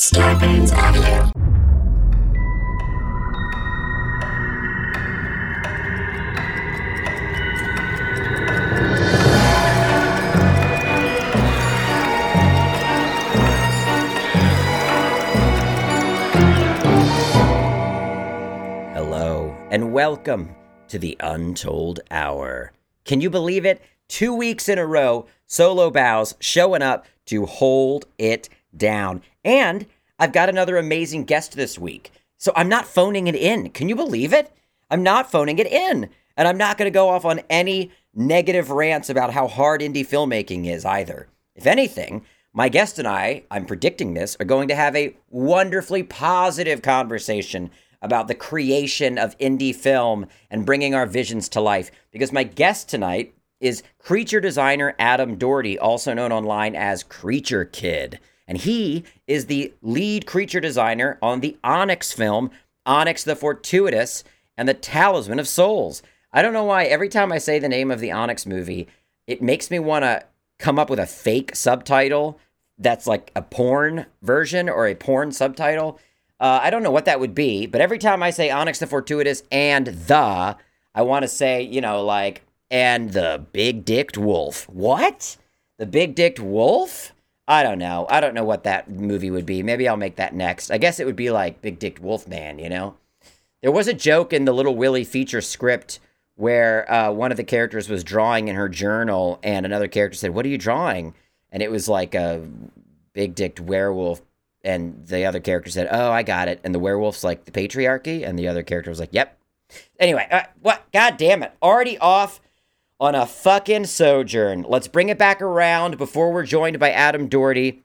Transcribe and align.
Scarpins 0.00 0.72
Audio. 0.72 1.30
Hello, 18.94 19.54
and 19.70 19.92
welcome 19.92 20.54
to 20.88 20.98
the 20.98 21.14
Untold 21.20 22.00
Hour. 22.10 22.72
Can 23.04 23.20
you 23.20 23.28
believe 23.28 23.66
it? 23.66 23.82
Two 24.08 24.34
weeks 24.34 24.70
in 24.70 24.78
a 24.78 24.86
row, 24.86 25.26
Solo 25.46 25.90
Bows 25.90 26.36
showing 26.40 26.80
up 26.80 27.04
to 27.26 27.44
hold 27.44 28.06
it 28.16 28.48
down. 28.74 29.20
And 29.44 29.86
I've 30.18 30.32
got 30.32 30.48
another 30.48 30.76
amazing 30.76 31.24
guest 31.24 31.54
this 31.54 31.78
week. 31.78 32.12
So 32.36 32.52
I'm 32.56 32.68
not 32.68 32.86
phoning 32.86 33.26
it 33.26 33.34
in. 33.34 33.70
Can 33.70 33.88
you 33.88 33.96
believe 33.96 34.32
it? 34.32 34.52
I'm 34.90 35.02
not 35.02 35.30
phoning 35.30 35.58
it 35.58 35.66
in. 35.66 36.10
And 36.36 36.48
I'm 36.48 36.58
not 36.58 36.78
going 36.78 36.90
to 36.90 36.94
go 36.94 37.08
off 37.08 37.24
on 37.24 37.40
any 37.50 37.90
negative 38.14 38.70
rants 38.70 39.10
about 39.10 39.32
how 39.32 39.46
hard 39.46 39.80
indie 39.80 40.06
filmmaking 40.06 40.66
is 40.66 40.84
either. 40.84 41.28
If 41.54 41.66
anything, 41.66 42.24
my 42.52 42.68
guest 42.68 42.98
and 42.98 43.06
I, 43.06 43.44
I'm 43.50 43.66
predicting 43.66 44.14
this, 44.14 44.36
are 44.40 44.46
going 44.46 44.68
to 44.68 44.74
have 44.74 44.96
a 44.96 45.16
wonderfully 45.28 46.02
positive 46.02 46.82
conversation 46.82 47.70
about 48.02 48.28
the 48.28 48.34
creation 48.34 49.18
of 49.18 49.36
indie 49.38 49.74
film 49.74 50.26
and 50.50 50.66
bringing 50.66 50.94
our 50.94 51.06
visions 51.06 51.48
to 51.50 51.60
life. 51.60 51.90
Because 52.10 52.32
my 52.32 52.44
guest 52.44 52.88
tonight 52.88 53.34
is 53.60 53.82
creature 53.98 54.40
designer 54.40 54.94
Adam 54.98 55.36
Dougherty, 55.36 55.78
also 55.78 56.14
known 56.14 56.32
online 56.32 56.74
as 56.74 57.04
Kreature 57.04 57.70
Kid. 57.70 58.18
And 58.50 58.58
he 58.58 59.04
is 59.28 59.46
the 59.46 59.72
lead 59.80 60.26
creature 60.26 60.58
designer 60.58 61.18
on 61.22 61.38
the 61.38 61.56
Onyx 61.62 62.12
film, 62.12 62.50
Onyx 62.84 63.22
the 63.22 63.36
Fortuitous 63.36 64.24
and 64.56 64.68
the 64.68 64.74
Talisman 64.74 65.38
of 65.38 65.46
Souls. 65.46 66.02
I 66.32 66.42
don't 66.42 66.52
know 66.52 66.64
why 66.64 66.82
every 66.86 67.08
time 67.08 67.30
I 67.30 67.38
say 67.38 67.60
the 67.60 67.68
name 67.68 67.92
of 67.92 68.00
the 68.00 68.10
Onyx 68.10 68.46
movie, 68.46 68.88
it 69.28 69.40
makes 69.40 69.70
me 69.70 69.78
want 69.78 70.02
to 70.02 70.24
come 70.58 70.80
up 70.80 70.90
with 70.90 70.98
a 70.98 71.06
fake 71.06 71.54
subtitle 71.54 72.40
that's 72.76 73.06
like 73.06 73.30
a 73.36 73.42
porn 73.42 74.06
version 74.20 74.68
or 74.68 74.88
a 74.88 74.96
porn 74.96 75.30
subtitle. 75.30 76.00
Uh, 76.40 76.58
I 76.60 76.70
don't 76.70 76.82
know 76.82 76.90
what 76.90 77.04
that 77.04 77.20
would 77.20 77.36
be, 77.36 77.66
but 77.66 77.80
every 77.80 77.98
time 77.98 78.20
I 78.20 78.30
say 78.30 78.50
Onyx 78.50 78.80
the 78.80 78.88
Fortuitous 78.88 79.44
and 79.52 79.86
the, 79.86 80.56
I 80.92 81.02
want 81.02 81.22
to 81.22 81.28
say, 81.28 81.62
you 81.62 81.80
know, 81.80 82.04
like, 82.04 82.42
and 82.68 83.12
the 83.12 83.46
big 83.52 83.84
dicked 83.84 84.18
wolf. 84.18 84.68
What? 84.68 85.36
The 85.78 85.86
big 85.86 86.16
dicked 86.16 86.40
wolf? 86.40 87.12
I 87.50 87.64
don't 87.64 87.80
know. 87.80 88.06
I 88.08 88.20
don't 88.20 88.34
know 88.34 88.44
what 88.44 88.62
that 88.62 88.88
movie 88.88 89.32
would 89.32 89.44
be. 89.44 89.64
Maybe 89.64 89.88
I'll 89.88 89.96
make 89.96 90.14
that 90.16 90.36
next. 90.36 90.70
I 90.70 90.78
guess 90.78 91.00
it 91.00 91.04
would 91.04 91.16
be 91.16 91.32
like 91.32 91.60
Big 91.60 91.80
Dick 91.80 91.98
Wolf 92.00 92.28
Man, 92.28 92.60
you 92.60 92.68
know? 92.68 92.94
There 93.60 93.72
was 93.72 93.88
a 93.88 93.92
joke 93.92 94.32
in 94.32 94.44
the 94.44 94.52
Little 94.52 94.76
Willie 94.76 95.02
feature 95.02 95.40
script 95.40 95.98
where 96.36 96.90
uh, 96.90 97.10
one 97.10 97.32
of 97.32 97.36
the 97.36 97.42
characters 97.42 97.88
was 97.88 98.04
drawing 98.04 98.46
in 98.46 98.54
her 98.54 98.68
journal, 98.68 99.40
and 99.42 99.66
another 99.66 99.88
character 99.88 100.16
said, 100.16 100.30
What 100.30 100.46
are 100.46 100.48
you 100.48 100.58
drawing? 100.58 101.12
And 101.50 101.60
it 101.60 101.72
was 101.72 101.88
like 101.88 102.14
a 102.14 102.48
big 103.14 103.34
dicked 103.34 103.58
werewolf. 103.58 104.22
And 104.62 105.04
the 105.08 105.26
other 105.26 105.40
character 105.40 105.72
said, 105.72 105.88
Oh, 105.90 106.12
I 106.12 106.22
got 106.22 106.46
it. 106.46 106.60
And 106.62 106.72
the 106.72 106.78
werewolf's 106.78 107.24
like 107.24 107.46
the 107.46 107.50
patriarchy. 107.50 108.24
And 108.24 108.38
the 108.38 108.46
other 108.46 108.62
character 108.62 108.92
was 108.92 109.00
like, 109.00 109.12
Yep. 109.12 109.36
Anyway, 109.98 110.28
uh, 110.30 110.44
what? 110.62 110.86
God 110.92 111.16
damn 111.16 111.42
it. 111.42 111.52
Already 111.60 111.98
off 111.98 112.40
on 113.00 113.14
a 113.14 113.24
fucking 113.24 113.86
sojourn. 113.86 114.66
Let's 114.68 114.86
bring 114.86 115.08
it 115.08 115.16
back 115.16 115.40
around 115.40 115.96
before 115.96 116.30
we're 116.32 116.44
joined 116.44 116.78
by 116.78 116.90
Adam 116.90 117.28
Dougherty. 117.28 117.82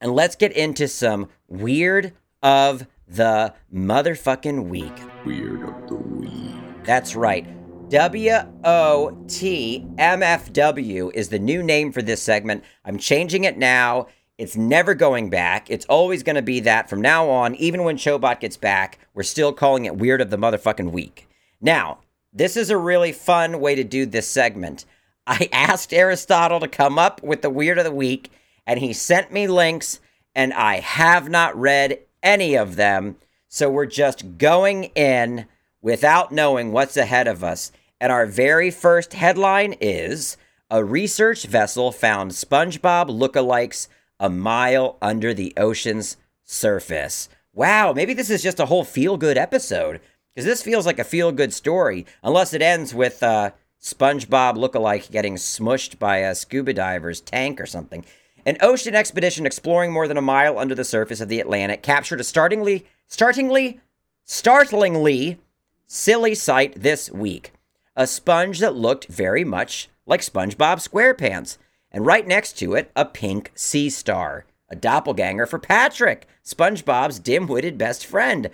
And 0.00 0.12
let's 0.14 0.36
get 0.36 0.52
into 0.52 0.86
some 0.86 1.28
weird 1.48 2.12
of 2.42 2.86
the 3.08 3.54
motherfucking 3.74 4.68
week. 4.68 4.92
Weird 5.24 5.62
of 5.62 5.88
the 5.88 5.96
week. 5.96 6.84
That's 6.84 7.16
right. 7.16 7.44
W 7.90 8.32
O 8.64 9.24
T 9.28 9.86
M 9.98 10.22
F 10.22 10.52
W 10.52 11.10
is 11.14 11.28
the 11.28 11.38
new 11.38 11.62
name 11.62 11.92
for 11.92 12.02
this 12.02 12.22
segment. 12.22 12.62
I'm 12.84 12.98
changing 12.98 13.44
it 13.44 13.58
now. 13.58 14.06
It's 14.38 14.56
never 14.56 14.94
going 14.94 15.30
back. 15.30 15.70
It's 15.70 15.86
always 15.86 16.22
going 16.22 16.36
to 16.36 16.42
be 16.42 16.60
that 16.60 16.90
from 16.90 17.00
now 17.00 17.28
on. 17.30 17.54
Even 17.54 17.84
when 17.84 17.96
Chobot 17.96 18.38
gets 18.40 18.56
back, 18.56 18.98
we're 19.14 19.22
still 19.22 19.52
calling 19.52 19.86
it 19.86 19.96
Weird 19.96 20.20
of 20.20 20.30
the 20.30 20.36
Motherfucking 20.36 20.90
Week. 20.90 21.26
Now, 21.60 22.00
this 22.36 22.56
is 22.56 22.68
a 22.68 22.76
really 22.76 23.12
fun 23.12 23.60
way 23.60 23.74
to 23.74 23.84
do 23.84 24.04
this 24.04 24.28
segment. 24.28 24.84
I 25.26 25.48
asked 25.52 25.92
Aristotle 25.92 26.60
to 26.60 26.68
come 26.68 26.98
up 26.98 27.22
with 27.22 27.42
the 27.42 27.50
Weird 27.50 27.78
of 27.78 27.84
the 27.84 27.90
Week, 27.90 28.30
and 28.66 28.78
he 28.78 28.92
sent 28.92 29.32
me 29.32 29.48
links, 29.48 30.00
and 30.34 30.52
I 30.52 30.80
have 30.80 31.28
not 31.28 31.58
read 31.58 32.00
any 32.22 32.54
of 32.54 32.76
them. 32.76 33.16
So 33.48 33.70
we're 33.70 33.86
just 33.86 34.38
going 34.38 34.84
in 34.94 35.46
without 35.80 36.30
knowing 36.30 36.72
what's 36.72 36.96
ahead 36.96 37.26
of 37.26 37.42
us. 37.42 37.72
And 38.00 38.12
our 38.12 38.26
very 38.26 38.70
first 38.70 39.14
headline 39.14 39.74
is 39.80 40.36
A 40.70 40.84
research 40.84 41.44
vessel 41.44 41.92
found 41.92 42.32
SpongeBob 42.32 43.08
lookalikes 43.08 43.88
a 44.18 44.28
mile 44.28 44.98
under 45.00 45.32
the 45.32 45.54
ocean's 45.56 46.16
surface. 46.44 47.28
Wow, 47.54 47.92
maybe 47.92 48.12
this 48.12 48.28
is 48.28 48.42
just 48.42 48.60
a 48.60 48.66
whole 48.66 48.84
feel 48.84 49.16
good 49.16 49.38
episode 49.38 50.00
because 50.36 50.44
this 50.44 50.62
feels 50.62 50.84
like 50.84 50.98
a 50.98 51.04
feel 51.04 51.32
good 51.32 51.54
story, 51.54 52.04
unless 52.22 52.52
it 52.52 52.60
ends 52.60 52.94
with 52.94 53.22
uh, 53.22 53.52
SpongeBob 53.80 54.56
lookalike 54.56 55.10
getting 55.10 55.36
smushed 55.36 55.98
by 55.98 56.18
a 56.18 56.34
scuba 56.34 56.74
diver's 56.74 57.22
tank 57.22 57.58
or 57.58 57.64
something. 57.64 58.04
An 58.44 58.58
ocean 58.60 58.94
expedition 58.94 59.46
exploring 59.46 59.94
more 59.94 60.06
than 60.06 60.18
a 60.18 60.22
mile 60.22 60.58
under 60.58 60.74
the 60.74 60.84
surface 60.84 61.22
of 61.22 61.30
the 61.30 61.40
Atlantic 61.40 61.82
captured 61.82 62.20
a 62.20 62.24
startlingly, 62.24 62.84
startlingly, 63.08 63.80
startlingly 64.26 65.38
silly 65.86 66.34
sight 66.34 66.82
this 66.82 67.10
week. 67.10 67.54
A 67.96 68.06
sponge 68.06 68.58
that 68.58 68.76
looked 68.76 69.06
very 69.06 69.42
much 69.42 69.88
like 70.04 70.20
SpongeBob 70.20 70.86
SquarePants, 70.86 71.56
and 71.90 72.04
right 72.04 72.26
next 72.26 72.58
to 72.58 72.74
it, 72.74 72.90
a 72.94 73.06
pink 73.06 73.52
sea 73.54 73.88
star, 73.88 74.44
a 74.68 74.76
doppelganger 74.76 75.46
for 75.46 75.58
Patrick, 75.58 76.28
SpongeBob's 76.44 77.20
dim-witted 77.20 77.78
best 77.78 78.04
friend. 78.04 78.50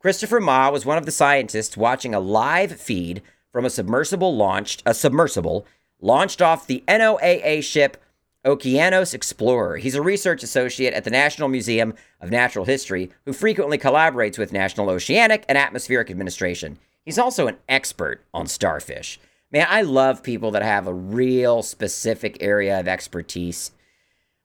Christopher 0.00 0.40
Mah 0.40 0.70
was 0.70 0.86
one 0.86 0.96
of 0.96 1.04
the 1.04 1.12
scientists 1.12 1.76
watching 1.76 2.14
a 2.14 2.20
live 2.20 2.80
feed 2.80 3.20
from 3.52 3.66
a 3.66 3.70
submersible 3.70 4.34
launched 4.34 4.82
a 4.86 4.94
submersible 4.94 5.66
launched 6.00 6.40
off 6.40 6.66
the 6.66 6.82
NOAA 6.88 7.62
ship 7.62 7.98
Okeanos 8.42 9.12
Explorer. 9.12 9.76
He's 9.76 9.94
a 9.94 10.00
research 10.00 10.42
associate 10.42 10.94
at 10.94 11.04
the 11.04 11.10
National 11.10 11.50
Museum 11.50 11.92
of 12.18 12.30
Natural 12.30 12.64
History 12.64 13.10
who 13.26 13.34
frequently 13.34 13.76
collaborates 13.76 14.38
with 14.38 14.54
National 14.54 14.88
Oceanic 14.88 15.44
and 15.50 15.58
Atmospheric 15.58 16.10
Administration. 16.10 16.78
He's 17.04 17.18
also 17.18 17.46
an 17.46 17.58
expert 17.68 18.24
on 18.32 18.46
starfish. 18.46 19.20
Man, 19.52 19.66
I 19.68 19.82
love 19.82 20.22
people 20.22 20.50
that 20.52 20.62
have 20.62 20.86
a 20.86 20.94
real 20.94 21.62
specific 21.62 22.38
area 22.40 22.80
of 22.80 22.88
expertise. 22.88 23.72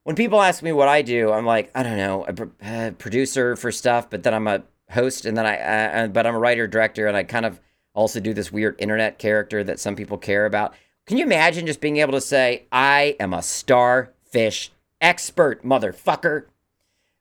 When 0.04 0.18
people 0.18 0.42
ask 0.42 0.62
me 0.62 0.74
what 0.74 0.90
I 0.90 1.02
do, 1.02 1.32
I'm 1.32 1.46
like, 1.46 1.72
I 1.74 1.82
don't 1.82 1.96
know, 1.96 2.26
a 2.28 2.88
uh, 2.88 2.92
producer 2.92 3.56
for 3.56 3.72
stuff, 3.72 4.10
but 4.10 4.24
then 4.24 4.34
I'm 4.34 4.48
a 4.48 4.64
host, 4.90 5.26
and 5.26 5.38
then 5.38 5.46
I, 5.46 5.58
uh, 5.60 6.08
but 6.08 6.26
I'm 6.28 6.36
a 6.36 6.40
writer 6.40 6.68
director, 6.68 7.08
and 7.08 7.18
I 7.18 7.24
kind 7.24 7.46
of 7.46 7.60
also 7.94 8.20
do 8.20 8.34
this 8.34 8.52
weird 8.52 8.76
internet 8.80 9.18
character 9.20 9.64
that 9.64 9.80
some 9.80 9.96
people 9.96 10.18
care 10.18 10.46
about. 10.46 10.74
Can 11.06 11.18
you 11.18 11.24
imagine 11.24 11.68
just 11.68 11.82
being 11.82 11.98
able 11.98 12.14
to 12.14 12.22
say, 12.22 12.66
I 12.72 13.16
am 13.20 13.34
a 13.34 13.42
starfish 13.42 14.72
expert, 15.00 15.64
motherfucker? 15.64 16.46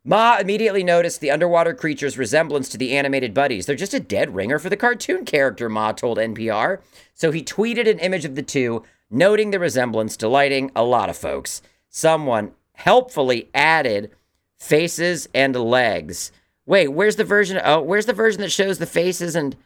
Mah 0.07 0.39
immediately 0.39 0.85
noticed 0.85 1.21
the 1.21 1.31
underwater 1.31 1.73
creature's 1.73 2.19
resemblance 2.19 2.69
to 2.69 2.77
the 2.77 2.95
animated 2.95 3.33
buddies. 3.33 3.65
They're 3.65 3.75
just 3.75 3.95
a 3.95 4.01
dead 4.01 4.35
ringer 4.35 4.59
for 4.59 4.69
the 4.69 4.77
cartoon 4.77 5.25
character, 5.25 5.71
Mah 5.71 5.93
told 5.93 6.19
NPR. 6.19 6.81
So 7.15 7.31
he 7.31 7.43
tweeted 7.43 7.89
an 7.89 7.99
image 8.01 8.27
of 8.27 8.35
the 8.35 8.43
two, 8.43 8.83
noting 9.11 9.51
the 9.51 9.59
resemblance, 9.59 10.17
delighting 10.17 10.71
a 10.77 10.85
lot 10.85 11.09
of 11.09 11.17
folks. 11.17 11.63
Someone 11.89 12.53
helpfully 12.75 13.49
added 13.55 14.11
faces 14.59 15.29
and 15.35 15.57
legs. 15.57 16.33
Wait, 16.67 16.89
where's 16.89 17.17
the 17.17 17.25
version? 17.25 17.61
Oh, 17.63 17.81
where's 17.81 18.07
the 18.07 18.13
version 18.13 18.41
that 18.41 18.51
shows 18.51 18.79
the 18.79 18.87
faces 18.87 19.37
and 19.37 19.57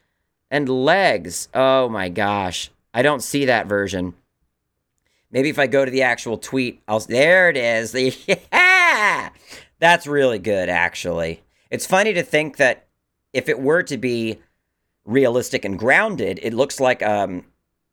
and 0.50 0.68
legs? 0.68 1.48
Oh 1.54 1.88
my 1.88 2.08
gosh, 2.08 2.70
I 2.92 3.02
don't 3.02 3.22
see 3.22 3.44
that 3.44 3.66
version. 3.66 4.14
Maybe 5.30 5.50
if 5.50 5.58
I 5.58 5.66
go 5.66 5.84
to 5.84 5.90
the 5.90 6.02
actual 6.02 6.38
tweet, 6.38 6.82
I'll. 6.88 7.00
There 7.00 7.48
it 7.48 7.56
is. 7.56 7.94
Yeah, 8.50 9.30
that's 9.78 10.06
really 10.06 10.38
good. 10.38 10.68
Actually, 10.68 11.42
it's 11.70 11.86
funny 11.86 12.12
to 12.14 12.22
think 12.22 12.56
that 12.56 12.86
if 13.32 13.48
it 13.48 13.60
were 13.60 13.82
to 13.84 13.96
be 13.96 14.38
realistic 15.04 15.64
and 15.64 15.78
grounded, 15.78 16.40
it 16.42 16.52
looks 16.52 16.80
like 16.80 17.02
um, 17.02 17.44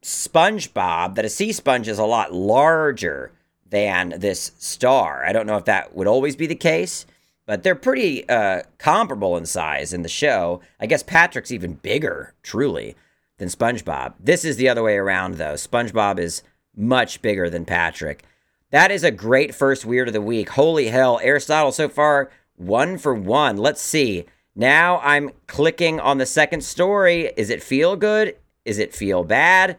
SpongeBob. 0.02 1.16
That 1.16 1.26
a 1.26 1.30
sea 1.30 1.52
sponge 1.52 1.88
is 1.88 2.00
a 2.00 2.06
lot 2.06 2.34
larger 2.34 3.32
than 3.70 4.16
this 4.18 4.52
star. 4.58 5.24
I 5.26 5.32
don't 5.32 5.46
know 5.46 5.58
if 5.58 5.66
that 5.66 5.96
would 5.96 6.08
always 6.08 6.36
be 6.36 6.48
the 6.48 6.56
case 6.56 7.06
but 7.46 7.64
they're 7.64 7.76
pretty 7.76 8.28
uh, 8.28 8.64
comparable 8.78 9.38
in 9.38 9.46
size 9.46 9.94
in 9.94 10.02
the 10.02 10.10
show. 10.10 10.62
I 10.80 10.86
guess 10.86 11.04
Patrick's 11.04 11.52
even 11.52 11.76
bigger, 11.76 12.34
truly, 12.44 12.96
than 13.38 13.50
SpongeBob. 13.50 14.14
This 14.20 14.44
is 14.44 14.58
the 14.58 14.70
other 14.70 14.84
way 14.84 14.96
around, 14.96 15.36
though. 15.36 15.54
SpongeBob 15.54 16.20
is 16.20 16.44
much 16.76 17.22
bigger 17.22 17.50
than 17.50 17.66
Patrick. 17.66 18.24
That 18.72 18.92
is 18.92 19.04
a 19.04 19.12
great 19.12 19.54
first 19.54 19.86
weird 19.86 20.08
of 20.08 20.14
the 20.14 20.22
week. 20.22 20.50
Holy 20.50 20.88
hell, 20.88 21.20
Aristotle, 21.22 21.72
so 21.72 21.88
far 21.88 22.30
one 22.56 22.98
for 22.98 23.14
one. 23.14 23.58
Let's 23.58 23.82
see. 23.82 24.26
Now 24.56 25.00
I'm 25.04 25.32
clicking 25.48 26.00
on 26.00 26.18
the 26.18 26.26
second 26.26 26.64
story. 26.64 27.32
Is 27.38 27.50
it 27.50 27.64
feel 27.64 27.96
good? 27.96 28.36
Is 28.64 28.80
it 28.80 28.96
feel 28.96 29.24
bad? 29.24 29.78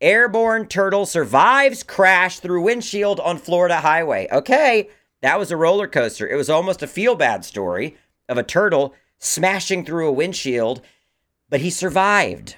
Airborne 0.00 0.66
turtle 0.66 1.06
survives 1.06 1.82
crash 1.82 2.40
through 2.40 2.62
windshield 2.62 3.20
on 3.20 3.38
Florida 3.38 3.80
highway. 3.80 4.28
Okay, 4.30 4.90
that 5.22 5.38
was 5.38 5.50
a 5.50 5.56
roller 5.56 5.88
coaster. 5.88 6.28
It 6.28 6.36
was 6.36 6.50
almost 6.50 6.82
a 6.82 6.86
feel 6.86 7.14
bad 7.14 7.44
story 7.44 7.96
of 8.28 8.38
a 8.38 8.42
turtle 8.42 8.94
smashing 9.18 9.84
through 9.84 10.08
a 10.08 10.12
windshield, 10.12 10.82
but 11.48 11.60
he 11.60 11.70
survived. 11.70 12.56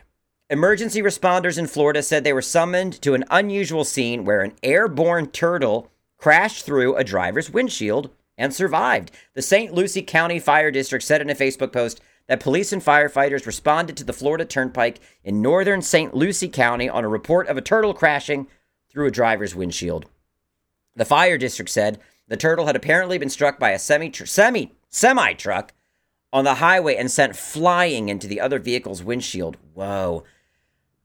Emergency 0.51 1.03
responders 1.03 1.59
in 1.59 1.67
Florida 1.67 2.03
said 2.03 2.25
they 2.25 2.33
were 2.33 2.43
summoned 2.43 3.01
to 3.03 3.15
an 3.15 3.25
unusual 3.31 3.85
scene 3.85 4.25
where 4.25 4.41
an 4.41 4.55
airborne 4.63 5.27
turtle 5.27 5.91
crashed 6.17 6.65
through 6.65 6.97
a 6.97 7.05
driver's 7.05 7.51
windshield 7.51 8.11
and 8.39 8.55
survived. 8.55 9.11
The 9.35 9.43
St. 9.43 9.75
Lucie 9.75 10.03
County 10.03 10.39
Fire 10.39 10.71
District 10.71 11.05
said 11.05 11.21
in 11.21 11.29
a 11.29 11.35
Facebook 11.35 11.73
post 11.73 12.01
that 12.29 12.41
police 12.41 12.73
and 12.73 12.83
firefighters 12.83 13.47
responded 13.47 13.97
to 13.97 14.05
the 14.05 14.13
Florida 14.13 14.45
Turnpike 14.45 15.01
in 15.23 15.43
northern 15.43 15.83
St. 15.83 16.15
Lucie 16.15 16.49
County 16.49 16.89
on 16.89 17.05
a 17.05 17.09
report 17.09 17.47
of 17.49 17.57
a 17.57 17.63
turtle 17.63 17.95
crashing 17.95 18.47
through 18.91 19.07
a 19.07 19.11
driver's 19.11 19.55
windshield. 19.55 20.07
The 20.95 21.05
fire 21.05 21.39
district 21.39 21.71
said 21.71 22.01
the 22.29 22.37
turtle 22.37 22.67
had 22.67 22.77
apparently 22.77 23.19
been 23.19 23.31
struck 23.31 23.59
by 23.59 23.71
a 23.71 23.79
semi 23.79 24.13
semi 24.13 24.73
semi 24.91 25.33
truck 25.33 25.73
on 26.33 26.45
the 26.45 26.57
highway 26.57 26.95
and 26.97 27.11
sent 27.11 27.37
flying 27.37 28.09
into 28.09 28.27
the 28.27 28.41
other 28.41 28.59
vehicle's 28.59 29.03
windshield. 29.03 29.57
Whoa. 29.75 30.25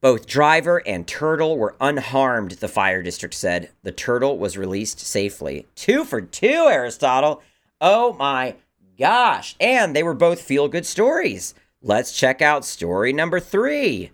Both 0.01 0.27
driver 0.27 0.85
and 0.85 1.07
turtle 1.07 1.57
were 1.57 1.77
unharmed, 1.79 2.51
the 2.51 2.67
fire 2.67 3.01
district 3.01 3.35
said. 3.35 3.69
The 3.83 3.93
turtle 3.93 4.37
was 4.37 4.57
released 4.57 4.99
safely. 4.99 5.65
Two 5.75 6.03
for 6.03 6.21
two, 6.21 6.67
Aristotle. 6.69 7.41
Oh 7.79 8.11
my 8.13 8.55
gosh. 8.99 9.55
And 9.61 9.95
they 9.95 10.03
were 10.03 10.13
both 10.13 10.41
feel 10.41 10.67
good 10.67 10.85
stories. 10.85 11.53
Let's 11.81 12.11
check 12.11 12.41
out 12.41 12.65
story 12.65 13.13
number 13.13 13.39
three. 13.39 14.11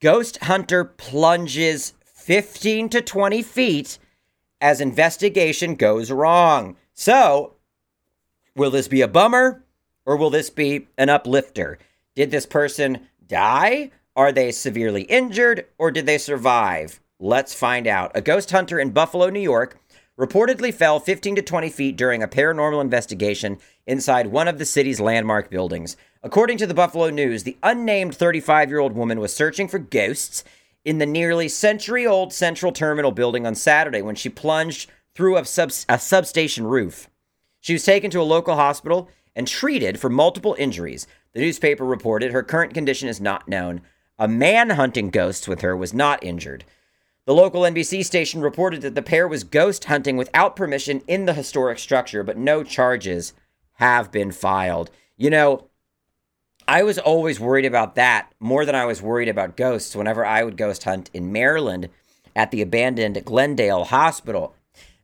Ghost 0.00 0.38
hunter 0.44 0.84
plunges 0.84 1.92
15 2.04 2.88
to 2.88 3.02
20 3.02 3.42
feet 3.42 3.98
as 4.60 4.80
investigation 4.80 5.74
goes 5.74 6.10
wrong. 6.10 6.76
So, 6.94 7.54
will 8.54 8.70
this 8.70 8.88
be 8.88 9.00
a 9.02 9.08
bummer 9.08 9.64
or 10.04 10.16
will 10.16 10.30
this 10.30 10.50
be 10.50 10.88
an 10.96 11.08
uplifter? 11.08 11.78
Did 12.14 12.30
this 12.30 12.46
person 12.46 13.06
die 13.26 13.90
are 14.16 14.32
they 14.32 14.50
severely 14.50 15.02
injured 15.02 15.66
or 15.78 15.90
did 15.90 16.06
they 16.06 16.18
survive? 16.18 17.00
Let's 17.20 17.54
find 17.54 17.86
out. 17.86 18.12
A 18.14 18.22
ghost 18.22 18.50
hunter 18.50 18.80
in 18.80 18.90
Buffalo, 18.90 19.28
New 19.28 19.40
York, 19.40 19.78
reportedly 20.18 20.72
fell 20.72 20.98
15 20.98 21.36
to 21.36 21.42
20 21.42 21.68
feet 21.68 21.96
during 21.96 22.22
a 22.22 22.28
paranormal 22.28 22.80
investigation 22.80 23.58
inside 23.86 24.28
one 24.28 24.48
of 24.48 24.58
the 24.58 24.64
city's 24.64 25.00
landmark 25.00 25.50
buildings. 25.50 25.96
According 26.22 26.56
to 26.58 26.66
the 26.66 26.74
Buffalo 26.74 27.10
News, 27.10 27.42
the 27.42 27.58
unnamed 27.62 28.14
35 28.14 28.70
year 28.70 28.78
old 28.78 28.94
woman 28.94 29.20
was 29.20 29.34
searching 29.34 29.68
for 29.68 29.78
ghosts 29.78 30.42
in 30.86 30.98
the 30.98 31.04
nearly 31.04 31.48
century 31.48 32.06
old 32.06 32.32
Central 32.32 32.70
Terminal 32.70 33.10
building 33.10 33.44
on 33.44 33.56
Saturday 33.56 34.00
when 34.02 34.14
she 34.14 34.28
plunged 34.28 34.88
through 35.16 35.36
a, 35.36 35.44
sub- 35.44 35.72
a 35.88 35.98
substation 35.98 36.64
roof. 36.64 37.10
She 37.58 37.72
was 37.72 37.84
taken 37.84 38.08
to 38.12 38.20
a 38.20 38.22
local 38.22 38.54
hospital 38.54 39.10
and 39.34 39.48
treated 39.48 39.98
for 39.98 40.08
multiple 40.08 40.54
injuries. 40.60 41.08
The 41.32 41.40
newspaper 41.40 41.84
reported 41.84 42.30
her 42.30 42.44
current 42.44 42.72
condition 42.72 43.08
is 43.08 43.20
not 43.20 43.48
known. 43.48 43.80
A 44.16 44.28
man 44.28 44.70
hunting 44.70 45.10
ghosts 45.10 45.48
with 45.48 45.62
her 45.62 45.76
was 45.76 45.92
not 45.92 46.22
injured. 46.22 46.64
The 47.24 47.34
local 47.34 47.62
NBC 47.62 48.04
station 48.04 48.40
reported 48.40 48.82
that 48.82 48.94
the 48.94 49.02
pair 49.02 49.26
was 49.26 49.42
ghost 49.42 49.86
hunting 49.86 50.16
without 50.16 50.54
permission 50.54 51.02
in 51.08 51.26
the 51.26 51.34
historic 51.34 51.80
structure, 51.80 52.22
but 52.22 52.38
no 52.38 52.62
charges 52.62 53.32
have 53.74 54.12
been 54.12 54.30
filed. 54.30 54.92
You 55.16 55.30
know, 55.30 55.68
I 56.68 56.82
was 56.82 56.98
always 56.98 57.38
worried 57.38 57.64
about 57.64 57.94
that 57.94 58.32
more 58.40 58.64
than 58.64 58.74
I 58.74 58.84
was 58.86 59.00
worried 59.00 59.28
about 59.28 59.56
ghosts 59.56 59.94
whenever 59.94 60.24
I 60.24 60.42
would 60.42 60.56
ghost 60.56 60.84
hunt 60.84 61.10
in 61.14 61.32
Maryland 61.32 61.88
at 62.34 62.50
the 62.50 62.62
abandoned 62.62 63.24
Glenn 63.24 63.54
Dale 63.54 63.84
Hospital. 63.84 64.54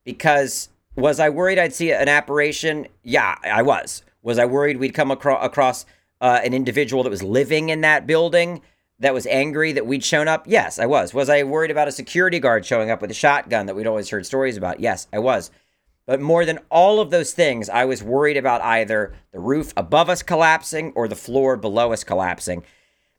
Because 0.05 0.69
was 0.97 1.20
I 1.20 1.29
worried 1.29 1.59
I'd 1.59 1.75
see 1.75 1.93
an 1.93 2.09
apparition? 2.09 2.88
Yeah, 3.03 3.37
I 3.44 3.62
was. 3.62 4.03
Was 4.23 4.38
I 4.38 4.44
worried 4.44 4.79
we'd 4.79 4.94
come 4.94 5.11
acro- 5.11 5.38
across 5.38 5.87
uh, 6.20 6.41
an 6.44 6.53
individual 6.53 7.05
that 7.05 7.11
was 7.11 7.23
living 7.23 7.69
in 7.69 7.81
that 7.82 8.06
building? 8.06 8.62
that 9.03 9.15
was 9.15 9.26
angry 9.26 9.73
that 9.73 9.87
we'd 9.87 10.05
shown 10.05 10.29
up? 10.29 10.44
Yes, 10.47 10.79
I 10.79 10.87
was. 10.87 11.12
Was 11.12 11.29
I 11.29 11.43
worried 11.43 11.73
about 11.73 11.88
a 11.88 11.93
security 11.93 12.38
guard 12.38 12.65
showing 12.65 12.88
up 12.91 13.03
with 13.03 13.11
a 13.11 13.15
shotgun 13.15 13.67
that 13.67 13.75
we'd 13.75 13.87
always 13.87 14.08
heard 14.08 14.25
stories 14.25 14.56
about? 14.56 14.79
Yes, 14.79 15.08
I 15.12 15.19
was. 15.19 15.50
But 16.07 16.21
more 16.21 16.45
than 16.45 16.59
all 16.71 17.01
of 17.01 17.11
those 17.11 17.33
things, 17.33 17.69
I 17.69 17.85
was 17.85 18.03
worried 18.03 18.37
about 18.37 18.61
either 18.63 19.15
the 19.33 19.39
roof 19.39 19.73
above 19.77 20.09
us 20.09 20.23
collapsing 20.23 20.93
or 20.95 21.07
the 21.07 21.15
floor 21.15 21.57
below 21.57 21.93
us 21.93 22.05
collapsing 22.05 22.65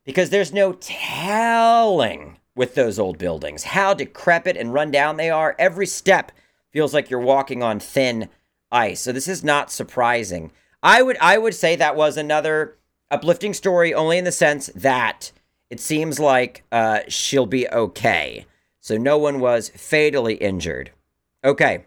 because 0.03 0.29
there's 0.29 0.51
no 0.51 0.73
telling 0.73 2.37
with 2.55 2.75
those 2.75 2.99
old 2.99 3.17
buildings 3.17 3.63
how 3.63 3.93
decrepit 3.93 4.57
and 4.57 4.73
run 4.73 4.91
down 4.91 5.17
they 5.17 5.29
are. 5.29 5.55
Every 5.57 5.87
step 5.87 6.31
feels 6.71 6.93
like 6.93 7.09
you're 7.09 7.19
walking 7.19 7.63
on 7.63 7.79
thin 7.79 8.29
ice. 8.71 9.01
So 9.01 9.11
this 9.11 9.27
is 9.27 9.43
not 9.43 9.71
surprising. 9.71 10.51
I 10.81 11.01
would 11.01 11.17
I 11.21 11.37
would 11.37 11.55
say 11.55 11.75
that 11.75 11.95
was 11.95 12.17
another 12.17 12.77
uplifting 13.09 13.53
story 13.53 13.93
only 13.93 14.17
in 14.17 14.25
the 14.25 14.31
sense 14.31 14.67
that 14.75 15.31
it 15.69 15.79
seems 15.79 16.19
like 16.19 16.63
uh, 16.71 16.99
she'll 17.07 17.45
be 17.45 17.67
okay. 17.69 18.45
So 18.81 18.97
no 18.97 19.17
one 19.17 19.39
was 19.39 19.69
fatally 19.69 20.35
injured. 20.35 20.91
Okay. 21.43 21.85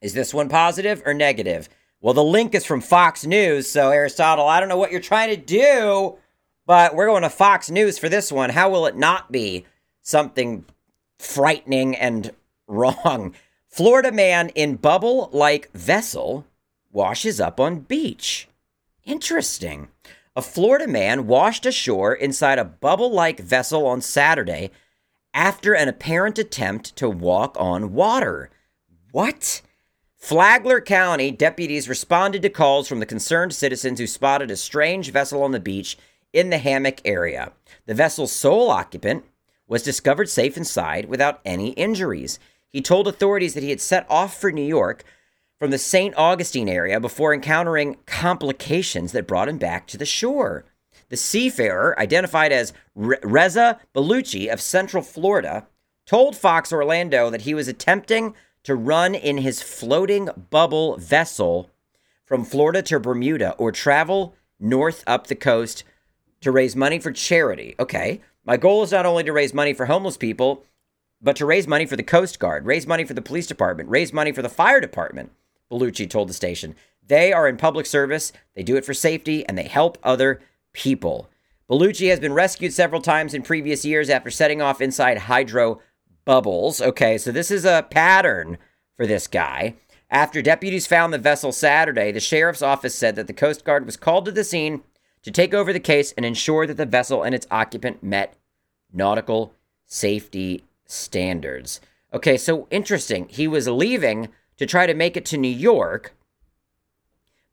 Is 0.00 0.14
this 0.14 0.34
one 0.34 0.48
positive 0.48 1.02
or 1.06 1.14
negative? 1.14 1.68
Well, 2.00 2.14
the 2.14 2.22
link 2.24 2.54
is 2.54 2.64
from 2.64 2.80
Fox 2.80 3.24
News. 3.24 3.68
So, 3.68 3.90
Aristotle, 3.90 4.46
I 4.46 4.60
don't 4.60 4.68
know 4.68 4.76
what 4.76 4.92
you're 4.92 5.00
trying 5.00 5.30
to 5.30 5.36
do, 5.36 6.18
but 6.66 6.94
we're 6.94 7.06
going 7.06 7.22
to 7.22 7.30
Fox 7.30 7.70
News 7.70 7.98
for 7.98 8.08
this 8.08 8.30
one. 8.30 8.50
How 8.50 8.68
will 8.68 8.86
it 8.86 8.96
not 8.96 9.32
be 9.32 9.64
something 10.02 10.64
frightening 11.18 11.96
and 11.96 12.32
wrong? 12.66 13.34
Florida 13.68 14.12
man 14.12 14.50
in 14.50 14.76
bubble 14.76 15.28
like 15.32 15.70
vessel 15.72 16.46
washes 16.92 17.40
up 17.40 17.60
on 17.60 17.80
beach. 17.80 18.48
Interesting. 19.04 19.88
A 20.34 20.42
Florida 20.42 20.86
man 20.86 21.26
washed 21.26 21.64
ashore 21.64 22.14
inside 22.14 22.58
a 22.58 22.64
bubble 22.64 23.10
like 23.10 23.40
vessel 23.40 23.86
on 23.86 24.00
Saturday 24.00 24.70
after 25.32 25.74
an 25.74 25.88
apparent 25.88 26.38
attempt 26.38 26.96
to 26.96 27.08
walk 27.08 27.56
on 27.58 27.92
water. 27.92 28.50
What? 29.12 29.62
Flagler 30.26 30.80
County 30.80 31.30
deputies 31.30 31.88
responded 31.88 32.42
to 32.42 32.48
calls 32.48 32.88
from 32.88 32.98
the 32.98 33.06
concerned 33.06 33.54
citizens 33.54 34.00
who 34.00 34.08
spotted 34.08 34.50
a 34.50 34.56
strange 34.56 35.12
vessel 35.12 35.40
on 35.44 35.52
the 35.52 35.60
beach 35.60 35.96
in 36.32 36.50
the 36.50 36.58
hammock 36.58 37.00
area. 37.04 37.52
The 37.86 37.94
vessel's 37.94 38.32
sole 38.32 38.68
occupant 38.68 39.24
was 39.68 39.84
discovered 39.84 40.28
safe 40.28 40.56
inside 40.56 41.04
without 41.04 41.38
any 41.44 41.68
injuries. 41.74 42.40
He 42.68 42.82
told 42.82 43.06
authorities 43.06 43.54
that 43.54 43.62
he 43.62 43.70
had 43.70 43.80
set 43.80 44.04
off 44.10 44.36
for 44.36 44.50
New 44.50 44.66
York 44.66 45.04
from 45.60 45.70
the 45.70 45.78
St. 45.78 46.12
Augustine 46.16 46.68
area 46.68 46.98
before 46.98 47.32
encountering 47.32 47.96
complications 48.06 49.12
that 49.12 49.28
brought 49.28 49.48
him 49.48 49.58
back 49.58 49.86
to 49.86 49.96
the 49.96 50.04
shore. 50.04 50.64
The 51.08 51.16
seafarer, 51.16 51.96
identified 52.00 52.50
as 52.50 52.72
Re- 52.96 53.18
Reza 53.22 53.78
Baluchi 53.94 54.52
of 54.52 54.60
Central 54.60 55.04
Florida, 55.04 55.68
told 56.04 56.34
Fox 56.34 56.72
Orlando 56.72 57.30
that 57.30 57.42
he 57.42 57.54
was 57.54 57.68
attempting 57.68 58.34
to 58.66 58.74
run 58.74 59.14
in 59.14 59.38
his 59.38 59.62
floating 59.62 60.28
bubble 60.50 60.96
vessel 60.96 61.70
from 62.24 62.44
Florida 62.44 62.82
to 62.82 62.98
Bermuda 62.98 63.52
or 63.58 63.70
travel 63.70 64.34
north 64.58 65.04
up 65.06 65.28
the 65.28 65.36
coast 65.36 65.84
to 66.40 66.50
raise 66.50 66.74
money 66.74 66.98
for 66.98 67.12
charity. 67.12 67.76
Okay, 67.78 68.20
my 68.44 68.56
goal 68.56 68.82
is 68.82 68.90
not 68.90 69.06
only 69.06 69.22
to 69.22 69.32
raise 69.32 69.54
money 69.54 69.72
for 69.72 69.86
homeless 69.86 70.16
people, 70.16 70.64
but 71.22 71.36
to 71.36 71.46
raise 71.46 71.68
money 71.68 71.86
for 71.86 71.94
the 71.94 72.02
Coast 72.02 72.40
Guard, 72.40 72.66
raise 72.66 72.88
money 72.88 73.04
for 73.04 73.14
the 73.14 73.22
police 73.22 73.46
department, 73.46 73.88
raise 73.88 74.12
money 74.12 74.32
for 74.32 74.42
the 74.42 74.48
fire 74.48 74.80
department. 74.80 75.30
Baluchi 75.70 76.10
told 76.10 76.28
the 76.28 76.34
station. 76.34 76.74
They 77.06 77.32
are 77.32 77.46
in 77.46 77.58
public 77.58 77.86
service, 77.86 78.32
they 78.56 78.64
do 78.64 78.74
it 78.74 78.84
for 78.84 78.94
safety, 78.94 79.46
and 79.46 79.56
they 79.56 79.68
help 79.68 79.96
other 80.02 80.40
people. 80.72 81.30
Baluchi 81.70 82.10
has 82.10 82.18
been 82.18 82.32
rescued 82.32 82.72
several 82.72 83.00
times 83.00 83.32
in 83.32 83.42
previous 83.42 83.84
years 83.84 84.10
after 84.10 84.30
setting 84.30 84.60
off 84.60 84.80
inside 84.80 85.18
hydro 85.18 85.80
bubbles. 86.26 86.82
Okay, 86.82 87.16
so 87.16 87.32
this 87.32 87.50
is 87.50 87.64
a 87.64 87.86
pattern 87.90 88.58
for 88.94 89.06
this 89.06 89.26
guy. 89.26 89.76
After 90.10 90.42
deputies 90.42 90.86
found 90.86 91.12
the 91.12 91.18
vessel 91.18 91.52
Saturday, 91.52 92.12
the 92.12 92.20
sheriff's 92.20 92.62
office 92.62 92.94
said 92.94 93.16
that 93.16 93.26
the 93.26 93.32
Coast 93.32 93.64
Guard 93.64 93.86
was 93.86 93.96
called 93.96 94.26
to 94.26 94.32
the 94.32 94.44
scene 94.44 94.82
to 95.22 95.30
take 95.30 95.54
over 95.54 95.72
the 95.72 95.80
case 95.80 96.12
and 96.12 96.26
ensure 96.26 96.66
that 96.66 96.76
the 96.76 96.86
vessel 96.86 97.22
and 97.22 97.34
its 97.34 97.46
occupant 97.50 98.02
met 98.02 98.36
nautical 98.92 99.54
safety 99.86 100.62
standards. 100.84 101.80
Okay, 102.12 102.36
so 102.36 102.68
interesting. 102.70 103.26
He 103.28 103.48
was 103.48 103.66
leaving 103.66 104.28
to 104.58 104.66
try 104.66 104.86
to 104.86 104.94
make 104.94 105.16
it 105.16 105.24
to 105.26 105.36
New 105.36 105.48
York, 105.48 106.14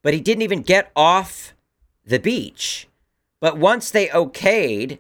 but 0.02 0.14
he 0.14 0.22
didn't 0.22 0.44
even 0.44 0.62
get 0.62 0.92
off 0.96 1.54
the 2.06 2.20
beach. 2.20 2.88
But 3.40 3.58
once 3.58 3.90
they 3.90 4.08
okayed, 4.08 5.00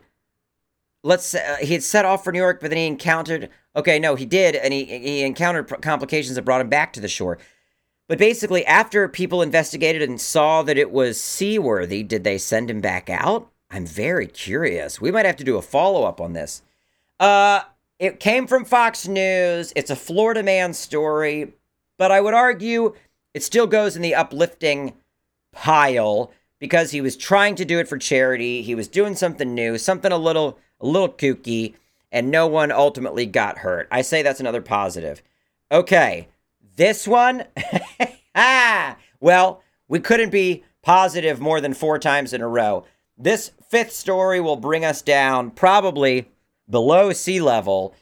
let's 1.03 1.25
say 1.25 1.45
uh, 1.45 1.57
he 1.57 1.74
had 1.74 1.83
set 1.83 2.05
off 2.05 2.24
for 2.24 2.31
New 2.31 2.39
York, 2.39 2.60
but 2.62 2.69
then 2.69 2.77
he 2.77 2.88
encountered. 2.88 3.50
Okay, 3.75 4.00
no, 4.00 4.15
he 4.15 4.25
did, 4.25 4.55
and 4.55 4.74
he 4.74 4.86
he 4.86 5.24
encountered 5.24 5.67
complications 5.81 6.36
that 6.36 6.45
brought 6.45 6.62
him 6.62 6.69
back 6.69 6.93
to 6.93 7.00
the 7.00 7.07
shore. 7.07 7.38
But 8.07 8.17
basically, 8.17 8.65
after 8.65 9.07
people 9.07 9.41
investigated 9.41 10.01
and 10.01 10.19
saw 10.19 10.62
that 10.63 10.77
it 10.77 10.91
was 10.91 11.19
seaworthy, 11.19 12.03
did 12.03 12.24
they 12.24 12.38
send 12.38 12.69
him 12.69 12.81
back 12.81 13.10
out? 13.10 13.50
I'm 13.72 13.86
very 13.86 14.27
curious. 14.27 15.01
We 15.01 15.12
might 15.12 15.25
have 15.25 15.38
to 15.38 15.43
do 15.43 15.57
a 15.57 15.62
follow 15.62 16.03
up 16.03 16.22
on 16.22 16.33
this. 16.33 16.62
Uh, 17.19 17.62
it 17.98 18.19
came 18.19 18.45
from 18.45 18.65
Fox 18.65 19.07
News. 19.07 19.72
It's 19.75 19.89
a 19.89 19.95
Florida 19.95 20.43
man 20.43 20.74
story, 20.74 21.53
but 21.98 22.12
I 22.12 22.22
would 22.22 22.33
argue 22.33 22.93
it 23.33 23.43
still 23.43 23.67
goes 23.67 23.95
in 23.95 24.01
the 24.01 24.15
uplifting 24.15 24.93
pile 25.53 26.31
because 26.60 26.91
he 26.91 27.01
was 27.01 27.17
trying 27.17 27.55
to 27.55 27.65
do 27.65 27.79
it 27.79 27.88
for 27.88 27.98
charity. 27.98 28.62
He 28.62 28.75
was 28.75 28.88
doing 28.88 29.15
something 29.15 29.55
new, 29.55 29.77
something 29.77 30.12
a 30.12 30.17
little 30.17 30.60
a 30.84 30.88
little 30.88 31.10
kooky, 31.10 31.74
and 32.12 32.30
no 32.30 32.46
one 32.46 32.72
ultimately 32.72 33.25
got 33.25 33.60
hurt. 33.60 33.88
I 33.90 34.02
say 34.02 34.22
that's 34.22 34.40
another 34.40 34.62
positive. 34.62 35.24
Okay, 35.72 36.28
this 36.75 37.08
one, 37.08 37.46
ah, 38.36 38.98
well, 39.20 39.63
we 39.88 40.00
couldn't 40.00 40.30
be 40.30 40.63
positive 40.82 41.40
more 41.40 41.62
than 41.62 41.74
four 41.74 41.98
times 41.98 42.34
in 42.34 42.42
a 42.42 42.48
row. 42.48 42.86
This 43.18 43.52
fifth 43.70 43.94
story 43.94 44.40
will 44.40 44.58
bring 44.58 44.84
us 44.84 45.02
down 45.02 45.52
probably 45.52 46.28
below 46.70 47.13
sea 47.13 47.42
level. 47.42 47.96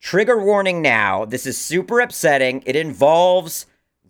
Trigger 0.00 0.38
warning 0.38 0.80
now. 0.80 1.24
This 1.24 1.44
is 1.44 1.58
super 1.58 2.00
upsetting. 2.00 2.62
It 2.64 2.76
involves 2.76 3.66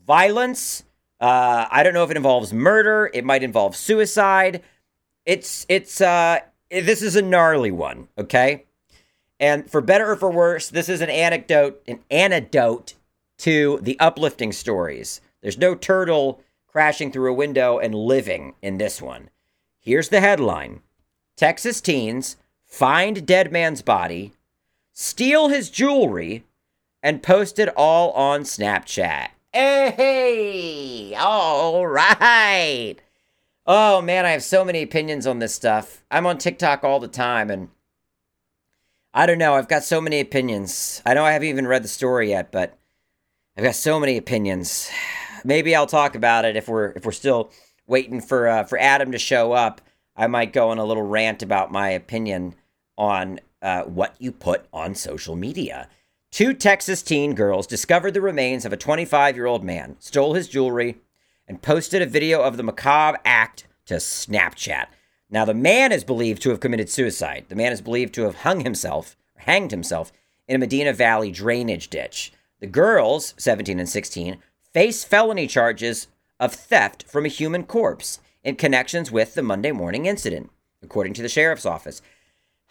violence. 0.07 0.85
Uh, 1.21 1.67
I 1.71 1.83
don't 1.83 1.95
know 1.95 2.05
if 2.05 2.11
it 2.11 2.17
involves 2.17 2.53
murder. 2.53 3.11
It 3.15 3.25
might 3.25 3.43
involve 3.43 3.75
suicide. 3.75 4.63
It's 5.25 5.67
it's 5.69 6.01
uh 6.01 6.41
Eh, 6.71 6.81
this 6.81 7.03
is 7.03 7.17
a 7.17 7.23
gnarly 7.23 7.71
one, 7.71 8.09
okay? 8.17 8.65
And 9.41 9.71
for 9.71 9.81
better 9.81 10.11
or 10.11 10.17
for 10.17 10.31
worse, 10.31 10.69
this 10.69 10.89
is 10.89 11.01
an 11.01 11.11
anecdote, 11.11 11.83
an 11.87 12.01
antidote 12.11 12.95
to 13.39 13.79
the 13.83 13.99
uplifting 14.01 14.53
stories. 14.53 15.21
There's 15.41 15.59
no 15.59 15.75
turtle 15.75 16.41
crashing 16.67 17.13
through 17.13 17.31
a 17.31 17.35
window 17.35 17.79
and 17.79 17.95
living 17.95 18.55
in 18.63 18.79
this 18.79 19.01
one. 19.01 19.31
Here's 19.79 20.09
the 20.09 20.21
headline 20.21 20.81
Texas 21.37 21.81
teens 21.81 22.37
find 22.65 23.25
dead 23.25 23.53
man's 23.53 23.81
body, 23.81 24.33
steal 24.93 25.49
his 25.49 25.71
jewelry, 25.71 26.45
and 27.03 27.23
post 27.23 27.59
it 27.59 27.69
all 27.77 28.11
on 28.13 28.43
Snapchat. 28.43 29.29
Eh, 29.55 29.91
hey, 29.93 31.15
all 31.15 31.87
right. 31.87 32.97
Oh 33.71 34.01
man, 34.01 34.25
I 34.25 34.31
have 34.31 34.43
so 34.43 34.65
many 34.65 34.81
opinions 34.81 35.27
on 35.27 35.41
this 35.41 35.55
stuff. 35.55 36.03
I'm 36.11 36.25
on 36.25 36.39
TikTok 36.39 36.85
all 36.85 37.01
the 37.01 37.07
time 37.07 37.51
and 37.51 37.69
I 39.13 39.27
don't 39.27 39.37
know, 39.37 39.57
I've 39.57 39.69
got 39.69 39.85
so 39.85 40.01
many 40.01 40.21
opinions. 40.21 41.03
I 41.05 41.13
know 41.13 41.23
I 41.23 41.33
haven't 41.33 41.49
even 41.49 41.67
read 41.67 41.85
the 41.85 41.89
story 41.89 42.31
yet, 42.31 42.51
but 42.51 42.79
I've 43.59 43.65
got 43.65 43.75
so 43.75 44.01
many 44.01 44.17
opinions. 44.17 44.91
Maybe 45.45 45.77
I'll 45.77 45.87
talk 45.87 46.15
about 46.15 46.47
it 46.47 46.57
if 46.57 46.67
we're 46.67 46.93
if 46.93 47.05
we're 47.05 47.13
still 47.13 47.51
waiting 47.87 48.23
for 48.23 48.49
uh, 48.49 48.65
for 48.65 48.79
Adam 48.79 49.13
to 49.13 49.19
show 49.19 49.53
up. 49.53 49.83
I 50.17 50.29
might 50.29 50.55
go 50.55 50.71
on 50.71 50.79
a 50.79 50.85
little 50.87 51.03
rant 51.03 51.43
about 51.43 51.71
my 51.71 51.91
opinion 51.91 52.55
on 52.97 53.39
uh, 53.61 53.83
what 53.83 54.17
you 54.19 54.33
put 54.33 54.67
on 54.73 54.95
social 54.95 55.37
media. 55.37 55.91
Two 56.33 56.55
Texas 56.55 57.03
teen 57.03 57.35
girls 57.35 57.67
discovered 57.67 58.15
the 58.15 58.23
remains 58.23 58.65
of 58.65 58.73
a 58.73 58.79
25 58.79 59.37
year 59.37 59.47
old 59.47 59.63
man, 59.63 59.97
stole 60.01 60.33
his 60.33 60.49
jewelry, 60.49 60.97
and 61.49 61.63
posted 61.63 62.03
a 62.03 62.07
video 62.07 62.43
of 62.43 62.57
the 62.57 62.63
macabre 62.63 63.19
act 63.25 63.67
to 63.87 63.95
Snapchat. 63.95 64.87
Now, 65.31 65.45
the 65.45 65.55
man 65.55 65.91
is 65.91 66.05
believed 66.05 66.43
to 66.43 66.51
have 66.51 66.61
committed 66.61 66.89
suicide. 66.89 67.47
The 67.49 67.57
man 67.57 67.73
is 67.73 67.81
believed 67.81 68.15
to 68.15 68.23
have 68.23 68.37
hung 68.37 68.61
himself, 68.61 69.17
hanged 69.39 69.71
himself, 69.71 70.13
in 70.47 70.57
a 70.57 70.59
Medina 70.59 70.93
Valley 70.93 71.31
drainage 71.31 71.89
ditch. 71.89 72.33
The 72.61 72.67
girls, 72.67 73.35
17 73.37 73.79
and 73.79 73.89
16, 73.89 74.39
face 74.73 75.05
felony 75.05 75.47
charges 75.47 76.09
of 76.41 76.55
theft 76.55 77.05
from 77.05 77.25
a 77.25 77.29
human 77.29 77.65
corpse 77.65 78.21
in 78.43 78.57
connections 78.57 79.11
with 79.11 79.35
the 79.35 79.43
Monday 79.43 79.73
morning 79.73 80.07
incident, 80.07 80.51
according 80.83 81.15
to 81.15 81.23
the 81.23 81.29
sheriff's 81.29 81.67
office. 81.67 82.01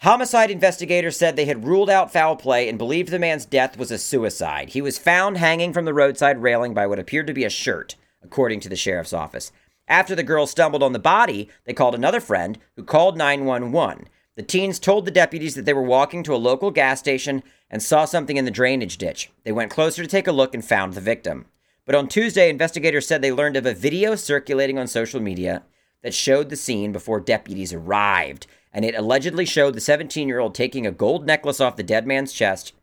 Homicide 0.02 0.52
investigators 0.52 1.18
said 1.18 1.36
they 1.36 1.46
had 1.46 1.66
ruled 1.66 1.90
out 1.90 2.14
foul 2.14 2.36
play 2.36 2.70
and 2.70 2.78
believed 2.78 3.10
the 3.10 3.20
man's 3.20 3.46
death 3.46 3.78
was 3.78 3.92
a 3.92 3.98
suicide. 3.98 4.70
He 4.70 4.82
was 4.82 5.00
found 5.00 5.38
hanging 5.38 5.74
from 5.74 5.86
the 5.86 5.94
roadside 5.94 6.42
railing 6.42 6.74
by 6.74 6.86
what 6.86 7.00
appeared 7.00 7.28
to 7.28 7.34
be 7.34 7.44
a 7.44 7.50
shirt, 7.50 7.96
according 8.28 8.60
to 8.60 8.70
the 8.70 8.76
sheriff's 8.76 9.14
office. 9.14 9.52
After 9.88 10.16
the 10.16 10.24
girls 10.24 10.52
stumbled 10.52 10.84
on 10.84 10.92
the 10.92 11.00
body, 11.00 11.48
they 11.64 11.74
called 11.74 11.96
another 11.96 12.20
friend 12.20 12.58
who 12.76 12.84
called 12.84 13.18
911. 13.18 14.10
The 14.36 14.44
teens 14.44 14.80
told 14.80 15.06
the 15.06 15.12
deputies 15.12 15.56
that 15.56 15.64
they 15.64 15.74
were 15.74 15.82
walking 15.82 16.24
to 16.24 16.36
a 16.36 16.38
local 16.38 16.72
gas 16.72 17.00
station 17.00 17.42
and 17.70 17.82
saw 17.82 18.04
something 18.04 18.36
in 18.36 18.46
the 18.46 18.52
drainage 18.52 18.98
ditch. 18.98 19.32
They 19.44 19.54
went 19.54 19.72
closer 19.72 20.04
to 20.04 20.10
take 20.10 20.28
a 20.28 20.34
look 20.34 20.54
and 20.54 20.64
found 20.64 20.94
the 20.94 21.02
victim. 21.02 21.46
But 21.86 21.96
on 21.96 22.10
Tuesday, 22.10 22.50
investigators 22.50 23.08
said 23.08 23.22
they 23.22 23.32
learned 23.32 23.56
of 23.56 23.66
a 23.66 23.74
video 23.74 24.16
circulating 24.16 24.78
on 24.78 24.88
social 24.88 25.22
media 25.22 25.64
that 26.04 26.14
showed 26.14 26.50
the 26.50 26.58
scene 26.58 26.92
before 26.92 27.22
deputies 27.22 27.74
arrived, 27.74 28.46
and 28.74 28.84
it 28.84 28.94
allegedly 28.94 29.46
showed 29.46 29.74
the 29.74 29.82
17 29.82 30.28
year 30.28 30.40
old 30.40 30.54
taking 30.54 30.86
a 30.86 30.92
gold 30.92 31.26
necklace 31.26 31.62
off 31.62 31.78
the 31.78 31.84
dead 31.84 32.06
man's 32.06 32.34
chest. 32.34 32.74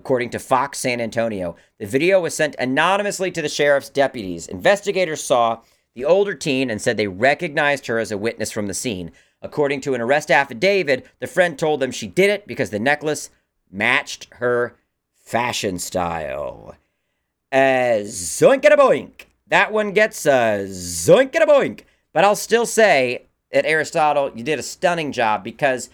According 0.00 0.30
to 0.30 0.38
Fox 0.38 0.78
San 0.78 0.98
Antonio, 0.98 1.56
the 1.78 1.84
video 1.84 2.22
was 2.22 2.34
sent 2.34 2.56
anonymously 2.58 3.30
to 3.32 3.42
the 3.42 3.50
sheriff's 3.50 3.90
deputies. 3.90 4.48
Investigators 4.48 5.22
saw 5.22 5.60
the 5.94 6.06
older 6.06 6.32
teen 6.32 6.70
and 6.70 6.80
said 6.80 6.96
they 6.96 7.06
recognized 7.06 7.86
her 7.86 7.98
as 7.98 8.10
a 8.10 8.16
witness 8.16 8.50
from 8.50 8.66
the 8.66 8.72
scene. 8.72 9.12
According 9.42 9.82
to 9.82 9.92
an 9.92 10.00
arrest 10.00 10.30
affidavit, 10.30 11.06
the 11.18 11.26
friend 11.26 11.58
told 11.58 11.80
them 11.80 11.90
she 11.90 12.06
did 12.06 12.30
it 12.30 12.46
because 12.46 12.70
the 12.70 12.78
necklace 12.78 13.28
matched 13.70 14.28
her 14.36 14.74
fashion 15.22 15.78
style. 15.78 16.76
Uh, 17.52 18.00
zoink 18.00 18.64
and 18.64 18.72
a 18.72 18.78
boink. 18.78 19.26
That 19.48 19.70
one 19.70 19.92
gets 19.92 20.24
a 20.24 20.64
zoink 20.66 21.34
and 21.34 21.44
a 21.44 21.46
boink. 21.46 21.82
But 22.14 22.24
I'll 22.24 22.36
still 22.36 22.64
say 22.64 23.26
that 23.52 23.66
Aristotle, 23.66 24.32
you 24.34 24.44
did 24.44 24.58
a 24.58 24.62
stunning 24.62 25.12
job 25.12 25.44
because 25.44 25.90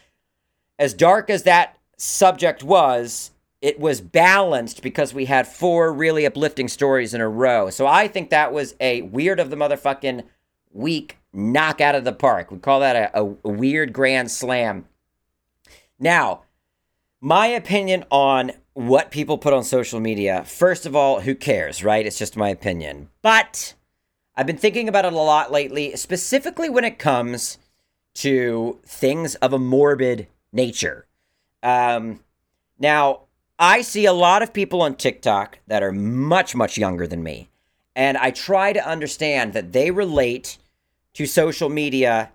as 0.79 0.95
dark 0.95 1.29
as 1.29 1.43
that 1.43 1.77
subject 1.97 2.63
was, 2.63 3.33
it 3.67 3.81
was 3.81 4.01
balanced 4.01 4.81
because 4.81 5.13
we 5.13 5.25
had 5.25 5.45
four 5.45 5.93
really 5.93 6.25
uplifting 6.25 6.69
stories 6.69 7.13
in 7.15 7.21
a 7.21 7.29
row. 7.29 7.69
So 7.69 7.85
I 7.85 8.07
think 8.07 8.31
that 8.31 8.53
was 8.53 8.77
a 8.81 9.03
weird 9.03 9.41
of 9.41 9.51
the 9.51 9.57
motherfucking 9.57 10.23
week 10.71 11.19
knock 11.33 11.81
out 11.81 11.97
of 11.97 12.05
the 12.05 12.13
park. 12.13 12.53
We 12.53 12.59
call 12.59 12.79
that 12.79 12.95
a, 12.95 13.21
a, 13.21 13.25
a 13.25 13.49
weird 13.49 13.93
grand 13.93 14.31
slam. 14.31 14.85
Now, 15.99 16.43
my 17.21 17.49
opinion 17.49 18.05
on 18.09 18.53
what 18.75 19.11
people 19.11 19.37
put 19.37 19.53
on 19.53 19.65
social 19.65 19.99
media, 19.99 20.45
first 20.45 20.87
of 20.87 20.95
all, 20.95 21.23
who 21.23 21.35
cares, 21.35 21.83
right? 21.83 22.07
It's 22.07 22.21
just 22.21 22.37
my 22.37 22.51
opinion. 22.51 23.09
But 23.21 23.75
I've 24.37 24.47
been 24.47 24.59
thinking 24.59 24.89
about 24.89 25.07
it 25.07 25.13
a 25.13 25.17
lot 25.19 25.51
lately, 25.51 25.97
specifically 25.97 26.69
when 26.69 26.85
it 26.85 27.01
comes 27.01 27.59
to 28.15 28.79
things 28.87 29.35
of 29.35 29.53
a 29.53 29.59
morbid 29.59 30.29
nature. 30.53 31.09
Um, 31.65 32.21
now, 32.79 33.26
I 33.59 33.81
see 33.81 34.05
a 34.05 34.13
lot 34.13 34.43
of 34.43 34.53
people 34.53 34.83
on 34.83 34.97
TikTok 34.97 35.59
that 35.67 35.83
are 35.83 35.93
much, 35.93 36.55
much 36.55 36.77
younger 36.77 37.07
than 37.07 37.23
me. 37.23 37.49
And 37.95 38.19
I 38.19 38.31
try 38.31 38.73
to 38.75 38.87
understand 38.87 39.55
that 39.55 39.73
they 39.73 39.91
relate 39.91 40.59
to 41.15 41.25
social 41.25 41.71
media 41.71 42.31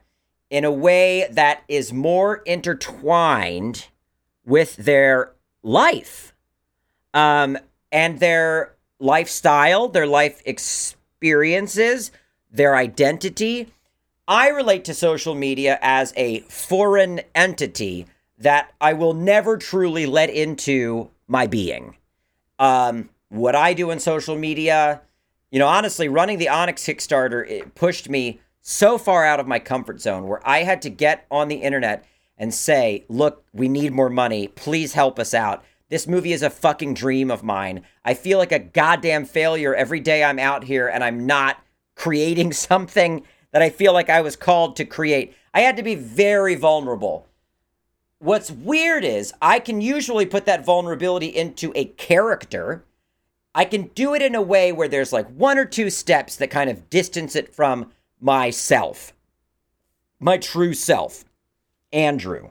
in 0.49 0.65
a 0.65 0.71
way 0.71 1.27
that 1.31 1.63
is 1.67 1.93
more 1.93 2.37
intertwined 2.45 3.87
with 4.43 4.75
their 4.77 5.31
life 5.61 6.33
um, 7.13 7.57
and 7.91 8.19
their 8.19 8.73
lifestyle, 8.99 9.87
their 9.87 10.07
life 10.07 10.41
experiences, 10.45 12.11
their 12.51 12.75
identity. 12.75 13.71
I 14.27 14.49
relate 14.49 14.83
to 14.85 14.93
social 14.95 15.35
media 15.35 15.77
as 15.81 16.13
a 16.17 16.39
foreign 16.41 17.21
entity 17.35 18.07
that 18.41 18.73
I 18.81 18.93
will 18.93 19.13
never 19.13 19.57
truly 19.57 20.05
let 20.05 20.29
into 20.29 21.09
my 21.27 21.47
being. 21.47 21.95
Um, 22.59 23.09
what 23.29 23.55
I 23.55 23.73
do 23.73 23.91
in 23.91 23.99
social 23.99 24.35
media, 24.35 25.01
you 25.51 25.59
know, 25.59 25.67
honestly, 25.67 26.07
running 26.07 26.37
the 26.37 26.49
Onyx 26.49 26.83
Kickstarter, 26.83 27.47
it 27.47 27.75
pushed 27.75 28.09
me 28.09 28.41
so 28.61 28.97
far 28.97 29.25
out 29.25 29.39
of 29.39 29.47
my 29.47 29.59
comfort 29.59 30.01
zone 30.01 30.27
where 30.27 30.47
I 30.47 30.63
had 30.63 30.81
to 30.83 30.89
get 30.89 31.25
on 31.31 31.47
the 31.47 31.55
internet 31.55 32.05
and 32.37 32.53
say, 32.53 33.05
look, 33.09 33.45
we 33.53 33.69
need 33.69 33.93
more 33.93 34.09
money. 34.09 34.47
Please 34.47 34.93
help 34.93 35.19
us 35.19 35.33
out. 35.33 35.63
This 35.89 36.07
movie 36.07 36.33
is 36.33 36.41
a 36.41 36.49
fucking 36.49 36.93
dream 36.93 37.29
of 37.29 37.43
mine. 37.43 37.83
I 38.05 38.13
feel 38.13 38.37
like 38.37 38.51
a 38.51 38.59
goddamn 38.59 39.25
failure 39.25 39.75
every 39.75 39.99
day 39.99 40.23
I'm 40.23 40.39
out 40.39 40.63
here 40.63 40.87
and 40.87 41.03
I'm 41.03 41.25
not 41.27 41.63
creating 41.95 42.53
something 42.53 43.23
that 43.51 43.61
I 43.61 43.69
feel 43.69 43.93
like 43.93 44.09
I 44.09 44.21
was 44.21 44.35
called 44.35 44.75
to 44.77 44.85
create. 44.85 45.35
I 45.53 45.61
had 45.61 45.77
to 45.77 45.83
be 45.83 45.95
very 45.95 46.55
vulnerable. 46.55 47.27
What's 48.21 48.51
weird 48.51 49.03
is 49.03 49.33
I 49.41 49.57
can 49.57 49.81
usually 49.81 50.27
put 50.27 50.45
that 50.45 50.63
vulnerability 50.63 51.25
into 51.25 51.71
a 51.73 51.85
character. 51.85 52.83
I 53.55 53.65
can 53.65 53.87
do 53.95 54.13
it 54.13 54.21
in 54.21 54.35
a 54.35 54.41
way 54.43 54.71
where 54.71 54.87
there's 54.87 55.11
like 55.11 55.27
one 55.29 55.57
or 55.57 55.65
two 55.65 55.89
steps 55.89 56.35
that 56.35 56.51
kind 56.51 56.69
of 56.69 56.87
distance 56.91 57.35
it 57.35 57.51
from 57.51 57.91
myself, 58.19 59.13
my 60.19 60.37
true 60.37 60.75
self. 60.75 61.25
Andrew. 61.91 62.49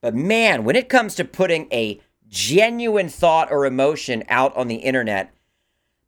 But 0.00 0.16
man, 0.16 0.64
when 0.64 0.74
it 0.74 0.88
comes 0.88 1.14
to 1.14 1.24
putting 1.24 1.68
a 1.72 2.00
genuine 2.28 3.08
thought 3.08 3.52
or 3.52 3.64
emotion 3.64 4.24
out 4.28 4.56
on 4.56 4.66
the 4.66 4.76
internet, 4.76 5.32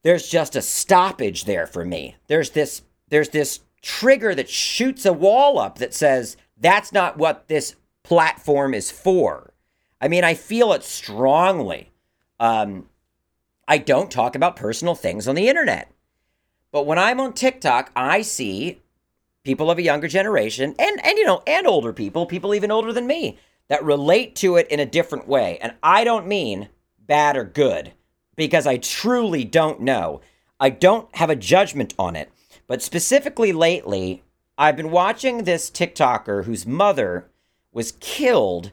there's 0.02 0.28
just 0.28 0.56
a 0.56 0.62
stoppage 0.62 1.44
there 1.44 1.68
for 1.68 1.84
me. 1.84 2.16
There's 2.26 2.50
this 2.50 2.82
there's 3.08 3.28
this 3.28 3.60
trigger 3.82 4.34
that 4.34 4.50
shoots 4.50 5.06
a 5.06 5.12
wall 5.12 5.60
up 5.60 5.78
that 5.78 5.94
says 5.94 6.36
that's 6.58 6.92
not 6.92 7.16
what 7.16 7.46
this 7.46 7.76
platform 8.04 8.74
is 8.74 8.90
for. 8.90 9.52
I 10.00 10.08
mean, 10.08 10.22
I 10.22 10.34
feel 10.34 10.72
it 10.72 10.84
strongly. 10.84 11.90
Um, 12.38 12.88
I 13.66 13.78
don't 13.78 14.10
talk 14.10 14.36
about 14.36 14.56
personal 14.56 14.94
things 14.94 15.26
on 15.26 15.34
the 15.34 15.48
internet. 15.48 15.90
But 16.70 16.86
when 16.86 16.98
I'm 16.98 17.20
on 17.20 17.32
TikTok, 17.32 17.90
I 17.96 18.22
see 18.22 18.80
people 19.42 19.70
of 19.70 19.78
a 19.78 19.82
younger 19.82 20.08
generation 20.08 20.74
and 20.78 21.04
and 21.04 21.18
you 21.18 21.24
know, 21.24 21.42
and 21.46 21.66
older 21.66 21.92
people, 21.92 22.26
people 22.26 22.54
even 22.54 22.70
older 22.70 22.92
than 22.92 23.06
me 23.06 23.38
that 23.68 23.84
relate 23.84 24.34
to 24.36 24.56
it 24.56 24.68
in 24.68 24.80
a 24.80 24.86
different 24.86 25.26
way. 25.26 25.58
And 25.58 25.74
I 25.82 26.04
don't 26.04 26.26
mean 26.26 26.68
bad 26.98 27.36
or 27.36 27.44
good 27.44 27.92
because 28.36 28.66
I 28.66 28.76
truly 28.76 29.44
don't 29.44 29.80
know. 29.80 30.20
I 30.60 30.70
don't 30.70 31.14
have 31.16 31.30
a 31.30 31.36
judgment 31.36 31.94
on 31.98 32.16
it. 32.16 32.30
But 32.66 32.82
specifically 32.82 33.52
lately, 33.52 34.22
I've 34.56 34.76
been 34.76 34.90
watching 34.90 35.44
this 35.44 35.70
TikToker 35.70 36.44
whose 36.44 36.66
mother 36.66 37.28
was 37.74 37.92
killed 38.00 38.70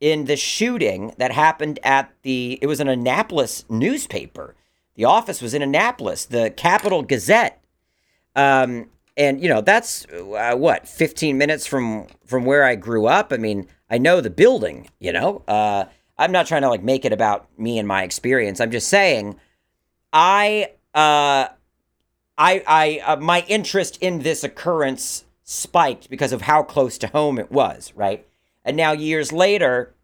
in 0.00 0.26
the 0.26 0.36
shooting 0.36 1.14
that 1.18 1.32
happened 1.32 1.78
at 1.82 2.12
the 2.22 2.58
it 2.62 2.66
was 2.66 2.80
an 2.80 2.88
Annapolis 2.88 3.64
newspaper. 3.68 4.54
The 4.94 5.04
office 5.04 5.40
was 5.40 5.54
in 5.54 5.62
Annapolis, 5.62 6.26
the 6.26 6.50
Capital 6.50 7.02
Gazette. 7.02 7.62
Um, 8.36 8.90
and 9.16 9.42
you 9.42 9.48
know 9.48 9.60
that's 9.60 10.06
uh, 10.06 10.54
what 10.56 10.88
15 10.88 11.36
minutes 11.36 11.66
from 11.66 12.06
from 12.24 12.44
where 12.44 12.64
I 12.64 12.74
grew 12.74 13.06
up. 13.06 13.32
I 13.32 13.36
mean, 13.36 13.68
I 13.90 13.98
know 13.98 14.20
the 14.20 14.30
building. 14.30 14.90
You 14.98 15.12
know, 15.12 15.42
uh, 15.48 15.84
I'm 16.18 16.32
not 16.32 16.46
trying 16.46 16.62
to 16.62 16.68
like 16.68 16.82
make 16.82 17.04
it 17.04 17.12
about 17.12 17.46
me 17.58 17.78
and 17.78 17.86
my 17.86 18.04
experience. 18.04 18.60
I'm 18.60 18.70
just 18.70 18.88
saying, 18.88 19.36
I 20.12 20.70
uh, 20.94 21.48
I 22.38 22.62
I 22.66 23.02
uh, 23.04 23.16
my 23.16 23.44
interest 23.48 23.98
in 24.00 24.20
this 24.20 24.42
occurrence 24.44 25.24
spiked 25.44 26.08
because 26.08 26.32
of 26.32 26.42
how 26.42 26.62
close 26.62 26.96
to 26.98 27.06
home 27.08 27.38
it 27.38 27.52
was, 27.52 27.92
right? 27.94 28.26
And 28.64 28.76
now 28.76 28.92
years 28.92 29.32
later, 29.32 29.94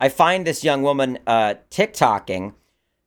I 0.00 0.08
find 0.08 0.46
this 0.46 0.64
young 0.64 0.82
woman 0.82 1.18
uh, 1.26 1.54
TikToking, 1.70 2.54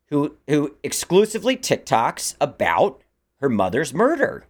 who 0.08 0.38
who 0.48 0.76
exclusively 0.84 1.58
TikToks 1.58 2.36
about 2.40 3.02
her 3.40 3.50
mother's 3.50 3.94
murder, 3.94 4.46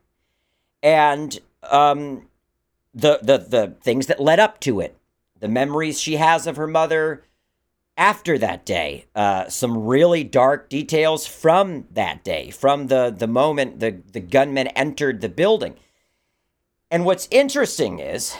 and 0.82 1.38
um, 1.64 2.28
the 2.94 3.20
the 3.22 3.38
the 3.38 3.76
things 3.82 4.08
that 4.08 4.20
led 4.20 4.40
up 4.40 4.60
to 4.62 4.80
it, 4.80 4.98
the 5.40 5.48
memories 5.48 6.00
she 6.00 6.18
has 6.18 6.48
of 6.48 6.56
her 6.58 6.68
mother 6.68 7.24
after 7.98 8.38
that 8.38 8.64
day, 8.64 9.06
uh, 9.16 9.50
some 9.50 9.86
really 9.86 10.24
dark 10.24 10.70
details 10.70 11.26
from 11.26 11.86
that 11.92 12.24
day, 12.24 12.52
from 12.52 12.88
the 12.88 13.14
the 13.16 13.28
moment 13.28 13.80
the 13.80 14.02
the 14.12 14.20
gunmen 14.20 14.68
entered 14.68 15.22
the 15.22 15.30
building. 15.30 15.76
And 16.90 17.04
what's 17.04 17.28
interesting 17.32 18.00
is 18.00 18.36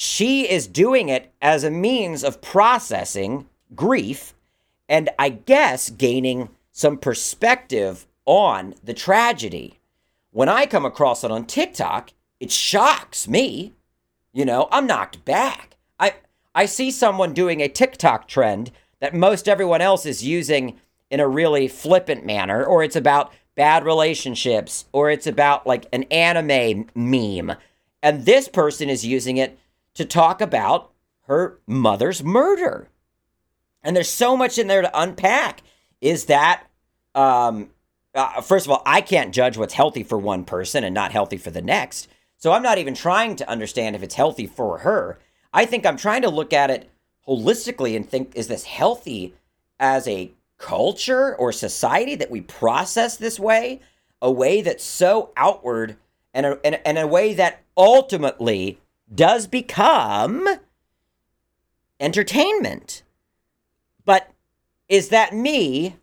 she 0.00 0.48
is 0.48 0.68
doing 0.68 1.08
it 1.08 1.32
as 1.42 1.64
a 1.64 1.72
means 1.72 2.22
of 2.22 2.40
processing 2.40 3.46
grief 3.74 4.32
and 4.88 5.10
I 5.18 5.28
guess 5.28 5.90
gaining 5.90 6.50
some 6.70 6.98
perspective 6.98 8.06
on 8.24 8.76
the 8.84 8.94
tragedy. 8.94 9.80
When 10.30 10.48
I 10.48 10.66
come 10.66 10.84
across 10.84 11.24
it 11.24 11.32
on 11.32 11.46
TikTok, 11.46 12.12
it 12.38 12.52
shocks 12.52 13.26
me. 13.26 13.74
You 14.32 14.44
know, 14.44 14.68
I'm 14.70 14.86
knocked 14.86 15.24
back. 15.24 15.76
I 15.98 16.14
I 16.54 16.66
see 16.66 16.92
someone 16.92 17.34
doing 17.34 17.60
a 17.60 17.68
TikTok 17.68 18.28
trend 18.28 18.70
that 19.00 19.14
most 19.14 19.48
everyone 19.48 19.80
else 19.80 20.06
is 20.06 20.24
using 20.24 20.78
in 21.10 21.18
a 21.18 21.26
really 21.26 21.66
flippant 21.66 22.24
manner 22.24 22.64
or 22.64 22.84
it's 22.84 22.94
about 22.94 23.32
bad 23.56 23.84
relationships 23.84 24.84
or 24.92 25.10
it's 25.10 25.26
about 25.26 25.66
like 25.66 25.86
an 25.92 26.04
anime 26.04 26.88
meme. 26.94 27.56
And 28.00 28.24
this 28.24 28.46
person 28.46 28.88
is 28.88 29.04
using 29.04 29.38
it 29.38 29.58
to 29.98 30.04
talk 30.04 30.40
about 30.40 30.90
her 31.26 31.58
mother's 31.66 32.24
murder. 32.24 32.88
And 33.82 33.94
there's 33.94 34.08
so 34.08 34.36
much 34.36 34.58
in 34.58 34.66
there 34.66 34.82
to 34.82 35.00
unpack. 35.00 35.62
Is 36.00 36.26
that, 36.26 36.64
um, 37.14 37.70
uh, 38.14 38.40
first 38.40 38.66
of 38.66 38.72
all, 38.72 38.82
I 38.86 39.00
can't 39.00 39.34
judge 39.34 39.56
what's 39.56 39.74
healthy 39.74 40.02
for 40.02 40.16
one 40.16 40.44
person 40.44 40.84
and 40.84 40.94
not 40.94 41.12
healthy 41.12 41.36
for 41.36 41.50
the 41.50 41.62
next. 41.62 42.08
So 42.36 42.52
I'm 42.52 42.62
not 42.62 42.78
even 42.78 42.94
trying 42.94 43.36
to 43.36 43.48
understand 43.48 43.96
if 43.96 44.02
it's 44.02 44.14
healthy 44.14 44.46
for 44.46 44.78
her. 44.78 45.18
I 45.52 45.64
think 45.64 45.84
I'm 45.84 45.96
trying 45.96 46.22
to 46.22 46.30
look 46.30 46.52
at 46.52 46.70
it 46.70 46.88
holistically 47.26 47.96
and 47.96 48.08
think, 48.08 48.34
is 48.34 48.46
this 48.46 48.64
healthy 48.64 49.34
as 49.80 50.06
a 50.06 50.30
culture 50.58 51.34
or 51.36 51.52
society 51.52 52.14
that 52.14 52.30
we 52.30 52.40
process 52.40 53.16
this 53.16 53.38
way? 53.40 53.80
A 54.22 54.30
way 54.30 54.62
that's 54.62 54.84
so 54.84 55.32
outward 55.36 55.96
and 56.32 56.46
a, 56.46 56.60
and, 56.64 56.80
and 56.84 56.98
a 56.98 57.06
way 57.06 57.34
that 57.34 57.62
ultimately 57.76 58.78
does 59.14 59.46
become 59.46 60.48
entertainment. 62.00 63.02
But 64.04 64.30
is 64.88 65.08
that 65.08 65.34
me 65.34 65.96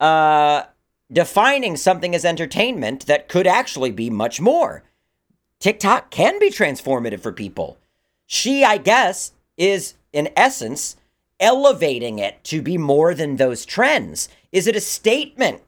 uh, 0.00 0.64
defining 1.12 1.76
something 1.76 2.14
as 2.14 2.24
entertainment 2.24 3.06
that 3.06 3.28
could 3.28 3.46
actually 3.46 3.92
be 3.92 4.10
much 4.10 4.40
more? 4.40 4.82
TikTok 5.60 6.10
can 6.10 6.38
be 6.38 6.50
transformative 6.50 7.20
for 7.20 7.32
people. 7.32 7.78
She, 8.26 8.64
I 8.64 8.78
guess, 8.78 9.32
is 9.56 9.94
in 10.12 10.30
essence 10.36 10.96
elevating 11.40 12.18
it 12.18 12.42
to 12.44 12.62
be 12.62 12.78
more 12.78 13.14
than 13.14 13.36
those 13.36 13.66
trends. 13.66 14.28
Is 14.52 14.66
it 14.66 14.76
a 14.76 14.80
statement 14.80 15.62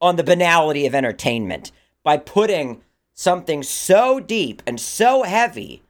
on 0.00 0.16
the 0.16 0.24
banality 0.24 0.86
of 0.86 0.94
entertainment 0.94 1.72
by 2.02 2.16
putting 2.16 2.82
something 3.14 3.62
so 3.62 4.20
deep 4.20 4.62
and 4.66 4.80
so 4.80 5.22
heavy 5.22 5.82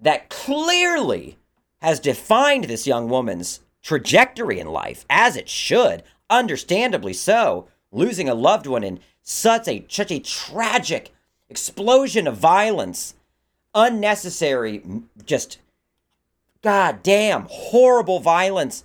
that 0.00 0.28
clearly 0.28 1.36
has 1.80 2.00
defined 2.00 2.64
this 2.64 2.86
young 2.86 3.08
woman's 3.08 3.60
trajectory 3.82 4.58
in 4.58 4.66
life, 4.66 5.04
as 5.08 5.36
it 5.36 5.48
should, 5.48 6.02
understandably 6.28 7.12
so, 7.12 7.68
losing 7.92 8.28
a 8.28 8.34
loved 8.34 8.66
one 8.66 8.84
in 8.84 9.00
such 9.22 9.68
a 9.68 9.84
such 9.88 10.10
a 10.10 10.20
tragic 10.20 11.12
explosion 11.48 12.26
of 12.26 12.36
violence, 12.36 13.14
unnecessary, 13.74 14.82
just 15.24 15.58
goddamn 16.62 17.46
horrible 17.50 18.20
violence. 18.20 18.84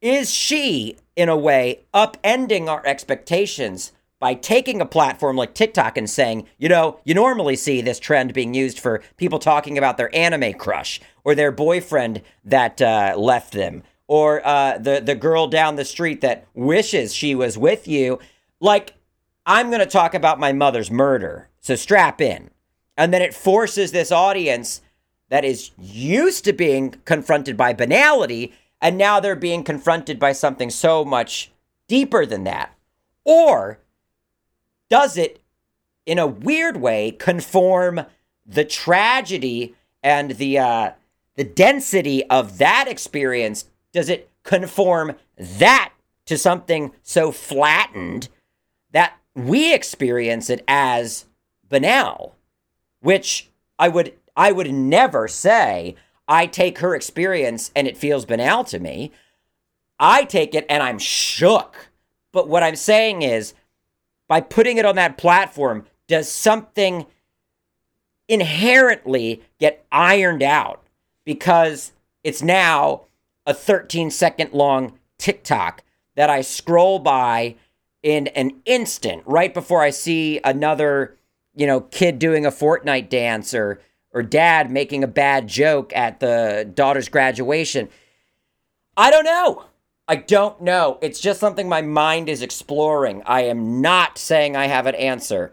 Is 0.00 0.30
she, 0.30 0.96
in 1.14 1.28
a 1.28 1.36
way, 1.36 1.80
upending 1.92 2.68
our 2.68 2.84
expectations 2.86 3.92
by 4.20 4.34
taking 4.34 4.80
a 4.80 4.86
platform 4.86 5.34
like 5.36 5.54
TikTok 5.54 5.96
and 5.96 6.08
saying, 6.08 6.46
you 6.58 6.68
know, 6.68 7.00
you 7.04 7.14
normally 7.14 7.56
see 7.56 7.80
this 7.80 7.98
trend 7.98 8.32
being 8.32 8.54
used 8.54 8.78
for 8.78 9.02
people 9.16 9.40
talking 9.40 9.76
about 9.76 9.96
their 9.96 10.14
anime 10.14 10.52
crush 10.52 11.00
or 11.24 11.34
their 11.34 11.50
boyfriend 11.50 12.22
that 12.44 12.80
uh, 12.80 13.14
left 13.16 13.52
them 13.52 13.82
or 14.10 14.44
uh, 14.44 14.76
the 14.76 15.00
the 15.00 15.14
girl 15.14 15.46
down 15.46 15.76
the 15.76 15.84
street 15.84 16.20
that 16.20 16.44
wishes 16.52 17.14
she 17.14 17.32
was 17.32 17.56
with 17.56 17.86
you. 17.86 18.18
Like, 18.58 18.94
I'm 19.46 19.68
going 19.68 19.78
to 19.78 19.86
talk 19.86 20.14
about 20.14 20.40
my 20.40 20.52
mother's 20.52 20.90
murder, 20.90 21.48
so 21.60 21.76
strap 21.76 22.20
in, 22.20 22.50
and 22.96 23.14
then 23.14 23.22
it 23.22 23.32
forces 23.32 23.92
this 23.92 24.10
audience 24.10 24.82
that 25.28 25.44
is 25.44 25.70
used 25.78 26.44
to 26.44 26.52
being 26.52 26.90
confronted 27.04 27.56
by 27.56 27.72
banality, 27.72 28.52
and 28.82 28.98
now 28.98 29.20
they're 29.20 29.36
being 29.36 29.62
confronted 29.62 30.18
by 30.18 30.32
something 30.32 30.70
so 30.70 31.04
much 31.04 31.52
deeper 31.86 32.26
than 32.26 32.42
that, 32.42 32.74
or 33.24 33.78
does 34.90 35.16
it, 35.16 35.40
in 36.04 36.18
a 36.18 36.26
weird 36.26 36.76
way, 36.76 37.12
conform 37.12 38.02
the 38.44 38.64
tragedy 38.64 39.74
and 40.02 40.32
the 40.32 40.58
uh, 40.58 40.90
the 41.36 41.44
density 41.44 42.24
of 42.26 42.58
that 42.58 42.86
experience? 42.88 43.64
Does 43.92 44.10
it 44.10 44.28
conform 44.42 45.14
that 45.38 45.92
to 46.26 46.36
something 46.36 46.92
so 47.02 47.32
flattened 47.32 48.28
that 48.92 49.14
we 49.34 49.72
experience 49.72 50.50
it 50.50 50.62
as 50.68 51.26
banal? 51.68 52.34
Which 53.00 53.48
I 53.78 53.88
would 53.88 54.12
I 54.36 54.52
would 54.52 54.72
never 54.72 55.28
say 55.28 55.94
I 56.26 56.46
take 56.46 56.78
her 56.78 56.94
experience 56.94 57.70
and 57.74 57.86
it 57.86 57.96
feels 57.96 58.24
banal 58.24 58.64
to 58.64 58.78
me. 58.78 59.12
I 59.98 60.24
take 60.24 60.54
it 60.54 60.66
and 60.68 60.82
I'm 60.82 60.98
shook. 60.98 61.90
But 62.32 62.48
what 62.48 62.62
I'm 62.62 62.76
saying 62.76 63.22
is 63.22 63.54
by 64.30 64.40
putting 64.40 64.78
it 64.78 64.84
on 64.84 64.94
that 64.94 65.18
platform, 65.18 65.84
does 66.06 66.30
something 66.30 67.04
inherently 68.28 69.42
get 69.58 69.84
ironed 69.90 70.40
out 70.40 70.84
because 71.24 71.90
it's 72.22 72.40
now 72.40 73.06
a 73.44 73.52
13 73.52 74.08
second 74.08 74.52
long 74.52 74.92
TikTok 75.18 75.82
that 76.14 76.30
I 76.30 76.42
scroll 76.42 77.00
by 77.00 77.56
in 78.04 78.28
an 78.28 78.52
instant 78.66 79.24
right 79.26 79.52
before 79.52 79.82
I 79.82 79.90
see 79.90 80.38
another, 80.44 81.16
you 81.56 81.66
know, 81.66 81.80
kid 81.80 82.20
doing 82.20 82.46
a 82.46 82.52
Fortnite 82.52 83.08
dance 83.08 83.52
or 83.52 83.80
or 84.12 84.22
dad 84.22 84.70
making 84.70 85.02
a 85.02 85.08
bad 85.08 85.48
joke 85.48 85.92
at 85.92 86.20
the 86.20 86.70
daughter's 86.72 87.08
graduation. 87.08 87.88
I 88.96 89.10
don't 89.10 89.24
know. 89.24 89.64
I 90.10 90.16
don't 90.16 90.60
know. 90.60 90.98
It's 91.02 91.20
just 91.20 91.38
something 91.38 91.68
my 91.68 91.82
mind 91.82 92.28
is 92.28 92.42
exploring. 92.42 93.22
I 93.26 93.42
am 93.42 93.80
not 93.80 94.18
saying 94.18 94.56
I 94.56 94.66
have 94.66 94.86
an 94.86 94.96
answer. 94.96 95.52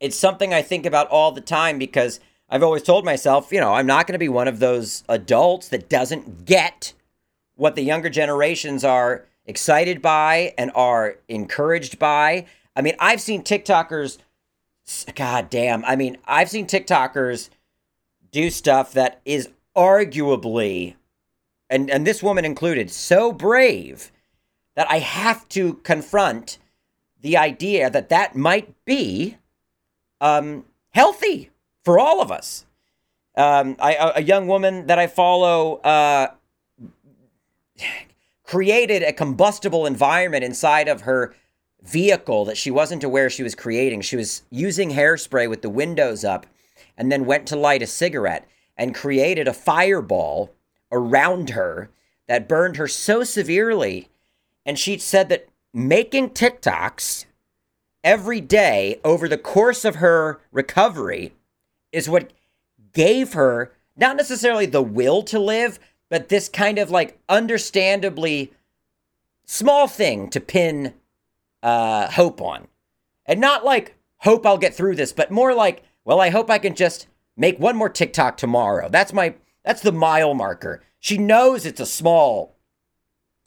It's 0.00 0.18
something 0.18 0.52
I 0.52 0.60
think 0.60 0.84
about 0.84 1.08
all 1.08 1.32
the 1.32 1.40
time 1.40 1.78
because 1.78 2.20
I've 2.50 2.62
always 2.62 2.82
told 2.82 3.06
myself, 3.06 3.50
you 3.50 3.60
know, 3.60 3.72
I'm 3.72 3.86
not 3.86 4.06
going 4.06 4.12
to 4.12 4.18
be 4.18 4.28
one 4.28 4.48
of 4.48 4.58
those 4.58 5.02
adults 5.08 5.70
that 5.70 5.88
doesn't 5.88 6.44
get 6.44 6.92
what 7.54 7.74
the 7.74 7.80
younger 7.80 8.10
generations 8.10 8.84
are 8.84 9.24
excited 9.46 10.02
by 10.02 10.52
and 10.58 10.70
are 10.74 11.16
encouraged 11.28 11.98
by. 11.98 12.44
I 12.76 12.82
mean, 12.82 12.96
I've 13.00 13.22
seen 13.22 13.42
TikTokers, 13.42 14.18
god 15.14 15.48
damn, 15.48 15.86
I 15.86 15.96
mean, 15.96 16.18
I've 16.26 16.50
seen 16.50 16.66
TikTokers 16.66 17.48
do 18.30 18.50
stuff 18.50 18.92
that 18.92 19.22
is 19.24 19.48
arguably 19.74 20.96
and 21.74 21.90
and 21.90 22.06
this 22.06 22.22
woman 22.22 22.44
included, 22.44 22.90
so 22.90 23.32
brave 23.32 24.12
that 24.76 24.90
I 24.90 24.98
have 24.98 25.48
to 25.50 25.74
confront 25.74 26.58
the 27.20 27.36
idea 27.36 27.90
that 27.90 28.08
that 28.10 28.36
might 28.36 28.74
be 28.84 29.38
um, 30.20 30.64
healthy 30.90 31.50
for 31.84 31.98
all 31.98 32.20
of 32.20 32.30
us. 32.30 32.66
Um, 33.36 33.76
I, 33.80 33.94
a, 33.94 34.12
a 34.16 34.22
young 34.22 34.46
woman 34.46 34.86
that 34.86 34.98
I 34.98 35.06
follow 35.06 35.76
uh, 35.76 36.28
created 38.44 39.02
a 39.02 39.12
combustible 39.12 39.86
environment 39.86 40.44
inside 40.44 40.86
of 40.86 41.02
her 41.02 41.34
vehicle 41.82 42.44
that 42.44 42.56
she 42.56 42.70
wasn't 42.70 43.04
aware 43.04 43.28
she 43.28 43.42
was 43.42 43.54
creating. 43.54 44.02
She 44.02 44.16
was 44.16 44.42
using 44.50 44.90
hairspray 44.90 45.48
with 45.48 45.62
the 45.62 45.70
windows 45.70 46.24
up 46.24 46.46
and 46.96 47.10
then 47.10 47.26
went 47.26 47.46
to 47.48 47.56
light 47.56 47.82
a 47.82 47.86
cigarette 47.86 48.46
and 48.76 48.94
created 48.94 49.48
a 49.48 49.52
fireball 49.52 50.54
around 50.92 51.50
her 51.50 51.90
that 52.26 52.48
burned 52.48 52.76
her 52.76 52.88
so 52.88 53.24
severely. 53.24 54.08
And 54.64 54.78
she 54.78 54.98
said 54.98 55.28
that 55.28 55.48
making 55.72 56.30
TikToks 56.30 57.26
every 58.02 58.40
day 58.40 59.00
over 59.04 59.28
the 59.28 59.38
course 59.38 59.84
of 59.84 59.96
her 59.96 60.40
recovery 60.52 61.32
is 61.92 62.08
what 62.08 62.32
gave 62.92 63.32
her 63.32 63.72
not 63.96 64.16
necessarily 64.16 64.66
the 64.66 64.82
will 64.82 65.22
to 65.22 65.38
live, 65.38 65.78
but 66.08 66.28
this 66.28 66.48
kind 66.48 66.78
of 66.78 66.90
like 66.90 67.18
understandably 67.28 68.52
small 69.46 69.86
thing 69.86 70.28
to 70.30 70.40
pin 70.40 70.94
uh, 71.62 72.10
hope 72.10 72.40
on. 72.40 72.66
And 73.26 73.40
not 73.40 73.64
like, 73.64 73.96
hope 74.18 74.44
I'll 74.46 74.58
get 74.58 74.74
through 74.74 74.96
this, 74.96 75.12
but 75.12 75.30
more 75.30 75.54
like, 75.54 75.82
well, 76.04 76.20
I 76.20 76.30
hope 76.30 76.50
I 76.50 76.58
can 76.58 76.74
just 76.74 77.06
make 77.36 77.58
one 77.58 77.76
more 77.76 77.88
TikTok 77.88 78.36
tomorrow. 78.36 78.88
That's 78.88 79.12
my 79.12 79.34
that's 79.64 79.82
the 79.82 79.92
mile 79.92 80.34
marker. 80.34 80.82
She 81.00 81.18
knows 81.18 81.66
it's 81.66 81.80
a 81.80 81.86
small 81.86 82.56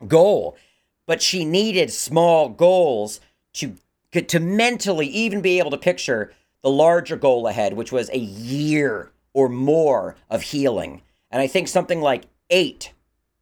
goal, 0.08 0.58
but 1.06 1.21
she 1.21 1.45
needed 1.45 1.91
small 1.91 2.49
goals 2.49 3.19
to 3.53 3.75
to 4.12 4.39
mentally 4.39 5.08
even 5.08 5.41
be 5.41 5.60
able 5.60 5.69
to 5.71 5.77
picture 5.77 6.34
the 6.63 6.69
larger 6.69 7.15
goal 7.15 7.47
ahead, 7.47 7.73
which 7.73 7.91
was 7.91 8.10
a 8.10 8.17
year 8.17 9.12
or 9.34 9.47
more 9.47 10.15
of 10.30 10.41
healing. 10.41 11.01
And 11.30 11.41
I 11.41 11.47
think 11.47 11.67
something 11.67 12.01
like 12.01 12.25
eight 12.49 12.93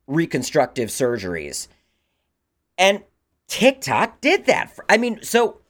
reconstructive 0.08 0.90
surgeries. 0.90 1.68
And 2.78 3.04
TikTok 3.48 4.20
did 4.22 4.46
that. 4.48 4.78
I 4.90 4.98
mean, 4.98 5.20
so 5.22 5.62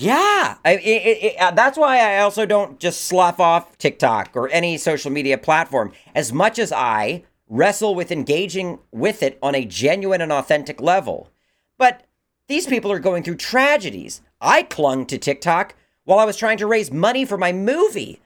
yeah, 0.00 0.58
I, 0.64 0.74
it, 0.74 0.78
it, 0.78 1.36
uh, 1.40 1.50
that's 1.50 1.76
why 1.76 1.98
I 1.98 2.20
also 2.20 2.46
don't 2.46 2.78
just 2.78 3.06
slough 3.06 3.40
off 3.40 3.76
TikTok 3.78 4.30
or 4.36 4.48
any 4.50 4.78
social 4.78 5.10
media 5.10 5.36
platform 5.36 5.90
as 6.14 6.32
much 6.32 6.60
as 6.60 6.70
I 6.70 7.24
wrestle 7.48 7.96
with 7.96 8.12
engaging 8.12 8.78
with 8.92 9.24
it 9.24 9.40
on 9.42 9.56
a 9.56 9.64
genuine 9.64 10.20
and 10.20 10.30
authentic 10.30 10.80
level. 10.80 11.32
But 11.78 12.04
these 12.46 12.64
people 12.64 12.92
are 12.92 13.00
going 13.00 13.24
through 13.24 13.36
tragedies. 13.36 14.22
I 14.40 14.62
clung 14.62 15.04
to 15.06 15.18
TikTok 15.18 15.74
while 16.04 16.20
I 16.20 16.24
was 16.24 16.36
trying 16.36 16.58
to 16.58 16.66
raise 16.68 16.92
money 16.92 17.24
for 17.24 17.36
my 17.36 17.50
movie, 17.50 18.20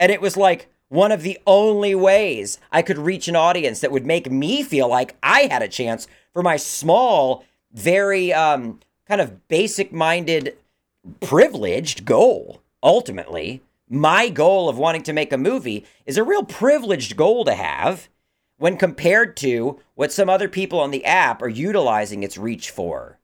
and 0.00 0.10
it 0.10 0.22
was 0.22 0.38
like 0.38 0.70
one 0.88 1.12
of 1.12 1.20
the 1.20 1.38
only 1.46 1.94
ways 1.94 2.58
I 2.72 2.80
could 2.80 2.96
reach 2.96 3.28
an 3.28 3.36
audience 3.36 3.80
that 3.80 3.92
would 3.92 4.06
make 4.06 4.30
me 4.30 4.62
feel 4.62 4.88
like 4.88 5.14
I 5.22 5.42
had 5.50 5.60
a 5.60 5.68
chance 5.68 6.08
for 6.32 6.42
my 6.42 6.56
small, 6.56 7.44
very 7.70 8.32
um, 8.32 8.80
kind 9.06 9.20
of 9.20 9.46
basic 9.48 9.92
minded 9.92 10.56
privileged 11.20 12.04
goal, 12.04 12.62
ultimately. 12.82 13.62
My 13.88 14.28
goal 14.28 14.68
of 14.68 14.78
wanting 14.78 15.02
to 15.04 15.12
make 15.12 15.32
a 15.32 15.38
movie 15.38 15.86
is 16.04 16.16
a 16.16 16.24
real 16.24 16.44
privileged 16.44 17.16
goal 17.16 17.44
to 17.44 17.54
have 17.54 18.08
when 18.58 18.76
compared 18.76 19.36
to 19.38 19.80
what 19.94 20.12
some 20.12 20.28
other 20.28 20.48
people 20.48 20.80
on 20.80 20.90
the 20.90 21.04
app 21.04 21.40
are 21.42 21.48
utilizing 21.48 22.22
its 22.22 22.36
reach 22.36 22.70
for. 22.70 23.18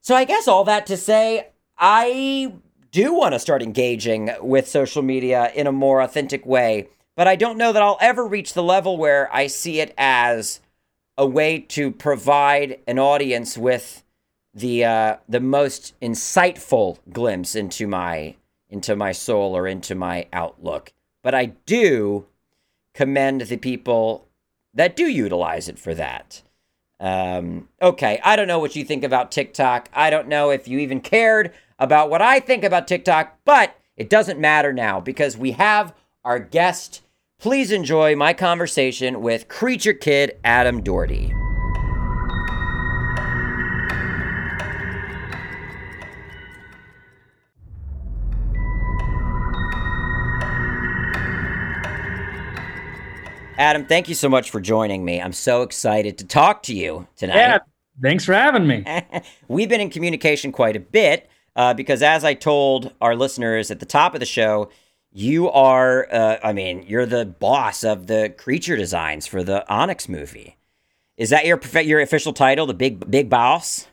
So, 0.00 0.14
I 0.14 0.24
guess 0.24 0.48
all 0.48 0.64
that 0.64 0.86
to 0.86 0.96
say, 0.96 1.48
I 1.78 2.54
do 2.90 3.14
want 3.14 3.34
to 3.34 3.38
start 3.38 3.62
engaging 3.62 4.30
with 4.40 4.68
social 4.68 5.02
media 5.02 5.52
in 5.54 5.66
a 5.66 5.72
more 5.72 6.00
authentic 6.00 6.44
way, 6.44 6.88
but 7.16 7.28
I 7.28 7.36
don't 7.36 7.58
know 7.58 7.72
that 7.72 7.82
I'll 7.82 7.98
ever 8.00 8.26
reach 8.26 8.54
the 8.54 8.62
level 8.62 8.96
where 8.96 9.32
I 9.34 9.46
see 9.46 9.80
it 9.80 9.94
as 9.96 10.60
a 11.16 11.26
way 11.26 11.60
to 11.60 11.90
provide 11.90 12.80
an 12.86 12.98
audience 12.98 13.56
with 13.56 14.02
the 14.54 14.84
uh, 14.84 15.16
the 15.28 15.40
most 15.40 15.94
insightful 16.00 16.98
glimpse 17.12 17.54
into 17.54 17.86
my 17.86 18.36
into 18.68 18.96
my 18.96 19.12
soul 19.12 19.56
or 19.56 19.66
into 19.66 19.94
my 19.94 20.26
outlook. 20.32 20.92
But 21.22 21.34
I 21.34 21.46
do 21.66 22.26
commend 22.94 23.42
the 23.42 23.56
people 23.56 24.26
that 24.74 24.96
do 24.96 25.04
utilize 25.04 25.68
it 25.68 25.78
for 25.78 25.94
that. 25.94 26.42
Um, 26.98 27.68
okay, 27.80 28.20
I 28.22 28.36
don't 28.36 28.48
know 28.48 28.58
what 28.58 28.76
you 28.76 28.84
think 28.84 29.04
about 29.04 29.32
TikTok. 29.32 29.88
I 29.92 30.10
don't 30.10 30.28
know 30.28 30.50
if 30.50 30.68
you 30.68 30.78
even 30.78 31.00
cared 31.00 31.52
about 31.78 32.10
what 32.10 32.22
I 32.22 32.40
think 32.40 32.62
about 32.62 32.86
TikTok, 32.86 33.38
but 33.44 33.74
it 33.96 34.10
doesn't 34.10 34.38
matter 34.38 34.72
now 34.72 35.00
because 35.00 35.36
we 35.36 35.52
have 35.52 35.94
our 36.24 36.38
guest. 36.38 37.02
Please 37.38 37.72
enjoy 37.72 38.14
my 38.14 38.34
conversation 38.34 39.22
with 39.22 39.48
Kreature 39.48 39.98
Kid 39.98 40.38
Adam 40.44 40.82
Dougherty. 40.82 41.32
Adam, 53.60 53.84
thank 53.84 54.08
you 54.08 54.14
so 54.14 54.26
much 54.26 54.50
for 54.50 54.58
joining 54.58 55.04
me. 55.04 55.20
I'm 55.20 55.34
so 55.34 55.60
excited 55.60 56.16
to 56.16 56.26
talk 56.26 56.62
to 56.62 56.74
you 56.74 57.06
tonight. 57.18 57.36
Yeah, 57.36 57.58
thanks 58.00 58.24
for 58.24 58.32
having 58.32 58.66
me. 58.66 58.86
We've 59.48 59.68
been 59.68 59.82
in 59.82 59.90
communication 59.90 60.50
quite 60.50 60.76
a 60.76 60.80
bit 60.80 61.28
uh, 61.56 61.74
because, 61.74 62.02
as 62.02 62.24
I 62.24 62.32
told 62.32 62.94
our 63.02 63.14
listeners 63.14 63.70
at 63.70 63.78
the 63.78 63.84
top 63.84 64.14
of 64.14 64.20
the 64.20 64.24
show, 64.24 64.70
you 65.12 65.50
are, 65.50 66.08
uh, 66.10 66.38
I 66.42 66.54
mean, 66.54 66.86
you're 66.88 67.04
the 67.04 67.26
boss 67.26 67.84
of 67.84 68.06
the 68.06 68.34
creature 68.34 68.78
designs 68.78 69.26
for 69.26 69.42
the 69.42 69.68
Onyx 69.70 70.08
movie. 70.08 70.56
Is 71.18 71.28
that 71.28 71.44
your 71.44 71.60
your 71.82 72.00
official 72.00 72.32
title, 72.32 72.64
the 72.64 72.72
big 72.72 73.10
big 73.10 73.28
boss? 73.28 73.86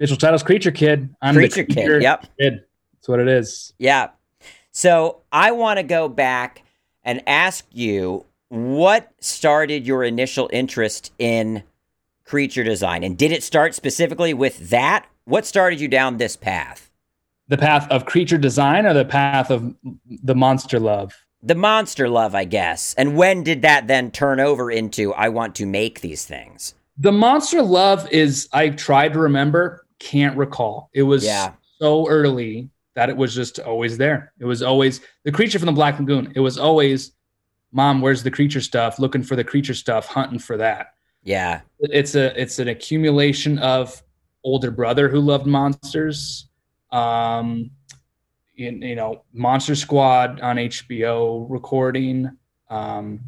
Official 0.00 0.16
title's 0.16 0.42
Kreature 0.42 0.74
Kid. 0.74 1.14
I'm 1.22 1.36
creature, 1.36 1.62
the 1.62 1.72
creature 1.72 1.90
Kid. 1.90 2.02
Yep, 2.02 2.26
kid. 2.40 2.64
That's 2.94 3.08
what 3.08 3.20
it 3.20 3.28
is. 3.28 3.72
Yeah. 3.78 4.08
So 4.72 5.20
I 5.30 5.52
want 5.52 5.76
to 5.78 5.84
go 5.84 6.08
back 6.08 6.64
and 7.04 7.22
ask 7.28 7.64
you 7.70 8.25
what 8.48 9.12
started 9.20 9.86
your 9.86 10.04
initial 10.04 10.48
interest 10.52 11.12
in 11.18 11.62
creature 12.24 12.64
design? 12.64 13.02
And 13.02 13.16
did 13.16 13.32
it 13.32 13.42
start 13.42 13.74
specifically 13.74 14.34
with 14.34 14.70
that? 14.70 15.06
What 15.24 15.46
started 15.46 15.80
you 15.80 15.88
down 15.88 16.16
this 16.16 16.36
path? 16.36 16.90
The 17.48 17.58
path 17.58 17.88
of 17.90 18.06
creature 18.06 18.38
design 18.38 18.86
or 18.86 18.94
the 18.94 19.04
path 19.04 19.50
of 19.50 19.74
the 20.22 20.34
monster 20.34 20.80
love? 20.80 21.14
The 21.42 21.54
monster 21.54 22.08
love, 22.08 22.34
I 22.34 22.44
guess. 22.44 22.94
And 22.94 23.16
when 23.16 23.42
did 23.42 23.62
that 23.62 23.86
then 23.86 24.10
turn 24.10 24.40
over 24.40 24.70
into 24.70 25.14
I 25.14 25.28
want 25.28 25.54
to 25.56 25.66
make 25.66 26.00
these 26.00 26.24
things? 26.24 26.74
The 26.98 27.12
monster 27.12 27.62
love 27.62 28.10
is 28.10 28.48
I 28.52 28.70
tried 28.70 29.12
to 29.12 29.20
remember, 29.20 29.86
can't 29.98 30.36
recall. 30.36 30.90
It 30.92 31.02
was 31.02 31.24
yeah. 31.24 31.52
so 31.78 32.08
early 32.08 32.70
that 32.94 33.10
it 33.10 33.16
was 33.16 33.34
just 33.34 33.58
always 33.60 33.98
there. 33.98 34.32
It 34.40 34.46
was 34.46 34.62
always 34.62 35.02
the 35.24 35.30
creature 35.30 35.58
from 35.58 35.66
the 35.66 35.72
Black 35.72 35.98
Lagoon. 35.98 36.32
It 36.34 36.40
was 36.40 36.58
always 36.58 37.12
mom 37.76 38.00
where's 38.00 38.22
the 38.22 38.30
creature 38.30 38.62
stuff? 38.62 38.98
Looking 38.98 39.22
for 39.22 39.36
the 39.36 39.44
creature 39.44 39.74
stuff 39.74 40.06
hunting 40.06 40.38
for 40.38 40.56
that. 40.56 40.94
Yeah. 41.22 41.60
It's 41.78 42.14
a 42.14 42.40
it's 42.40 42.58
an 42.58 42.68
accumulation 42.68 43.58
of 43.58 44.02
older 44.42 44.70
brother 44.70 45.08
who 45.08 45.20
loved 45.20 45.46
monsters. 45.46 46.48
Um 46.90 47.70
you, 48.54 48.70
you 48.70 48.96
know 48.96 49.24
monster 49.34 49.74
squad 49.74 50.40
on 50.40 50.56
hbo 50.56 51.46
recording. 51.50 52.30
Um 52.70 53.20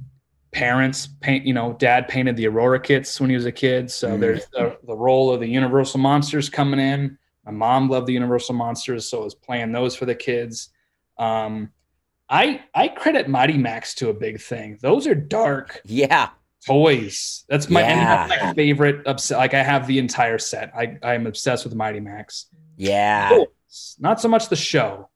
parents 0.50 1.06
paint 1.20 1.44
you 1.44 1.52
know 1.52 1.74
dad 1.74 2.08
painted 2.08 2.34
the 2.34 2.48
aurora 2.48 2.80
kits 2.80 3.20
when 3.20 3.28
he 3.28 3.36
was 3.36 3.44
a 3.44 3.52
kid. 3.52 3.90
So 3.90 4.16
mm. 4.16 4.20
there's 4.20 4.46
the, 4.54 4.78
the 4.86 4.96
role 4.96 5.30
of 5.30 5.40
the 5.40 5.48
universal 5.48 6.00
monsters 6.00 6.48
coming 6.48 6.80
in. 6.80 7.18
My 7.44 7.52
mom 7.52 7.90
loved 7.90 8.06
the 8.06 8.14
universal 8.14 8.54
monsters 8.54 9.06
so 9.08 9.20
i 9.20 9.24
was 9.24 9.34
playing 9.34 9.72
those 9.72 9.94
for 9.94 10.06
the 10.06 10.14
kids. 10.14 10.70
Um 11.18 11.70
I 12.30 12.60
I 12.74 12.88
credit 12.88 13.28
Mighty 13.28 13.56
Max 13.56 13.94
to 13.96 14.08
a 14.10 14.14
big 14.14 14.40
thing. 14.40 14.78
Those 14.82 15.06
are 15.06 15.14
dark. 15.14 15.80
Yeah. 15.84 16.30
toys. 16.66 17.44
That's 17.48 17.70
my 17.70 17.80
Yeah. 17.80 18.26
my 18.28 18.52
favorite. 18.54 19.06
Obs- 19.06 19.30
like 19.30 19.54
I 19.54 19.62
have 19.62 19.86
the 19.86 19.98
entire 19.98 20.38
set. 20.38 20.72
I 20.76 20.98
I 21.02 21.14
am 21.14 21.26
obsessed 21.26 21.64
with 21.64 21.74
Mighty 21.74 22.00
Max. 22.00 22.46
Yeah. 22.76 23.30
Toys, 23.30 23.96
Not 23.98 24.20
so 24.20 24.28
much 24.28 24.48
the 24.48 24.56
show. 24.56 25.08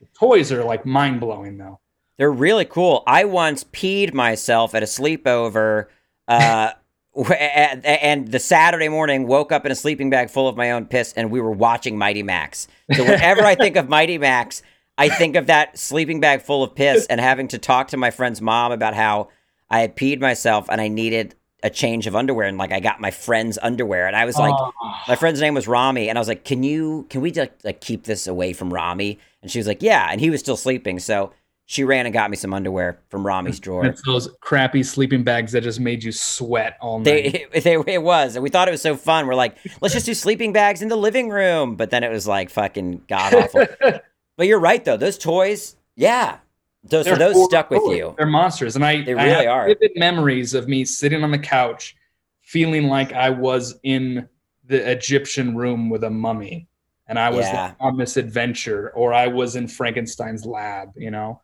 The 0.00 0.06
toys 0.18 0.52
are 0.52 0.64
like 0.64 0.86
mind 0.86 1.20
blowing 1.20 1.58
though. 1.58 1.80
They're 2.16 2.30
really 2.32 2.64
cool. 2.64 3.02
I 3.06 3.24
once 3.24 3.64
peed 3.64 4.14
myself 4.14 4.74
at 4.74 4.82
a 4.84 4.86
sleepover, 4.86 5.86
uh, 6.28 6.70
and 7.38 8.28
the 8.28 8.38
Saturday 8.38 8.88
morning 8.88 9.26
woke 9.26 9.50
up 9.52 9.66
in 9.66 9.72
a 9.72 9.74
sleeping 9.74 10.10
bag 10.10 10.30
full 10.30 10.48
of 10.48 10.56
my 10.56 10.70
own 10.72 10.86
piss, 10.86 11.12
and 11.16 11.30
we 11.30 11.40
were 11.40 11.50
watching 11.52 11.98
Mighty 11.98 12.22
Max. 12.22 12.66
So 12.92 13.02
whenever 13.04 13.42
I 13.44 13.54
think 13.56 13.76
of 13.76 13.88
Mighty 13.88 14.18
Max, 14.18 14.62
I 14.96 15.08
think 15.08 15.36
of 15.36 15.46
that 15.46 15.78
sleeping 15.78 16.20
bag 16.20 16.42
full 16.42 16.62
of 16.62 16.74
piss 16.74 17.06
and 17.06 17.20
having 17.20 17.48
to 17.48 17.58
talk 17.58 17.88
to 17.88 17.96
my 17.96 18.10
friend's 18.10 18.40
mom 18.40 18.72
about 18.72 18.94
how 18.94 19.28
I 19.70 19.80
had 19.80 19.96
peed 19.96 20.20
myself 20.20 20.68
and 20.70 20.80
I 20.80 20.88
needed 20.88 21.34
a 21.64 21.70
change 21.70 22.06
of 22.06 22.14
underwear, 22.14 22.46
and 22.46 22.58
like 22.58 22.72
I 22.72 22.78
got 22.80 23.00
my 23.00 23.10
friend's 23.10 23.58
underwear, 23.60 24.06
and 24.06 24.14
I 24.14 24.26
was 24.26 24.36
like. 24.36 24.54
Oh, 24.54 24.70
My 25.08 25.16
friend's 25.16 25.40
name 25.40 25.54
was 25.54 25.66
Rami, 25.66 26.10
and 26.10 26.18
I 26.18 26.20
was 26.20 26.28
like, 26.28 26.44
"Can 26.44 26.62
you, 26.62 27.06
can 27.08 27.22
we 27.22 27.32
like, 27.32 27.54
like 27.64 27.80
keep 27.80 28.04
this 28.04 28.26
away 28.26 28.52
from 28.52 28.72
Rami?" 28.72 29.18
And 29.40 29.50
she 29.50 29.58
was 29.58 29.66
like, 29.66 29.82
"Yeah," 29.82 30.08
and 30.10 30.20
he 30.20 30.28
was 30.28 30.40
still 30.40 30.58
sleeping, 30.58 30.98
so 30.98 31.32
she 31.66 31.84
ran 31.84 32.04
and 32.04 32.12
got 32.12 32.30
me 32.30 32.36
some 32.36 32.52
underwear 32.52 32.98
from 33.08 33.26
Rami's 33.26 33.58
drawer. 33.58 33.86
it's 33.86 34.02
those 34.02 34.28
crappy 34.40 34.82
sleeping 34.82 35.24
bags 35.24 35.52
that 35.52 35.62
just 35.62 35.80
made 35.80 36.04
you 36.04 36.12
sweat 36.12 36.76
all 36.82 36.98
night. 36.98 37.04
They, 37.04 37.24
it, 37.52 37.64
they, 37.64 37.94
it 37.94 38.02
was, 38.02 38.36
and 38.36 38.42
we 38.42 38.50
thought 38.50 38.68
it 38.68 38.70
was 38.70 38.82
so 38.82 38.96
fun. 38.96 39.26
We're 39.26 39.34
like, 39.34 39.56
let's 39.80 39.94
just 39.94 40.04
do 40.06 40.12
sleeping 40.12 40.52
bags 40.52 40.82
in 40.82 40.88
the 40.88 40.96
living 40.96 41.30
room, 41.30 41.76
but 41.76 41.88
then 41.90 42.04
it 42.04 42.10
was 42.10 42.26
like 42.26 42.50
fucking 42.50 43.04
god 43.08 43.34
awful. 43.34 43.66
but 44.36 44.46
you're 44.46 44.60
right 44.60 44.84
though; 44.84 44.96
those 44.96 45.18
toys, 45.18 45.76
yeah, 45.96 46.38
those 46.82 47.06
so 47.06 47.16
those 47.16 47.44
stuck 47.44 47.70
with 47.70 47.80
toys. 47.80 47.96
you. 47.96 48.14
They're 48.18 48.26
monsters, 48.26 48.76
and 48.76 48.84
I 48.84 49.02
They 49.02 49.14
I 49.14 49.24
really 49.24 49.44
have 49.46 49.46
are. 49.46 49.66
Vivid 49.68 49.92
memories 49.96 50.54
of 50.54 50.68
me 50.68 50.84
sitting 50.84 51.22
on 51.24 51.30
the 51.30 51.38
couch, 51.38 51.96
feeling 52.42 52.84
like 52.84 53.12
I 53.12 53.30
was 53.30 53.78
in 53.82 54.28
the 54.66 54.90
Egyptian 54.90 55.56
room 55.56 55.90
with 55.90 56.04
a 56.04 56.10
mummy, 56.10 56.68
and 57.06 57.18
I 57.18 57.30
was 57.30 57.46
Yeah. 57.46 57.74
on 57.80 57.96
this 57.96 58.16
adventure, 58.16 58.90
or 58.94 59.12
I 59.12 59.26
was 59.26 59.56
in 59.56 59.68
Frankenstein's 59.68 60.44
lab. 60.46 60.90
You 60.96 61.10
know, 61.10 61.42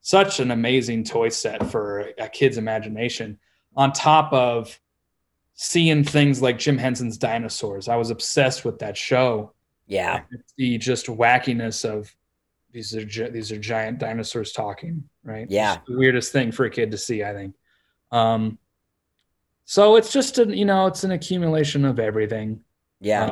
such 0.00 0.40
an 0.40 0.50
amazing 0.50 1.04
toy 1.04 1.28
set 1.28 1.66
for 1.70 2.10
a 2.18 2.28
kid's 2.28 2.58
imagination. 2.58 3.38
On 3.76 3.92
top 3.92 4.32
of 4.32 4.80
seeing 5.54 6.02
things 6.04 6.40
like 6.40 6.58
Jim 6.58 6.78
Henson's 6.78 7.18
dinosaurs, 7.18 7.86
I 7.88 7.96
was 7.96 8.10
obsessed 8.10 8.64
with 8.64 8.78
that 8.78 8.96
show 8.96 9.52
Yeah, 9.86 10.22
the 10.56 10.78
just 10.78 11.06
wackiness 11.06 11.84
of 11.84 12.14
these 12.72 12.94
are 12.94 13.04
gi- 13.04 13.30
these 13.30 13.50
are 13.52 13.58
giant 13.58 13.98
dinosaurs 13.98 14.52
talking, 14.52 15.02
right? 15.24 15.46
Yeah. 15.50 15.74
It's 15.76 15.82
the 15.88 15.96
weirdest 15.98 16.32
thing 16.32 16.52
for 16.52 16.64
a 16.66 16.70
kid 16.70 16.90
to 16.92 16.98
see, 16.98 17.24
I 17.24 17.32
think. 17.32 17.54
Um, 18.12 18.58
so 19.64 19.96
it's 19.96 20.12
just 20.12 20.38
an 20.38 20.50
you 20.50 20.64
know 20.64 20.86
it's 20.86 21.04
an 21.04 21.10
accumulation 21.12 21.84
of 21.84 21.98
everything. 21.98 22.60
yeah. 23.00 23.26
Uh, 23.26 23.30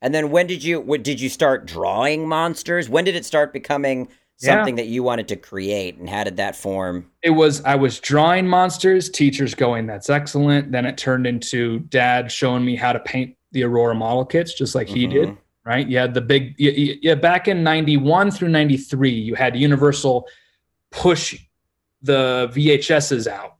and 0.00 0.14
then 0.14 0.30
when 0.30 0.46
did 0.46 0.62
you, 0.62 0.80
what, 0.80 1.02
did 1.02 1.20
you 1.20 1.28
start 1.28 1.66
drawing 1.66 2.28
monsters? 2.28 2.88
When 2.88 3.04
did 3.04 3.16
it 3.16 3.24
start 3.24 3.52
becoming 3.52 4.06
Yeah. 4.38 4.54
something 4.54 4.76
that 4.76 4.86
you 4.86 5.02
wanted 5.02 5.26
to 5.28 5.36
create, 5.36 5.96
and 5.98 6.08
how 6.08 6.22
did 6.22 6.36
that 6.36 6.54
form? 6.54 7.10
It 7.24 7.30
was 7.30 7.64
I 7.64 7.74
was 7.74 7.98
drawing 7.98 8.46
monsters, 8.46 9.10
teachers 9.10 9.54
going 9.56 9.86
that's 9.86 10.08
excellent. 10.08 10.70
Then 10.70 10.86
it 10.86 10.96
turned 10.98 11.26
into 11.26 11.80
dad 11.80 12.30
showing 12.30 12.64
me 12.64 12.76
how 12.76 12.92
to 12.92 13.00
paint 13.00 13.34
the 13.50 13.64
Aurora 13.64 13.94
model 13.96 14.24
kits, 14.24 14.54
just 14.54 14.74
like 14.76 14.86
he 14.86 15.06
did. 15.08 15.36
Right? 15.68 15.86
You 15.86 15.98
had 15.98 16.14
the 16.14 16.22
big, 16.22 16.54
yeah, 16.56 16.94
yeah, 17.02 17.14
back 17.14 17.46
in 17.46 17.62
91 17.62 18.30
through 18.30 18.48
93, 18.48 19.10
you 19.10 19.34
had 19.34 19.54
Universal 19.54 20.26
push 20.90 21.38
the 22.00 22.50
VHSs 22.54 23.26
out. 23.26 23.56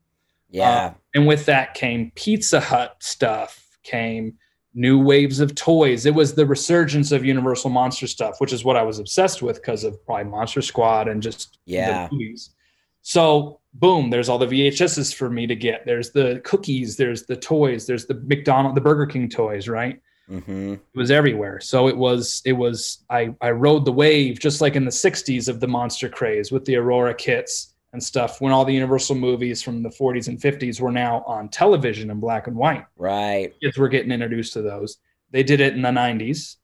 Yeah. 0.48 0.70
Uh, 0.70 0.94
and 1.14 1.26
with 1.26 1.44
that 1.44 1.74
came 1.74 2.10
Pizza 2.14 2.60
Hut 2.60 2.96
stuff, 3.00 3.62
came 3.82 4.38
new 4.72 4.98
waves 4.98 5.38
of 5.38 5.54
toys. 5.54 6.06
It 6.06 6.14
was 6.14 6.34
the 6.34 6.46
resurgence 6.46 7.12
of 7.12 7.26
Universal 7.26 7.68
Monster 7.68 8.06
stuff, 8.06 8.40
which 8.40 8.54
is 8.54 8.64
what 8.64 8.76
I 8.76 8.82
was 8.82 8.98
obsessed 8.98 9.42
with 9.42 9.56
because 9.56 9.84
of 9.84 10.02
probably 10.06 10.24
Monster 10.24 10.62
Squad 10.62 11.08
and 11.08 11.22
just 11.22 11.58
Yeah. 11.66 12.08
the 12.08 12.14
movies. 12.14 12.54
So 13.02 13.60
boom, 13.74 14.08
there's 14.08 14.30
all 14.30 14.38
the 14.38 14.46
VHSs 14.46 15.14
for 15.14 15.28
me 15.28 15.46
to 15.46 15.54
get. 15.54 15.84
There's 15.84 16.10
the 16.12 16.40
cookies, 16.42 16.96
there's 16.96 17.24
the 17.24 17.36
toys, 17.36 17.86
there's 17.86 18.06
the 18.06 18.14
McDonald, 18.14 18.74
the 18.76 18.80
Burger 18.80 19.04
King 19.04 19.28
toys, 19.28 19.68
right? 19.68 20.00
Hmm 20.28 20.74
it 20.74 20.96
was 20.98 21.10
everywhere. 21.10 21.60
So 21.60 21.88
it 21.88 21.96
was 21.96 22.42
it 22.44 22.52
was 22.52 23.04
I 23.08 23.34
I 23.40 23.50
rode 23.50 23.84
the 23.84 23.92
wave 23.92 24.38
just 24.38 24.60
like 24.60 24.76
in 24.76 24.84
the 24.84 24.90
60s 24.90 25.48
of 25.48 25.60
the 25.60 25.68
monster 25.68 26.08
craze 26.08 26.52
with 26.52 26.64
the 26.64 26.76
Aurora 26.76 27.14
kits 27.14 27.74
and 27.92 28.02
stuff 28.02 28.40
when 28.40 28.52
all 28.52 28.64
the 28.64 28.74
Universal 28.74 29.16
movies 29.16 29.62
from 29.62 29.82
the 29.82 29.88
40s 29.88 30.28
and 30.28 30.38
50s 30.38 30.80
were 30.80 30.92
now 30.92 31.22
on 31.26 31.48
television 31.48 32.10
in 32.10 32.20
black 32.20 32.46
and 32.46 32.56
white. 32.56 32.84
Right. 32.96 33.52
Kids 33.62 33.78
were 33.78 33.88
getting 33.88 34.12
introduced 34.12 34.52
to 34.52 34.62
those. 34.62 34.98
They 35.30 35.42
did 35.42 35.60
it 35.60 35.74
in 35.74 35.82
the 35.82 35.88
90s 35.88 36.56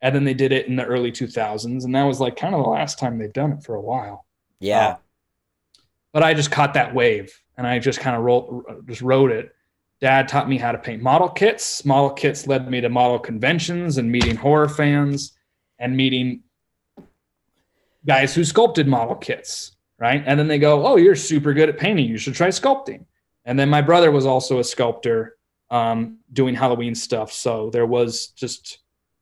and 0.00 0.14
then 0.14 0.24
they 0.24 0.34
did 0.34 0.52
it 0.52 0.66
in 0.66 0.76
the 0.76 0.84
early 0.84 1.12
2000s 1.12 1.84
and 1.84 1.94
that 1.94 2.04
was 2.04 2.20
like 2.20 2.36
kind 2.36 2.54
of 2.54 2.62
the 2.62 2.70
last 2.70 2.98
time 2.98 3.18
they've 3.18 3.32
done 3.32 3.52
it 3.52 3.62
for 3.62 3.74
a 3.74 3.80
while. 3.80 4.26
Yeah. 4.58 4.96
But 6.12 6.22
I 6.22 6.34
just 6.34 6.50
caught 6.50 6.74
that 6.74 6.94
wave 6.94 7.38
and 7.56 7.66
I 7.66 7.78
just 7.78 8.00
kind 8.00 8.16
of 8.16 8.22
rolled 8.22 8.64
just 8.86 9.02
rode 9.02 9.32
it. 9.32 9.54
Dad 10.00 10.28
taught 10.28 10.48
me 10.48 10.56
how 10.56 10.72
to 10.72 10.78
paint 10.78 11.02
model 11.02 11.28
kits. 11.28 11.84
Model 11.84 12.10
kits 12.10 12.46
led 12.46 12.70
me 12.70 12.80
to 12.80 12.88
model 12.88 13.18
conventions 13.18 13.98
and 13.98 14.10
meeting 14.10 14.36
horror 14.36 14.68
fans 14.68 15.32
and 15.78 15.96
meeting 15.96 16.42
guys 18.06 18.34
who 18.34 18.44
sculpted 18.44 18.88
model 18.88 19.14
kits, 19.14 19.76
right? 19.98 20.22
And 20.26 20.38
then 20.38 20.48
they 20.48 20.58
go, 20.58 20.86
"Oh, 20.86 20.96
you're 20.96 21.16
super 21.16 21.52
good 21.52 21.68
at 21.68 21.78
painting. 21.78 22.06
You 22.06 22.16
should 22.16 22.34
try 22.34 22.48
sculpting." 22.48 23.04
And 23.44 23.58
then 23.58 23.68
my 23.68 23.82
brother 23.82 24.10
was 24.10 24.26
also 24.26 24.58
a 24.58 24.64
sculptor 24.64 25.36
um, 25.70 26.18
doing 26.32 26.54
Halloween 26.54 26.94
stuff, 26.94 27.32
so 27.32 27.70
there 27.70 27.86
was 27.86 28.28
just 28.28 28.78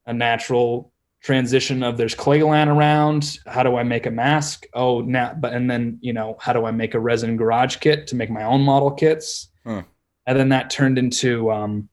a 0.06 0.12
natural 0.12 0.92
transition 1.20 1.82
of 1.82 1.96
there's 1.96 2.14
clay 2.14 2.42
land 2.42 2.70
around. 2.70 3.38
How 3.46 3.64
do 3.64 3.76
I 3.76 3.82
make 3.82 4.06
a 4.06 4.10
mask? 4.10 4.66
Oh, 4.74 5.00
now, 5.00 5.34
but 5.34 5.52
and 5.52 5.68
then 5.68 5.98
you 6.00 6.12
know, 6.12 6.36
how 6.40 6.52
do 6.52 6.64
I 6.64 6.70
make 6.70 6.94
a 6.94 7.00
resin 7.00 7.36
garage 7.36 7.76
kit 7.76 8.06
to 8.08 8.16
make 8.16 8.30
my 8.30 8.44
own 8.44 8.60
model 8.60 8.92
kits? 8.92 9.48
Hmm. 9.64 9.80
And 10.28 10.38
then 10.38 10.50
that 10.50 10.68
turned 10.68 10.98
into, 10.98 11.50
um, 11.50 11.88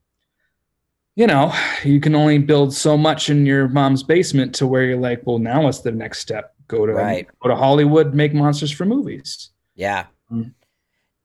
you 1.15 1.25
know, 1.25 1.53
you 1.85 2.01
can 2.01 2.13
only 2.15 2.37
build 2.37 2.73
so 2.73 2.97
much 2.97 3.29
in 3.29 3.45
your 3.45 3.69
mom's 3.69 4.03
basement 4.03 4.53
to 4.55 4.67
where 4.67 4.83
you're 4.83 4.99
like, 4.99 5.21
well, 5.25 5.39
now 5.39 5.63
what's 5.63 5.79
the 5.79 5.91
next 5.93 6.19
step? 6.19 6.53
Go 6.67 6.85
to 6.85 6.91
Right. 6.93 7.27
go 7.41 7.47
to 7.47 7.55
Hollywood, 7.55 8.13
make 8.13 8.33
monsters 8.33 8.71
for 8.71 8.83
movies. 8.85 9.51
Yeah. 9.73 10.07
Mm. 10.29 10.53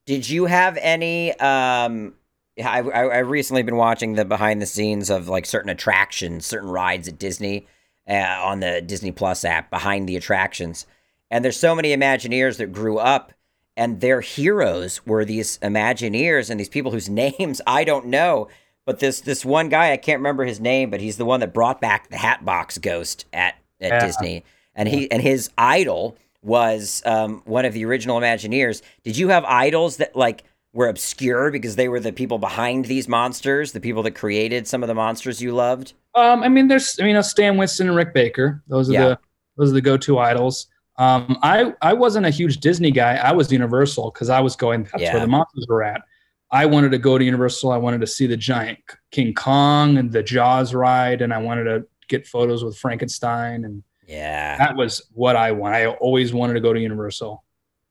Did 0.07 0.29
you 0.31 0.46
have 0.46 0.79
any? 0.81 1.33
Um, 1.40 2.14
I, 2.62 2.81
I 2.81 3.18
I've 3.18 3.29
recently 3.29 3.64
been 3.64 3.77
watching 3.77 4.14
the 4.14 4.25
behind 4.25 4.62
the 4.62 4.66
scenes 4.66 5.11
of 5.11 5.29
like 5.29 5.46
certain 5.46 5.70
attractions, 5.70 6.46
certain 6.46 6.68
rides 6.70 7.09
at 7.09 7.18
Disney 7.18 7.66
uh, 8.09 8.38
on 8.44 8.61
the 8.61 8.81
Disney 8.83 9.11
Plus 9.11 9.44
app. 9.44 9.68
Behind 9.70 10.09
the 10.09 10.16
attractions, 10.16 10.87
and 11.31 11.44
there's 11.44 11.59
so 11.59 11.75
many 11.75 11.96
Imagineers 11.96 12.59
that 12.59 12.73
grew 12.73 12.99
up, 12.99 13.33
and 13.81 14.01
their 14.01 14.21
heroes 14.21 15.05
were 15.07 15.25
these 15.25 15.59
Imagineers 15.59 16.51
and 16.51 16.61
these 16.61 16.69
people 16.69 16.93
whose 16.93 17.09
names 17.25 17.61
I 17.66 17.83
don't 17.85 18.07
know. 18.07 18.49
But 18.87 18.99
this 19.01 19.21
this 19.21 19.45
one 19.45 19.69
guy, 19.69 19.93
I 19.93 19.97
can't 19.97 20.19
remember 20.21 20.45
his 20.45 20.61
name, 20.61 20.90
but 20.90 21.01
he's 21.01 21.16
the 21.16 21.25
one 21.25 21.40
that 21.40 21.53
brought 21.53 21.81
back 21.81 22.09
the 22.11 22.16
Hatbox 22.16 22.79
Ghost 22.79 23.25
at 23.33 23.55
at 23.81 23.90
Yeah. 23.90 24.07
Disney, 24.07 24.45
and 24.75 24.88
he 24.88 25.11
and 25.11 25.23
his 25.23 25.51
idol 25.59 26.16
was 26.43 27.03
um, 27.05 27.43
one 27.45 27.64
of 27.64 27.75
the 27.75 27.85
original 27.85 28.19
Imagineers. 28.21 28.83
Did 29.05 29.16
you 29.16 29.29
have 29.29 29.45
idols 29.45 29.99
that 29.99 30.16
like 30.16 30.45
were 30.73 30.88
obscure 30.88 31.51
because 31.51 31.77
they 31.77 31.88
were 31.88 32.01
the 32.01 32.12
people 32.12 32.38
behind 32.38 32.85
these 32.87 33.07
monsters, 33.09 33.73
the 33.73 33.81
people 33.81 34.03
that 34.05 34.12
created 34.12 34.66
some 34.69 34.83
of 34.83 34.87
the 34.88 34.95
monsters 34.95 35.43
you 35.43 35.53
loved? 35.55 35.93
Um, 36.14 36.43
I 36.43 36.49
mean, 36.49 36.69
there's 36.69 36.99
you 36.99 37.12
know 37.12 37.23
Stan 37.23 37.57
Winston 37.59 37.87
and 37.88 37.97
Rick 37.97 38.14
Baker. 38.14 38.62
Those 38.69 38.88
are 38.90 38.93
Yeah. 38.95 39.09
the 39.09 39.19
those 39.57 39.71
are 39.71 39.75
the 39.75 39.81
go-to 39.83 40.19
idols. 40.19 40.66
Um, 41.00 41.38
I 41.42 41.72
I 41.80 41.94
wasn't 41.94 42.26
a 42.26 42.30
huge 42.30 42.58
Disney 42.58 42.90
guy. 42.90 43.16
I 43.16 43.32
was 43.32 43.50
Universal 43.50 44.10
because 44.10 44.28
I 44.28 44.40
was 44.40 44.54
going. 44.54 44.82
That's 44.84 45.02
Yeah. 45.02 45.12
where 45.14 45.20
the 45.22 45.26
monsters 45.28 45.66
were 45.66 45.82
at. 45.82 46.02
I 46.50 46.66
wanted 46.66 46.90
to 46.90 46.98
go 46.98 47.16
to 47.16 47.24
Universal. 47.24 47.72
I 47.72 47.78
wanted 47.78 48.02
to 48.02 48.06
see 48.06 48.26
the 48.26 48.36
giant 48.36 48.78
King 49.10 49.32
Kong 49.32 49.96
and 49.96 50.12
the 50.12 50.22
Jaws 50.22 50.74
ride, 50.74 51.22
and 51.22 51.32
I 51.32 51.38
wanted 51.38 51.64
to 51.64 51.86
get 52.08 52.26
photos 52.26 52.62
with 52.62 52.76
Frankenstein, 52.76 53.64
and 53.64 53.82
Yeah, 54.06 54.58
that 54.58 54.76
was 54.76 55.08
what 55.14 55.36
I 55.36 55.52
want. 55.52 55.74
I 55.74 55.86
always 55.86 56.34
wanted 56.34 56.54
to 56.54 56.60
go 56.60 56.72
to 56.74 56.80
Universal, 56.80 57.42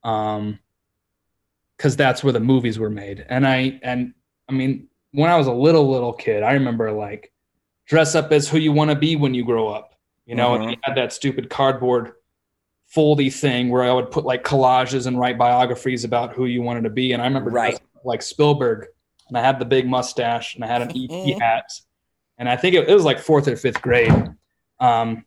um, 0.04 0.60
because 1.76 1.96
that's 1.96 2.22
where 2.22 2.32
the 2.32 2.38
movies 2.40 2.78
were 2.78 2.90
made. 2.90 3.26
And 3.28 3.44
I 3.44 3.80
and 3.82 4.14
I 4.48 4.52
mean, 4.52 4.86
when 5.12 5.30
I 5.30 5.36
was 5.36 5.48
a 5.48 5.52
little 5.52 5.90
little 5.90 6.12
kid, 6.12 6.44
I 6.44 6.52
remember 6.52 6.92
like 6.92 7.32
dress 7.86 8.14
up 8.14 8.30
as 8.30 8.48
who 8.48 8.58
you 8.58 8.70
want 8.70 8.90
to 8.90 8.96
be 8.96 9.16
when 9.16 9.34
you 9.34 9.44
grow 9.44 9.66
up. 9.68 9.94
You 10.26 10.36
know, 10.36 10.54
and 10.54 10.62
Mhm. 10.62 10.66
we 10.68 10.78
had 10.84 10.96
that 10.96 11.12
stupid 11.12 11.50
cardboard 11.50 12.12
foldy 12.94 13.32
thing 13.32 13.68
where 13.68 13.82
I 13.84 13.92
would 13.92 14.10
put 14.10 14.24
like 14.24 14.42
collages 14.44 15.06
and 15.06 15.18
write 15.18 15.38
biographies 15.38 16.04
about 16.04 16.32
who 16.32 16.46
you 16.46 16.62
wanted 16.62 16.84
to 16.84 16.90
be. 16.90 17.12
And 17.12 17.22
I 17.22 17.26
remember 17.26 17.50
Right. 17.50 17.80
like 18.04 18.22
Spielberg, 18.22 18.86
and 19.28 19.38
I 19.38 19.42
had 19.42 19.58
the 19.58 19.64
big 19.64 19.86
mustache, 19.86 20.54
and 20.56 20.64
I 20.64 20.66
had 20.66 20.82
an 20.82 20.90
EP 20.96 21.40
hat, 21.40 21.70
and 22.38 22.48
I 22.48 22.56
think 22.56 22.74
it, 22.74 22.88
it 22.88 22.94
was 22.94 23.04
like 23.04 23.18
fourth 23.20 23.46
or 23.46 23.56
fifth 23.56 23.80
grade. 23.80 24.12
Um, 24.80 25.24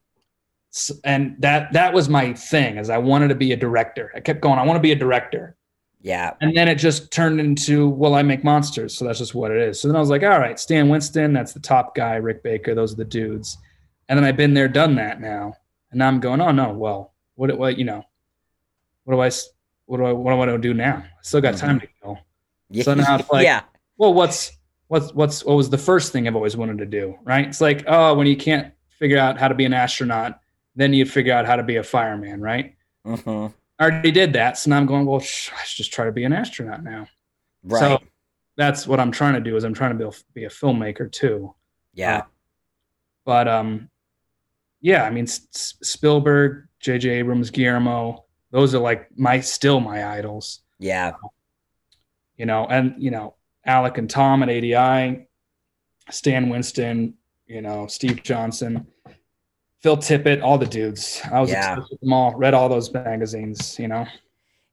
and 1.03 1.35
that 1.39 1.71
that 1.73 1.93
was 1.93 2.09
my 2.09 2.33
thing, 2.33 2.77
is 2.77 2.89
I 2.89 2.97
wanted 2.97 3.27
to 3.29 3.35
be 3.35 3.51
a 3.53 3.55
director. 3.57 4.11
I 4.15 4.19
kept 4.19 4.41
going. 4.41 4.57
I 4.59 4.65
want 4.65 4.75
to 4.77 4.81
be 4.81 4.91
a 4.91 4.95
director. 4.95 5.55
Yeah. 6.01 6.33
And 6.41 6.57
then 6.57 6.67
it 6.67 6.75
just 6.75 7.11
turned 7.11 7.39
into, 7.39 7.87
well, 7.87 8.13
I 8.13 8.23
make 8.23 8.43
monsters, 8.43 8.97
so 8.97 9.05
that's 9.05 9.19
just 9.19 9.33
what 9.33 9.51
it 9.51 9.61
is. 9.61 9.79
So 9.79 9.87
then 9.87 9.95
I 9.95 10.01
was 10.01 10.09
like, 10.09 10.23
all 10.23 10.37
right, 10.39 10.59
Stan 10.59 10.89
Winston, 10.89 11.31
that's 11.31 11.53
the 11.53 11.61
top 11.61 11.95
guy, 11.95 12.15
Rick 12.15 12.43
Baker, 12.43 12.75
those 12.75 12.91
are 12.91 12.97
the 12.97 13.05
dudes. 13.05 13.57
And 14.09 14.17
then 14.19 14.25
I've 14.25 14.35
been 14.35 14.53
there, 14.53 14.67
done 14.67 14.95
that 14.95 15.21
now. 15.21 15.53
And 15.91 15.99
now 15.99 16.09
I'm 16.09 16.19
going, 16.19 16.41
oh 16.41 16.51
no, 16.51 16.73
well, 16.73 17.12
what 17.35 17.57
what 17.57 17.77
you 17.77 17.85
know, 17.85 18.03
what 19.03 19.13
do 19.15 19.21
I 19.21 19.29
what 19.85 19.97
do 19.97 20.05
I 20.05 20.11
what 20.11 20.29
do 20.31 20.35
I 20.35 20.37
want 20.37 20.51
to 20.51 20.57
do 20.57 20.73
now? 20.73 20.97
I 21.05 21.09
still 21.21 21.41
got 21.41 21.57
time 21.57 21.79
to 21.79 21.87
kill. 22.01 22.19
Yeah. 22.69 22.83
So 22.83 22.93
now 22.93 23.17
it's 23.17 23.29
like- 23.31 23.43
yeah. 23.45 23.61
Well, 23.97 24.13
what's 24.13 24.51
what's 24.87 25.13
what's 25.13 25.45
what 25.45 25.55
was 25.55 25.69
the 25.69 25.77
first 25.77 26.11
thing 26.11 26.27
I've 26.27 26.35
always 26.35 26.57
wanted 26.57 26.77
to 26.79 26.85
do, 26.85 27.15
right? 27.23 27.47
It's 27.47 27.61
like, 27.61 27.83
oh, 27.87 28.13
when 28.15 28.27
you 28.27 28.35
can't 28.37 28.73
figure 28.89 29.17
out 29.17 29.37
how 29.37 29.47
to 29.47 29.55
be 29.55 29.65
an 29.65 29.73
astronaut, 29.73 30.39
then 30.75 30.93
you 30.93 31.05
figure 31.05 31.33
out 31.33 31.45
how 31.45 31.55
to 31.55 31.63
be 31.63 31.75
a 31.77 31.83
fireman, 31.83 32.41
right? 32.41 32.75
hmm 33.05 33.47
I 33.79 33.85
already 33.85 34.11
did 34.11 34.33
that. 34.33 34.57
So 34.57 34.69
now 34.69 34.77
I'm 34.77 34.85
going, 34.85 35.05
well, 35.05 35.19
sh- 35.19 35.49
I 35.53 35.63
should 35.63 35.77
just 35.77 35.91
try 35.91 36.05
to 36.05 36.11
be 36.11 36.23
an 36.25 36.31
astronaut 36.31 36.83
now. 36.83 37.07
Right. 37.63 37.79
So 37.79 37.99
that's 38.55 38.85
what 38.87 38.99
I'm 38.99 39.11
trying 39.11 39.33
to 39.33 39.39
do 39.41 39.55
is 39.57 39.63
I'm 39.63 39.73
trying 39.73 39.97
to 39.97 39.97
be 39.97 40.03
a, 40.05 40.11
be 40.33 40.43
a 40.45 40.49
filmmaker 40.49 41.11
too. 41.11 41.53
yeah. 41.93 42.23
But 43.25 43.47
um, 43.47 43.89
yeah, 44.81 45.03
I 45.03 45.09
mean 45.09 45.23
S- 45.23 45.47
S- 45.53 45.75
Spielberg, 45.81 46.67
J.J. 46.83 47.09
Abrams, 47.09 47.49
Guillermo, 47.49 48.25
those 48.51 48.75
are 48.75 48.79
like 48.79 49.07
my 49.17 49.39
still 49.39 49.79
my 49.79 50.05
idols, 50.05 50.59
yeah. 50.79 51.13
you 52.37 52.45
know, 52.45 52.67
and 52.69 52.93
you 53.01 53.09
know 53.09 53.35
Alec 53.65 53.97
and 53.97 54.09
Tom 54.09 54.43
at 54.43 54.49
ADI, 54.49 55.25
Stan 56.11 56.49
Winston, 56.49 57.15
you 57.47 57.61
know 57.61 57.87
Steve 57.87 58.21
Johnson, 58.21 58.85
Phil 59.81 59.97
Tippett, 59.97 60.43
all 60.43 60.57
the 60.57 60.65
dudes. 60.67 61.21
I 61.31 61.39
was 61.39 61.49
Yeah. 61.49 61.73
obsessed 61.73 61.91
with 61.91 62.01
them 62.01 62.13
all. 62.13 62.35
Read 62.35 62.53
all 62.53 62.67
those 62.69 62.93
magazines, 62.93 63.79
you 63.79 63.87
know. 63.87 64.05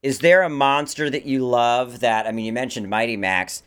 Is 0.03 0.19
there 0.19 0.43
a 0.43 0.49
monster 0.51 1.09
that 1.11 1.25
you 1.27 1.47
love 1.47 2.01
that 2.01 2.27
I 2.27 2.33
mean 2.33 2.45
you 2.45 2.53
mentioned 2.53 2.91
Mighty 2.91 3.17
Max. 3.17 3.63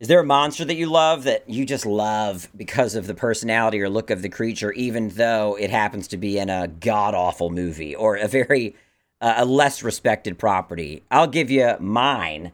Is 0.00 0.06
there 0.06 0.20
a 0.20 0.24
monster 0.24 0.64
that 0.64 0.76
you 0.76 0.86
love 0.86 1.24
that 1.24 1.50
you 1.50 1.66
just 1.66 1.84
love 1.84 2.48
because 2.56 2.94
of 2.94 3.08
the 3.08 3.14
personality 3.14 3.80
or 3.80 3.88
look 3.88 4.10
of 4.10 4.22
the 4.22 4.28
creature, 4.28 4.70
even 4.72 5.08
though 5.08 5.56
it 5.58 5.70
happens 5.70 6.06
to 6.08 6.16
be 6.16 6.38
in 6.38 6.48
a 6.48 6.68
god 6.68 7.14
awful 7.14 7.50
movie 7.50 7.96
or 7.96 8.14
a 8.14 8.28
very 8.28 8.76
uh, 9.20 9.34
a 9.38 9.44
less 9.44 9.82
respected 9.82 10.38
property? 10.38 11.02
I'll 11.10 11.26
give 11.26 11.50
you 11.50 11.74
mine. 11.80 12.52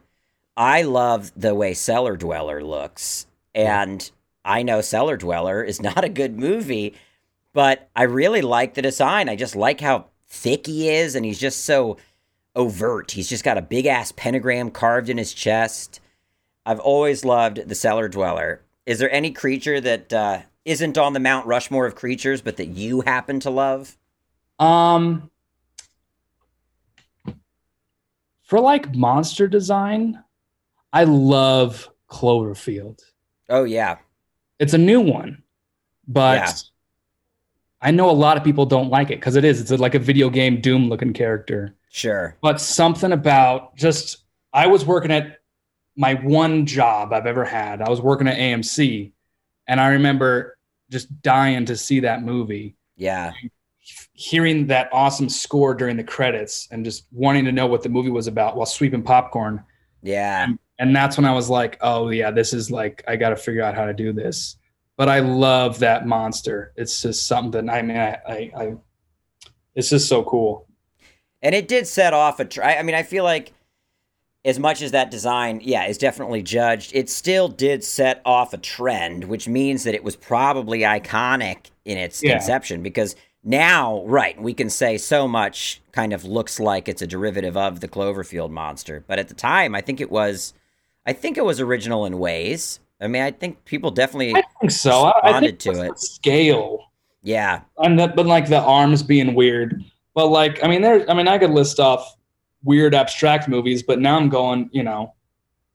I 0.57 0.83
love 0.83 1.33
the 1.37 1.55
way 1.55 1.75
Cellar 1.75 2.17
Dweller 2.17 2.65
looks, 2.65 3.27
and 3.55 4.11
I 4.43 4.63
know 4.63 4.81
Cellar 4.81 5.19
Dweller 5.19 5.63
is 5.63 5.83
not 5.83 6.03
a 6.03 6.09
good 6.09 6.39
movie, 6.39 6.95
but 7.53 7.91
I 7.95 8.05
really 8.05 8.41
like 8.41 8.73
the 8.73 8.81
design. 8.81 9.29
I 9.29 9.37
just 9.37 9.55
like 9.55 9.83
how 9.83 10.07
thick 10.29 10.67
he 10.67 10.89
is, 10.89 11.15
and 11.15 11.27
he's 11.27 11.41
just 11.41 11.67
so 11.67 11.99
overt. 12.57 13.11
He's 13.11 13.29
just 13.29 13.45
got 13.45 13.59
a 13.59 13.63
big 13.63 13.85
ass 13.85 14.13
pentagram 14.13 14.71
carved 14.71 15.11
in 15.11 15.19
his 15.19 15.35
chest. 15.35 16.01
I've 16.67 16.81
always 16.81 17.25
loved 17.25 17.69
the 17.69 17.75
cellar 17.75 18.09
dweller. 18.09 18.63
Is 18.87 18.99
there 18.99 19.11
any 19.11 19.31
creature 19.33 19.81
that 19.81 20.13
uh, 20.13 20.43
isn't 20.65 20.97
on 20.99 21.13
the 21.13 21.21
Mount 21.21 21.47
Rushmore 21.47 21.87
of 21.87 21.95
creatures, 21.95 22.41
but 22.43 22.57
that 22.57 22.69
you 22.69 23.01
happen 23.03 23.41
to 23.41 23.51
love? 23.51 23.97
Um, 24.59 25.31
for 28.43 28.61
like 28.61 28.95
monster 28.95 29.49
design, 29.49 30.23
I 30.93 31.05
love 31.05 31.89
Cloverfield. 32.11 33.01
Oh 33.49 33.65
yeah, 33.65 33.99
It's 34.59 34.75
a 34.75 34.79
new 34.79 35.01
one, 35.01 35.43
but 36.07 36.39
Yeah. 36.39 36.53
I 37.83 37.91
know 37.91 38.09
a 38.09 38.13
lot 38.13 38.39
of 38.39 38.45
people 38.45 38.65
don't 38.65 38.89
like 38.89 39.11
it 39.11 39.17
because 39.21 39.37
it 39.37 39.45
is. 39.45 39.61
It's 39.61 39.71
like 39.81 39.95
a 39.95 39.99
video 39.99 40.31
game 40.31 40.61
Doom 40.63 40.89
looking 40.89 41.13
character. 41.13 41.75
sure. 41.91 42.37
But 42.41 42.59
something 42.61 43.13
about 43.13 43.77
just 43.77 44.19
I 44.55 44.67
was 44.67 44.87
working 44.87 45.11
at 45.11 45.41
my 45.97 46.15
one 46.15 46.67
job 46.67 47.13
I've 47.13 47.27
ever 47.27 47.45
had. 47.45 47.81
I 47.83 47.89
was 47.91 48.01
working 48.01 48.29
at 48.29 48.39
AMC, 48.39 49.13
and 49.69 49.81
I 49.81 49.89
remember 49.89 50.59
just 50.91 51.23
dying 51.23 51.65
to 51.67 51.77
see 51.77 52.01
that 52.01 52.23
movie. 52.23 52.77
Yeah, 52.97 53.33
hearing 54.13 54.67
that 54.69 54.89
awesome 54.93 55.29
score 55.29 55.75
during 55.75 55.97
the 55.97 56.05
credits 56.05 56.69
and 56.71 56.85
just 56.85 57.07
wanting 57.13 57.45
to 57.45 57.53
know 57.53 57.67
what 57.67 57.83
the 57.83 57.89
movie 57.89 58.11
was 58.11 58.27
about 58.27 58.57
while 58.57 58.67
sweeping 58.67 59.03
popcorn. 59.03 59.63
yeah, 60.03 60.47
And 60.79 60.95
that's 60.97 61.17
when 61.19 61.27
I 61.27 61.33
was 61.35 61.51
like, 61.51 61.77
oh, 61.81 62.09
yeah, 62.11 62.31
this 62.31 62.53
is 62.53 62.71
like, 62.71 63.03
I 63.09 63.17
got 63.17 63.31
to 63.31 63.37
figure 63.37 63.63
out 63.63 63.75
how 63.75 63.85
to 63.85 63.93
do 63.93 64.13
this. 64.13 64.57
But 64.97 65.09
I 65.09 65.19
love 65.19 65.81
that 65.81 66.07
monster. 66.07 66.73
It's 66.77 67.03
just 67.03 67.27
something 67.27 67.69
I 67.69 67.83
mean, 67.83 67.97
I, 67.97 68.17
I, 68.29 68.53
I 68.57 68.75
it's 69.75 69.91
just 69.91 70.09
so 70.09 70.23
cool. 70.23 70.69
and 71.43 71.55
it 71.55 71.67
did 71.69 71.87
set 71.89 72.15
off 72.15 72.39
a. 72.41 72.45
Tr- 72.45 72.63
I 72.63 72.77
I 72.77 72.83
mean, 72.85 72.95
I 72.95 73.03
feel 73.03 73.25
like 73.25 73.53
as 74.45 74.59
much 74.59 74.83
as 74.83 74.91
that 74.91 75.11
design, 75.11 75.61
yeah, 75.63 75.87
is 75.87 75.97
definitely 75.99 76.43
judged, 76.43 76.93
it 76.95 77.09
still 77.09 77.49
did 77.49 77.83
set 77.83 78.21
off 78.25 78.53
a 78.53 78.59
trend, 78.59 79.25
which 79.25 79.49
means 79.49 79.85
that 79.85 79.95
it 79.95 80.05
was 80.05 80.17
probably 80.17 80.81
iconic 80.81 81.71
in 81.85 81.97
its 81.99 82.23
Yeah. 82.23 82.33
conception 82.33 82.83
because 82.83 83.17
now, 83.43 84.03
right, 84.07 84.41
we 84.41 84.55
can 84.55 84.71
say 84.71 84.97
so 84.99 85.27
much 85.29 85.81
kind 85.93 86.13
of 86.13 86.25
looks 86.25 86.59
like 86.61 86.89
it's 86.89 87.03
a 87.03 87.07
derivative 87.07 87.57
of 87.57 87.81
the 87.81 87.89
Cloverfield 87.89 88.51
monster. 88.51 89.05
But 89.07 89.19
at 89.19 89.29
the 89.29 89.35
time, 89.35 89.75
I 89.75 89.81
think 89.81 90.01
it 90.01 90.11
was, 90.11 90.55
I 91.07 91.13
think 91.13 91.37
it 91.37 91.45
was 91.45 91.61
original 91.61 92.05
in 92.07 92.19
ways. 92.19 92.81
I 93.01 93.07
mean, 93.07 93.23
I 93.23 93.31
think 93.31 93.65
people 93.67 93.91
definitely, 93.91 94.35
I 94.35 94.43
think 94.61 94.71
so. 94.73 95.05
I, 95.05 95.37
I 95.37 95.41
think 95.41 95.59
to 95.61 95.83
it. 95.83 95.99
scale. 95.99 96.91
yeah, 97.23 97.61
And 97.79 97.99
that, 97.99 98.17
but 98.17 98.25
like 98.27 98.49
the 98.49 98.61
arms 98.61 99.03
being 99.03 99.35
weird. 99.35 99.83
But 100.15 100.29
like, 100.29 100.63
I 100.65 100.69
mean, 100.69 100.81
there, 100.83 101.11
I 101.11 101.15
mean, 101.15 101.29
I 101.29 101.37
could 101.39 101.51
list 101.51 101.81
off 101.81 102.17
weird 102.65 102.95
abstract 102.95 103.49
movies, 103.49 103.83
but 103.83 104.01
now 104.01 104.17
I'm 104.17 104.29
going, 104.29 104.71
you 104.73 104.83
know, 104.83 105.15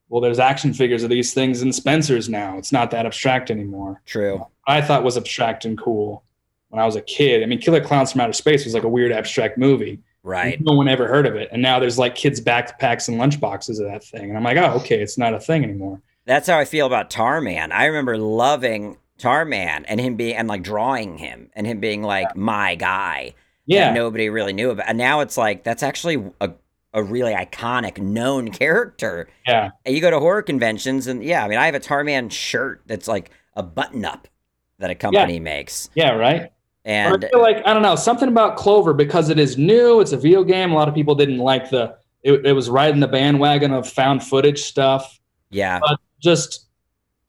well, 0.10 0.22
there's 0.22 0.40
action 0.40 0.74
figures 0.74 1.04
of 1.04 1.10
these 1.10 1.34
things 1.34 1.62
in 1.62 1.72
Spencer's 1.72 2.28
now. 2.30 2.58
It's 2.58 2.72
not 2.72 2.92
that 2.92 3.06
abstract 3.06 3.52
anymore. 3.52 4.02
true. 4.06 4.46
I 4.68 4.82
thought 4.82 5.04
was 5.04 5.18
abstract 5.18 5.66
and 5.66 5.78
cool 5.78 6.24
when 6.70 6.82
I 6.82 6.86
was 6.86 6.96
a 6.96 7.02
kid. 7.02 7.42
I 7.44 7.46
mean, 7.46 7.60
Killer 7.60 7.82
Clowns 7.82 8.12
from 8.12 8.22
Outer 8.22 8.34
Space 8.34 8.66
was 8.66 8.74
like 8.74 8.84
a 8.84 8.90
weird 8.90 9.12
abstract 9.12 9.58
movie. 9.58 10.00
Right. 10.24 10.60
No 10.62 10.74
one 10.74 10.88
ever 10.88 11.08
heard 11.08 11.26
of 11.26 11.36
it. 11.36 11.50
And 11.52 11.62
now 11.62 11.80
there's 11.80 11.98
like 11.98 12.14
kids' 12.16 12.42
backpacks 12.42 13.08
and 13.08 13.20
lunchboxes 13.20 13.80
of 13.80 13.92
that 13.92 14.04
thing. 14.04 14.30
And 14.30 14.38
I'm 14.38 14.44
like, 14.44 14.58
oh, 14.58 14.76
okay, 14.82 15.02
it's 15.02 15.18
not 15.18 15.34
a 15.34 15.40
thing 15.40 15.64
anymore. 15.64 16.02
That's 16.26 16.48
how 16.48 16.60
I 16.60 16.66
feel 16.66 16.86
about 16.86 17.10
Tarman. 17.10 17.72
I 17.72 17.86
remember 17.86 18.18
loving 18.18 18.98
Tarman 19.18 19.86
and 19.88 20.00
him 20.00 20.16
being 20.16 20.36
and 20.36 20.48
like 20.48 20.62
drawing 20.62 21.18
him 21.18 21.50
and 21.56 21.66
him 21.66 21.80
being 21.80 22.04
like 22.04 22.36
my 22.36 22.76
guy. 22.76 23.34
Yeah. 23.66 23.94
nobody 23.94 24.30
really 24.30 24.54
knew 24.54 24.72
about. 24.72 24.88
And 24.90 24.98
now 24.98 25.22
it's 25.22 25.38
like 25.38 25.64
that's 25.64 25.84
actually 25.84 26.32
a 26.42 26.52
a 26.94 27.04
really 27.04 27.34
iconic 27.34 28.00
known 28.00 28.46
mm-hmm. 28.46 28.56
character. 28.56 29.30
Yeah. 29.48 29.72
And 29.86 29.96
you 29.96 30.02
go 30.02 30.10
to 30.10 30.20
horror 30.20 30.42
conventions 30.42 31.08
and 31.08 31.24
yeah, 31.24 31.44
I 31.44 31.48
mean 31.48 31.58
I 31.58 31.66
have 31.66 31.76
a 31.76 31.80
Tarman 31.80 32.32
shirt 32.32 32.82
that's 32.86 33.08
like 33.08 33.32
a 33.56 33.64
button 33.64 34.06
up 34.06 34.28
that 34.80 34.90
a 34.90 34.96
company 34.96 35.40
makes. 35.40 35.90
Yeah, 35.94 36.12
right. 36.12 36.42
But 36.42 36.52
And 36.86 37.26
I 37.26 37.30
feel 37.30 37.42
like 37.42 37.58
I 37.66 37.74
don't 37.74 37.84
know 37.84 37.96
something 37.96 38.30
about 38.30 38.58
Clover 38.58 38.94
because 38.94 39.30
it 39.30 39.38
is 39.38 39.58
new. 39.58 40.00
It's 40.00 40.14
a 40.14 40.18
video 40.18 40.44
game. 40.44 40.72
A 40.72 40.76
lot 40.76 40.88
of 40.88 40.96
people 40.96 41.16
didn't 41.16 41.38
like 41.38 41.70
the. 41.70 41.98
It, 42.24 42.46
it 42.46 42.54
was 42.54 42.70
riding 42.70 43.00
the 43.00 43.08
bandwagon 43.08 43.72
of 43.72 43.88
found 43.88 44.24
footage 44.24 44.62
stuff. 44.62 45.20
yeah, 45.52 45.80
Just 46.20 46.68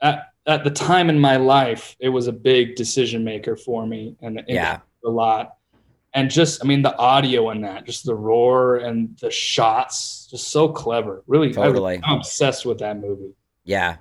at, 0.01 0.33
at 0.47 0.65
the 0.65 0.71
time 0.71 1.09
in 1.09 1.19
my 1.19 1.37
life, 1.37 1.95
it 2.01 2.09
was 2.09 2.27
a 2.27 2.33
big 2.33 2.75
decision 2.75 3.23
maker 3.23 3.57
for 3.57 3.87
me, 3.87 4.17
and 4.21 4.43
Yeah. 4.49 4.81
a 5.05 5.09
lot. 5.09 5.57
And 6.13 6.29
just, 6.31 6.65
I 6.65 6.67
mean, 6.67 6.83
the 6.83 6.97
audio 6.97 7.51
in 7.51 7.61
that, 7.61 7.87
just 7.87 8.05
the 8.05 8.15
roar 8.15 8.77
and 8.79 9.17
the 9.21 9.31
shots, 9.31 10.27
just 10.31 10.49
so 10.49 10.69
clever. 10.69 11.23
Really, 11.27 11.51
I- 11.51 11.53
Totally. 11.53 12.01
I'm 12.03 12.19
obsessed 12.19 12.67
with 12.67 12.79
that 12.79 12.99
movie. 12.99 13.33
yeah. 13.65 13.97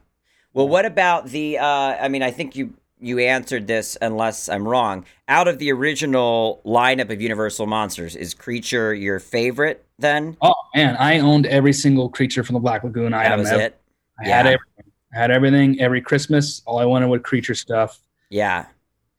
Well, 0.53 0.67
what 0.67 0.85
about 0.85 1.27
the 1.27 1.59
uh 1.59 1.63
I 1.65 2.07
mean 2.07 2.23
I 2.23 2.31
think 2.31 2.55
you 2.55 2.73
you 2.99 3.19
answered 3.19 3.67
this 3.67 3.95
unless 4.01 4.49
I'm 4.49 4.67
wrong. 4.67 5.05
Out 5.27 5.47
of 5.47 5.59
the 5.59 5.71
original 5.71 6.59
lineup 6.65 7.11
of 7.11 7.21
Universal 7.21 7.67
Monsters, 7.67 8.15
is 8.15 8.33
Creature 8.33 8.95
your 8.95 9.19
favorite 9.19 9.85
then? 9.99 10.35
Oh 10.41 10.55
man, 10.75 10.97
I 10.97 11.19
owned 11.19 11.45
every 11.45 11.71
single 11.71 12.09
creature 12.09 12.43
from 12.43 12.55
the 12.55 12.59
Black 12.59 12.83
Lagoon 12.83 13.11
That 13.11 13.27
item. 13.27 13.39
was 13.41 13.51
ever. 13.51 13.61
it. 13.61 13.79
I 14.19 14.27
had 14.27 14.47
everything. 14.47 14.91
I 15.13 15.17
had 15.19 15.31
everything 15.31 15.79
every 15.79 16.01
Christmas. 16.01 16.63
All 16.65 16.79
I 16.79 16.85
wanted 16.85 17.07
was 17.09 17.21
creature 17.23 17.55
stuff. 17.55 17.99
Yeah. 18.31 18.65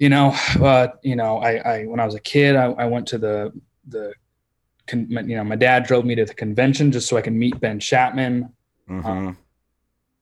You 0.01 0.09
know, 0.09 0.35
uh, 0.61 0.89
you 1.03 1.15
know, 1.15 1.39
I, 1.39 1.53
I 1.59 1.85
when 1.85 2.01
I 2.01 2.05
was 2.07 2.17
a 2.17 2.21
kid, 2.21 2.57
I, 2.57 2.65
I 2.73 2.87
went 2.87 3.07
to 3.09 3.19
the 3.19 3.53
the, 3.87 4.13
con, 4.89 5.07
you 5.11 5.37
know, 5.37 5.45
my 5.45 5.57
dad 5.57 5.85
drove 5.85 6.05
me 6.05 6.15
to 6.17 6.25
the 6.25 6.35
convention 6.35 6.91
just 6.91 7.09
so 7.09 7.17
I 7.17 7.23
could 7.23 7.35
meet 7.35 7.61
Ben 7.61 7.79
Chapman. 7.79 8.53
hmm 8.89 9.31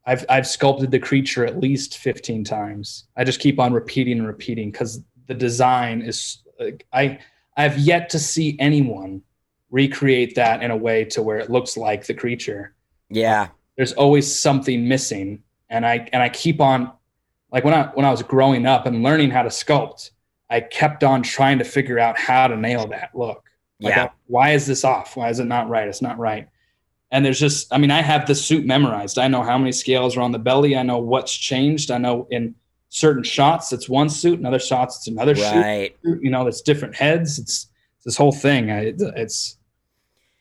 I've 0.04 0.24
I've 0.28 0.46
sculpted 0.46 0.90
the 0.90 0.98
creature 0.98 1.46
at 1.46 1.60
least 1.60 1.98
fifteen 1.98 2.44
times. 2.44 3.06
I 3.16 3.24
just 3.24 3.40
keep 3.40 3.58
on 3.58 3.72
repeating 3.72 4.18
and 4.18 4.26
repeating 4.26 4.70
because 4.70 5.00
the 5.26 5.34
design 5.34 6.02
is. 6.02 6.42
Like, 6.60 6.84
I 6.92 7.20
I've 7.56 7.78
yet 7.78 8.10
to 8.10 8.18
see 8.18 8.56
anyone 8.58 9.22
recreate 9.70 10.34
that 10.34 10.62
in 10.62 10.70
a 10.70 10.76
way 10.76 11.04
to 11.04 11.22
where 11.22 11.38
it 11.38 11.50
looks 11.50 11.76
like 11.76 12.06
the 12.06 12.14
creature. 12.14 12.74
Yeah. 13.10 13.48
there's 13.76 13.92
always 13.94 14.26
something 14.38 14.86
missing 14.88 15.42
and 15.70 15.86
i 15.86 16.06
and 16.12 16.22
i 16.22 16.28
keep 16.28 16.60
on 16.60 16.92
like 17.52 17.64
when 17.64 17.74
i 17.74 17.84
when 17.94 18.04
i 18.04 18.10
was 18.10 18.22
growing 18.22 18.66
up 18.66 18.86
and 18.86 19.02
learning 19.02 19.30
how 19.30 19.42
to 19.42 19.48
sculpt 19.48 20.10
i 20.50 20.60
kept 20.60 21.02
on 21.04 21.22
trying 21.22 21.58
to 21.58 21.64
figure 21.64 21.98
out 21.98 22.18
how 22.18 22.46
to 22.46 22.56
nail 22.56 22.86
that 22.88 23.10
look. 23.14 23.44
Like 23.80 23.94
Yeah. 23.94 24.08
Why 24.26 24.50
is 24.52 24.66
this 24.66 24.82
off? 24.84 25.16
Why 25.16 25.28
is 25.30 25.38
it 25.38 25.44
not 25.44 25.68
right? 25.68 25.86
It's 25.86 26.02
not 26.02 26.18
right. 26.18 26.48
And 27.10 27.24
there's 27.24 27.38
just 27.40 27.72
i 27.72 27.78
mean 27.78 27.90
i 27.90 28.02
have 28.02 28.26
the 28.26 28.34
suit 28.34 28.66
memorized. 28.66 29.18
I 29.18 29.28
know 29.28 29.42
how 29.42 29.56
many 29.58 29.72
scales 29.72 30.16
are 30.16 30.20
on 30.20 30.32
the 30.32 30.38
belly. 30.38 30.76
I 30.76 30.82
know 30.82 30.98
what's 30.98 31.34
changed. 31.36 31.90
I 31.90 31.98
know 31.98 32.26
in 32.30 32.54
certain 32.90 33.22
shots 33.22 33.72
it's 33.72 33.88
one 33.88 34.08
suit 34.08 34.38
in 34.40 34.46
other 34.46 34.58
shots 34.58 34.96
it's 34.96 35.06
another 35.08 35.34
Right. 35.34 35.94
suit 36.04 36.22
you 36.22 36.30
know 36.30 36.46
it's 36.46 36.60
different 36.62 36.96
heads. 36.96 37.38
It's, 37.38 37.66
it's 37.96 38.04
this 38.04 38.16
whole 38.16 38.32
thing. 38.32 38.70
I, 38.70 38.94
it's 39.24 39.56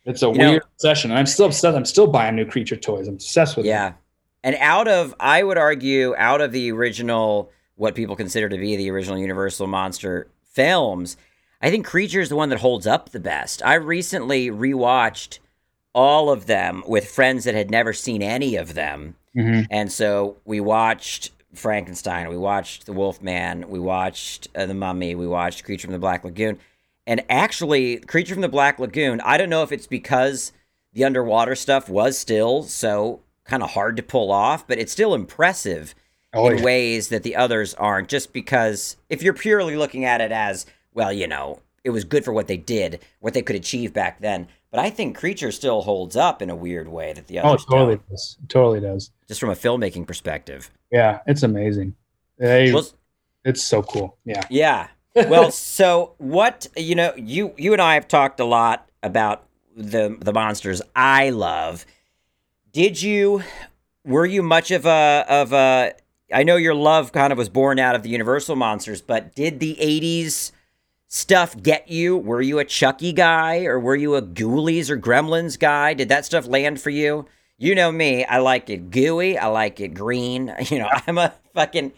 it's 0.05 0.23
a 0.23 0.27
You 0.27 0.33
know- 0.33 0.49
weird 0.51 0.63
obsession. 0.75 1.11
And 1.11 1.19
i'm 1.19 1.25
still 1.25 1.45
obsessed. 1.47 1.75
I'm 1.75 1.85
still 1.85 2.07
buying 2.07 2.35
new 2.35 2.45
creature 2.45 2.77
toys. 2.77 3.07
I'm 3.07 3.15
obsessed 3.15 3.57
with 3.57 3.65
them. 3.89 3.95
And 4.47 4.55
out 4.61 4.87
of, 4.87 5.13
I 5.19 5.43
would 5.43 5.57
argue, 5.57 6.15
out 6.17 6.39
of 6.39 6.53
the 6.53 6.71
original, 6.71 7.51
what 7.75 7.95
people 7.95 8.15
consider 8.15 8.47
to 8.47 8.57
be 8.57 8.77
the 8.77 8.89
original 8.89 9.17
Universal 9.17 9.67
Monster 9.67 10.29
films, 10.53 11.17
I 11.61 11.69
think 11.69 11.85
Creature 11.85 12.21
is 12.21 12.29
the 12.29 12.37
one 12.37 12.47
that 12.47 12.59
holds 12.59 12.87
up 12.87 13.09
the 13.09 13.19
best. 13.19 13.61
I 13.65 13.73
recently 13.73 14.49
rewatched 14.49 15.39
all 15.91 16.29
of 16.29 16.45
them 16.45 16.81
with 16.87 17.09
friends 17.09 17.43
that 17.43 17.55
had 17.55 17.69
never 17.69 17.91
seen 17.91 18.23
any 18.23 18.55
of 18.55 18.73
them. 18.73 19.15
Mhm. 19.35 19.67
And 19.69 19.91
so 19.91 20.37
we 20.45 20.61
watched 20.61 21.31
Frankenstein, 21.53 22.29
we 22.29 22.37
watched 22.37 22.85
The 22.85 22.93
Wolfman, 22.93 23.67
we 23.67 23.79
watched 23.79 24.47
uh, 24.55 24.65
The 24.65 24.73
Mummy, 24.73 25.13
we 25.13 25.27
watched 25.27 25.65
Creature 25.65 25.87
from 25.87 25.93
the 25.93 25.99
Black 25.99 26.23
Lagoon. 26.23 26.57
And 27.05 27.21
actually, 27.29 27.97
Creature 27.97 28.35
from 28.35 28.43
the 28.43 28.47
Black 28.47 28.79
Lagoon, 28.79 29.19
I 29.25 29.37
don't 29.37 29.49
know 29.49 29.63
if 29.63 29.73
it's 29.73 29.87
because 29.87 30.53
the 30.93 31.03
underwater 31.03 31.53
stuff 31.53 31.89
was 31.89 32.17
still 32.17 32.63
so 32.63 33.19
kind 33.47 33.63
of 33.63 33.71
hard 33.71 33.97
to 33.97 34.03
pull 34.03 34.31
off, 34.31 34.67
but 34.67 34.77
it's 34.77 34.91
still 34.91 35.13
impressive 35.13 35.95
oh, 36.33 36.47
in 36.49 36.57
yeah. 36.59 36.63
ways 36.63 37.09
that 37.09 37.23
the 37.23 37.35
others 37.35 37.73
aren't, 37.75 38.09
just 38.09 38.33
because 38.33 38.97
if 39.09 39.21
you're 39.23 39.33
purely 39.33 39.75
looking 39.75 40.05
at 40.05 40.21
it 40.21 40.31
as, 40.31 40.65
well, 40.93 41.11
you 41.11 41.27
know, 41.27 41.59
it 41.83 41.89
was 41.91 42.03
good 42.03 42.25
for 42.25 42.33
what 42.33 42.47
they 42.47 42.57
did, 42.57 42.99
what 43.19 43.33
they 43.33 43.41
could 43.41 43.55
achieve 43.55 43.93
back 43.93 44.19
then. 44.19 44.47
But 44.69 44.81
I 44.81 44.89
think 44.89 45.17
Creature 45.17 45.53
still 45.53 45.81
holds 45.81 46.15
up 46.17 46.41
in 46.41 46.49
a 46.49 46.55
weird 46.55 46.89
way 46.89 47.13
that 47.13 47.27
the 47.27 47.39
oh 47.39 47.41
it 47.41 47.45
others 47.45 47.65
totally 47.65 47.95
don't, 47.95 48.09
does 48.09 48.37
it 48.43 48.49
totally 48.49 48.79
does 48.81 49.11
just 49.27 49.39
from 49.39 49.49
a 49.49 49.55
filmmaking 49.55 50.05
perspective. 50.05 50.69
yeah 50.91 51.19
it's 51.25 51.43
amazing 51.43 51.95
They- 52.37 52.73
Well, 52.73 52.85
it's 53.45 53.63
so 53.63 53.81
cool 53.81 54.17
yeah 54.25 54.43
Yeah. 54.49 54.87
Well, 55.15 55.51
so 55.73 56.13
what 56.17 56.67
you 56.75 56.95
know, 56.95 57.13
you 57.15 57.53
you 57.57 57.71
and 57.73 57.81
I 57.81 57.93
have 57.93 58.07
talked 58.09 58.39
a 58.41 58.45
lot 58.45 58.89
about 59.01 59.45
the 59.75 60.17
the 60.19 60.33
monsters 60.33 60.81
I 60.95 61.29
love. 61.29 61.85
Did 62.77 63.01
you 63.01 63.41
were 64.05 64.27
you 64.27 64.43
much 64.43 64.69
of 64.69 64.85
a 64.85 65.25
of 65.27 65.51
a 65.51 65.93
I 66.31 66.43
know 66.43 66.57
your 66.57 66.75
love 66.75 67.11
kind 67.11 67.33
of 67.33 67.37
was 67.39 67.49
born 67.49 67.79
out 67.79 67.95
of 67.95 68.03
the 68.03 68.09
Universal 68.09 68.55
monsters, 68.55 69.01
but 69.01 69.33
did 69.33 69.59
the 69.59 69.75
80s 69.81 70.51
stuff 71.07 71.59
get 71.59 71.89
you? 71.89 72.15
Were 72.15 72.39
you 72.39 72.59
a 72.59 72.65
Chucky 72.65 73.13
guy 73.13 73.65
or 73.65 73.79
were 73.79 73.95
you 73.95 74.13
a 74.13 74.21
Ghoulies 74.21 74.91
or 74.91 74.97
Gremlins 74.99 75.57
guy? 75.57 75.95
Did 75.95 76.09
that 76.09 76.23
stuff 76.23 76.45
land 76.45 76.79
for 76.79 76.91
you? 76.91 77.25
You 77.57 77.73
know 77.73 77.91
me, 77.91 78.25
I 78.25 78.37
like 78.37 78.69
it 78.69 78.91
gooey, 78.91 79.39
I 79.39 79.47
like 79.47 79.79
it 79.79 79.95
green. 79.95 80.53
You 80.69 80.77
know, 80.77 80.89
I'm 81.07 81.17
a 81.17 81.33
fucking 81.55 81.93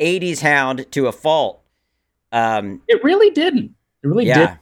80s 0.00 0.40
hound 0.40 0.90
to 0.90 1.06
a 1.06 1.12
fault. 1.12 1.62
Um, 2.32 2.82
it 2.88 3.04
really 3.04 3.30
didn't 3.30 3.76
it 4.02 4.08
really 4.08 4.24
did 4.24 4.34
yeah, 4.34 4.56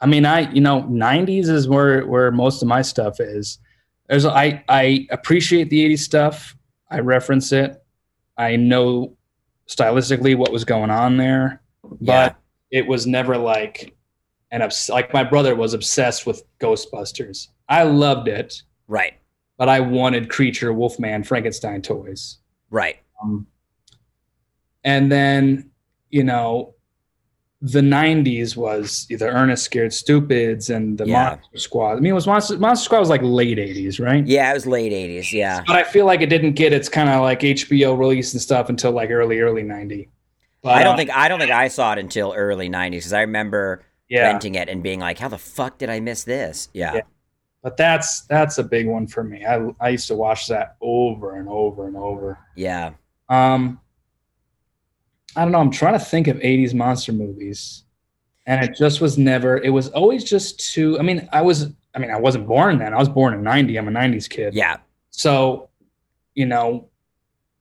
I 0.00 0.06
mean, 0.06 0.24
I 0.24 0.50
you 0.50 0.62
know, 0.62 0.80
'90s 0.84 1.50
is 1.50 1.68
where 1.68 2.06
where 2.06 2.30
most 2.30 2.62
of 2.62 2.68
my 2.68 2.80
stuff 2.80 3.20
is. 3.20 3.58
There's 4.10 4.26
I 4.26 4.64
I 4.68 5.06
appreciate 5.10 5.70
the 5.70 5.88
'80s 5.88 6.00
stuff. 6.00 6.56
I 6.90 6.98
reference 6.98 7.52
it. 7.52 7.80
I 8.36 8.56
know 8.56 9.16
stylistically 9.68 10.36
what 10.36 10.50
was 10.50 10.64
going 10.64 10.90
on 10.90 11.16
there, 11.16 11.62
but 12.00 12.36
it 12.72 12.88
was 12.88 13.06
never 13.06 13.38
like 13.38 13.96
an 14.50 14.62
obs- 14.62 14.88
like 14.88 15.14
my 15.14 15.22
brother 15.22 15.54
was 15.54 15.74
obsessed 15.74 16.26
with 16.26 16.42
Ghostbusters. 16.58 17.48
I 17.68 17.84
loved 17.84 18.26
it, 18.26 18.62
right, 18.88 19.14
but 19.56 19.68
I 19.68 19.78
wanted 19.78 20.28
Creature, 20.28 20.72
Wolfman, 20.72 21.22
Frankenstein 21.22 21.80
toys. 21.80 22.38
right. 22.68 22.96
Um, 23.22 23.46
and 24.82 25.12
then, 25.12 25.70
you 26.08 26.24
know, 26.24 26.74
the 27.62 27.80
90s 27.80 28.56
was 28.56 29.06
either 29.10 29.28
Ernest 29.28 29.64
Scared 29.64 29.92
Stupids 29.92 30.70
and 30.70 30.96
the 30.96 31.06
Yeah. 31.06 31.36
Monster 31.36 31.58
Squad. 31.58 31.98
I 31.98 32.00
mean, 32.00 32.12
it 32.12 32.14
was 32.14 32.26
Monster, 32.26 32.58
Monster 32.58 32.84
Squad 32.84 33.00
was 33.00 33.10
like 33.10 33.20
late 33.22 33.58
80s, 33.58 34.00
right? 34.00 34.26
Yeah, 34.26 34.50
it 34.50 34.54
was 34.54 34.66
late 34.66 34.92
80s. 34.92 35.30
Yeah. 35.32 35.62
But 35.66 35.76
I 35.76 35.82
feel 35.84 36.06
like 36.06 36.22
it 36.22 36.30
didn't 36.30 36.52
get 36.54 36.72
its 36.72 36.88
kind 36.88 37.10
of 37.10 37.20
like 37.20 37.40
HBO 37.40 37.98
release 37.98 38.32
and 38.32 38.40
stuff 38.40 38.70
until 38.70 38.92
like 38.92 39.10
early, 39.10 39.40
early 39.40 39.62
90. 39.62 40.08
But, 40.62 40.74
I 40.76 40.82
don't 40.82 40.94
uh, 40.94 40.96
think 40.98 41.10
I 41.10 41.28
don't 41.28 41.38
think 41.38 41.50
I 41.52 41.68
saw 41.68 41.92
it 41.92 41.98
until 41.98 42.32
early 42.34 42.68
90s 42.70 42.90
because 42.92 43.12
I 43.12 43.20
remember 43.22 43.82
yeah, 44.08 44.22
renting 44.26 44.54
it 44.56 44.68
and 44.68 44.82
being 44.82 45.00
like, 45.00 45.18
"How 45.18 45.28
the 45.28 45.38
fuck 45.38 45.78
did 45.78 45.88
I 45.88 46.00
miss 46.00 46.24
this?" 46.24 46.68
Yeah, 46.74 46.94
Yeah. 46.96 47.00
but 47.62 47.76
that's 47.78 48.22
that's 48.22 48.58
a 48.58 48.62
big 48.64 48.86
one 48.86 49.06
for 49.06 49.24
me. 49.24 49.46
I 49.46 49.70
I 49.80 49.88
used 49.90 50.08
to 50.08 50.14
watch 50.16 50.48
that 50.48 50.76
over 50.82 51.36
and 51.36 51.48
over 51.48 51.86
and 51.86 51.96
over. 51.96 52.38
yeah. 52.56 52.90
Um, 53.30 53.80
I 55.36 55.42
don't 55.42 55.52
know. 55.52 55.60
I'm 55.60 55.70
trying 55.70 55.92
to 55.98 56.04
think 56.04 56.26
of 56.28 56.36
80s 56.38 56.74
monster 56.74 57.12
movies, 57.12 57.84
and 58.46 58.64
it 58.64 58.76
just 58.76 59.00
was 59.00 59.16
never. 59.18 59.58
It 59.58 59.70
was 59.70 59.88
always 59.90 60.24
just 60.24 60.72
too. 60.72 60.98
I 60.98 61.02
mean, 61.02 61.28
I 61.32 61.42
was. 61.42 61.70
I 61.94 61.98
mean, 61.98 62.10
I 62.10 62.18
wasn't 62.18 62.46
born 62.46 62.78
then. 62.78 62.94
I 62.94 62.98
was 62.98 63.08
born 63.08 63.34
in 63.34 63.42
'90. 63.42 63.76
I'm 63.76 63.88
a 63.88 63.90
'90s 63.92 64.28
kid. 64.28 64.54
yeah. 64.54 64.78
So, 65.12 65.68
you 66.34 66.46
know, 66.46 66.88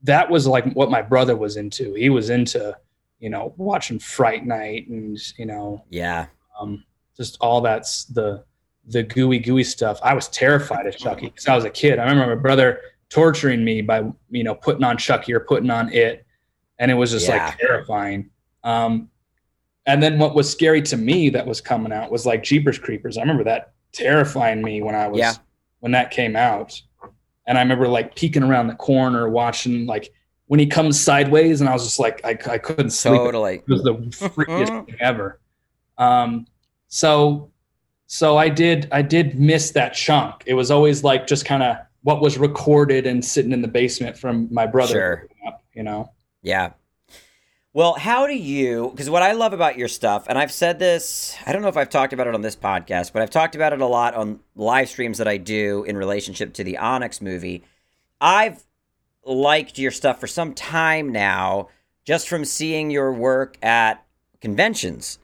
that 0.03 0.29
was 0.29 0.45
like 0.47 0.71
what 0.73 0.91
my 0.91 1.01
brother 1.01 1.35
was 1.35 1.57
into. 1.57 1.93
He 1.95 2.09
was 2.09 2.29
into, 2.29 2.77
you 3.19 3.29
know, 3.29 3.53
watching 3.57 3.97
Fright 3.99 4.45
Night 4.45 4.87
and 4.87 5.17
you 5.37 5.45
know, 5.47 5.83
Yeah. 5.89 6.27
um, 6.59 6.83
just 7.17 7.37
all 7.41 7.61
that's 7.61 8.05
the 8.05 8.43
the 8.87 9.03
gooey 9.03 9.39
gooey 9.39 9.63
stuff. 9.63 9.99
I 10.03 10.13
was 10.13 10.27
terrified 10.29 10.85
of 10.87 10.95
Chucky 10.97 11.25
because 11.27 11.47
I 11.47 11.55
was 11.55 11.65
a 11.65 11.69
kid. 11.69 11.99
I 11.99 12.03
remember 12.09 12.35
my 12.35 12.41
brother 12.41 12.81
torturing 13.09 13.63
me 13.63 13.81
by 13.81 14.03
you 14.29 14.43
know 14.43 14.53
putting 14.55 14.83
on 14.83 14.97
Chucky 14.97 15.33
or 15.33 15.39
putting 15.41 15.69
on 15.71 15.91
it, 15.91 16.25
and 16.79 16.89
it 16.89 16.95
was 16.95 17.11
just 17.11 17.27
Yeah. 17.27 17.45
like 17.47 17.57
terrifying. 17.59 18.29
Um, 18.63 19.09
and 19.85 20.01
then 20.01 20.19
what 20.19 20.35
was 20.35 20.49
scary 20.49 20.81
to 20.83 20.97
me 20.97 21.29
that 21.29 21.45
was 21.45 21.61
coming 21.61 21.91
out 21.91 22.11
was 22.11 22.25
like 22.25 22.43
Jeepers 22.43 22.77
Creepers. 22.79 23.17
I 23.17 23.21
remember 23.21 23.43
that 23.45 23.73
terrifying 23.91 24.61
me 24.61 24.81
when 24.81 24.95
I 24.95 25.07
was 25.07 25.19
Yeah. 25.19 25.33
when 25.79 25.91
that 25.93 26.11
came 26.11 26.35
out, 26.35 26.79
and 27.47 27.57
I 27.57 27.61
remember 27.61 27.87
like 27.87 28.15
peeking 28.15 28.43
around 28.43 28.67
the 28.67 28.75
corner 28.75 29.29
watching 29.29 29.85
like 29.85 30.11
when 30.47 30.59
he 30.59 30.65
comes 30.65 30.99
sideways, 30.99 31.61
and 31.61 31.69
I 31.69 31.73
was 31.73 31.83
just 31.83 31.99
like 31.99 32.21
I, 32.25 32.31
I 32.51 32.57
couldn't 32.57 32.89
sleep. 32.91 33.15
Totally. 33.15 33.55
It 33.55 33.67
was 33.69 33.83
the 33.83 33.93
freakiest 33.95 34.85
thing 34.87 34.95
ever. 34.99 35.39
Um, 35.97 36.47
so, 36.87 37.51
so 38.07 38.37
I 38.37 38.49
did, 38.49 38.87
I 38.91 39.01
did 39.03 39.39
miss 39.39 39.71
that 39.71 39.93
chunk. 39.93 40.43
It 40.47 40.53
was 40.55 40.71
always 40.71 41.03
like 41.03 41.27
just 41.27 41.45
kind 41.45 41.61
of 41.61 41.77
what 42.01 42.21
was 42.21 42.37
recorded 42.39 43.05
and 43.05 43.23
sitting 43.23 43.51
in 43.51 43.61
the 43.61 43.67
basement 43.67 44.17
from 44.17 44.47
my 44.51 44.65
brother. 44.65 45.27
Sure. 45.43 45.53
you 45.75 45.83
know? 45.83 46.11
Yeah. 46.41 46.73
Well, 47.71 47.93
how 47.93 48.25
do 48.25 48.35
you? 48.35 48.89
Because 48.89 49.09
what 49.09 49.21
I 49.21 49.33
love 49.33 49.53
about 49.53 49.77
your 49.77 49.87
stuff, 49.87 50.25
and 50.27 50.39
I've 50.39 50.51
said 50.51 50.79
this, 50.79 51.37
I 51.45 51.53
don't 51.53 51.61
know 51.61 51.67
if 51.67 51.77
I've 51.77 51.89
talked 51.89 52.13
about 52.13 52.27
it 52.27 52.33
on 52.33 52.41
this 52.41 52.55
podcast, 52.55 53.13
but 53.13 53.21
I've 53.21 53.29
talked 53.29 53.55
about 53.55 53.73
it 53.73 53.81
a 53.81 53.85
lot 53.85 54.15
on 54.15 54.39
live 54.55 54.89
streams 54.89 55.19
that 55.19 55.27
I 55.27 55.37
do 55.37 55.83
in 55.83 55.95
relationship 55.95 56.53
to 56.55 56.63
the 56.63 56.77
Onyx 56.77 57.21
movie. 57.21 57.63
I've 58.19 58.63
liked 59.23 59.77
your 59.77 59.91
stuff 59.91 60.19
for 60.19 60.27
some 60.27 60.55
time 60.55 61.11
now, 61.11 61.69
just 62.05 62.27
from 62.27 62.43
seeing 62.43 62.89
your 62.89 63.13
work 63.13 63.57
at 63.61 64.03
conventions, 64.41 65.19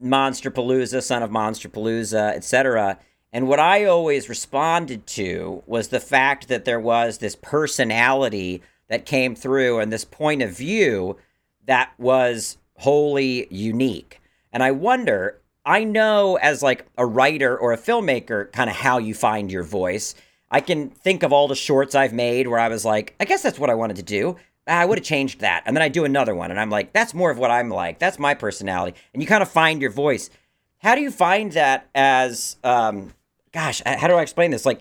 Monster 0.00 0.50
Palooza, 0.50 1.02
Son 1.02 1.22
of 1.22 1.30
Monster 1.30 1.68
Palooza, 1.68 2.34
etc. 2.34 2.98
And 3.30 3.46
what 3.46 3.60
I 3.60 3.84
always 3.84 4.30
responded 4.30 5.06
to 5.08 5.62
was 5.66 5.88
the 5.88 6.00
fact 6.00 6.48
that 6.48 6.64
there 6.64 6.80
was 6.80 7.18
this 7.18 7.36
personality 7.36 8.62
that 8.88 9.06
came 9.06 9.34
through 9.34 9.78
and 9.78 9.92
this 9.92 10.04
point 10.04 10.42
of 10.42 10.56
view 10.56 11.16
that 11.66 11.92
was 11.98 12.56
wholly 12.76 13.46
unique. 13.50 14.20
And 14.52 14.62
I 14.62 14.70
wonder, 14.70 15.40
I 15.64 15.84
know 15.84 16.36
as 16.36 16.62
like 16.62 16.86
a 16.96 17.04
writer 17.04 17.56
or 17.56 17.72
a 17.72 17.78
filmmaker 17.78 18.50
kind 18.52 18.70
of 18.70 18.76
how 18.76 18.98
you 18.98 19.14
find 19.14 19.52
your 19.52 19.62
voice. 19.62 20.14
I 20.50 20.60
can 20.60 20.88
think 20.88 21.22
of 21.22 21.32
all 21.32 21.46
the 21.46 21.54
shorts 21.54 21.94
I've 21.94 22.14
made 22.14 22.48
where 22.48 22.58
I 22.58 22.68
was 22.68 22.84
like, 22.84 23.14
I 23.20 23.26
guess 23.26 23.42
that's 23.42 23.58
what 23.58 23.68
I 23.68 23.74
wanted 23.74 23.96
to 23.96 24.02
do. 24.02 24.36
Ah, 24.66 24.80
I 24.80 24.84
would 24.86 24.98
have 24.98 25.04
changed 25.04 25.40
that. 25.40 25.62
And 25.66 25.76
then 25.76 25.82
I 25.82 25.88
do 25.88 26.04
another 26.04 26.34
one 26.34 26.50
and 26.50 26.58
I'm 26.58 26.70
like, 26.70 26.92
that's 26.92 27.12
more 27.12 27.30
of 27.30 27.38
what 27.38 27.50
I'm 27.50 27.68
like. 27.68 27.98
That's 27.98 28.18
my 28.18 28.34
personality. 28.34 28.96
And 29.12 29.22
you 29.22 29.28
kind 29.28 29.42
of 29.42 29.50
find 29.50 29.82
your 29.82 29.90
voice. 29.90 30.30
How 30.78 30.94
do 30.94 31.02
you 31.02 31.10
find 31.10 31.52
that 31.52 31.88
as 31.94 32.56
um 32.64 33.12
gosh, 33.52 33.82
how 33.84 34.08
do 34.08 34.14
I 34.14 34.22
explain 34.22 34.50
this? 34.50 34.64
Like 34.64 34.80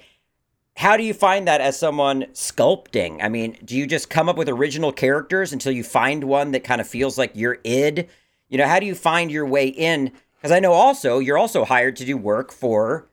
how 0.77 0.95
do 0.95 1.01
you 1.01 1.13
find 1.13 1.47
that 1.47 1.59
as 1.59 1.77
someone 1.77 2.25
sculpting? 2.33 3.17
I 3.23 3.29
mean, 3.29 3.57
do 3.65 3.75
you 3.75 3.87
just 3.87 4.11
come 4.11 4.29
up 4.29 4.37
with 4.37 4.47
original 4.47 4.91
characters 4.91 5.51
until 5.51 5.71
you 5.71 5.83
find 5.83 6.23
one 6.23 6.51
that 6.51 6.63
kind 6.63 6.79
of 6.79 6.87
feels 6.87 7.17
like 7.17 7.31
your 7.35 7.57
id? 7.63 8.07
You 8.47 8.59
know, 8.59 8.67
how 8.67 8.79
do 8.79 8.85
you 8.85 8.93
find 8.93 9.31
your 9.31 9.47
way 9.47 9.67
in? 9.69 10.11
Because 10.35 10.51
I 10.51 10.59
know 10.59 10.73
also 10.73 11.17
you're 11.17 11.37
also 11.37 11.65
hired 11.65 11.95
to 11.95 12.05
do 12.05 12.15
work 12.15 12.51
for, 12.51 13.09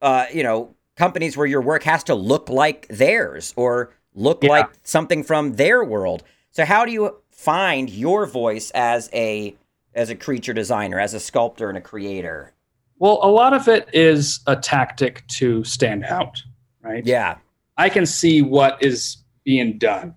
uh, 0.00 0.24
you 0.32 0.42
know, 0.42 0.74
companies 0.96 1.36
where 1.36 1.46
your 1.46 1.60
work 1.60 1.82
has 1.82 2.02
to 2.04 2.14
look 2.14 2.48
like 2.48 2.88
theirs 2.88 3.52
or 3.54 3.92
look 4.14 4.42
Yeah. 4.42 4.50
like 4.50 4.70
something 4.82 5.22
from 5.24 5.56
their 5.56 5.84
world. 5.84 6.22
So 6.52 6.64
how 6.64 6.86
do 6.86 6.92
you 6.92 7.18
find 7.30 7.90
your 7.90 8.24
voice 8.24 8.70
as 8.70 9.10
a 9.12 9.54
as 9.94 10.08
a 10.08 10.14
creature 10.14 10.54
designer, 10.54 10.98
as 10.98 11.12
a 11.12 11.20
sculptor 11.20 11.68
and 11.68 11.76
a 11.76 11.82
creator? 11.82 12.52
Well, 12.98 13.20
a 13.22 13.28
lot 13.30 13.52
of 13.52 13.68
it 13.68 13.88
is 13.92 14.40
a 14.46 14.56
tactic 14.56 15.26
to 15.36 15.62
stand 15.64 16.04
out, 16.04 16.42
right? 16.84 17.04
Yeah. 17.04 17.38
I 17.76 17.88
can 17.88 18.06
see 18.06 18.42
what 18.42 18.82
is 18.82 19.18
being 19.44 19.78
done. 19.78 20.14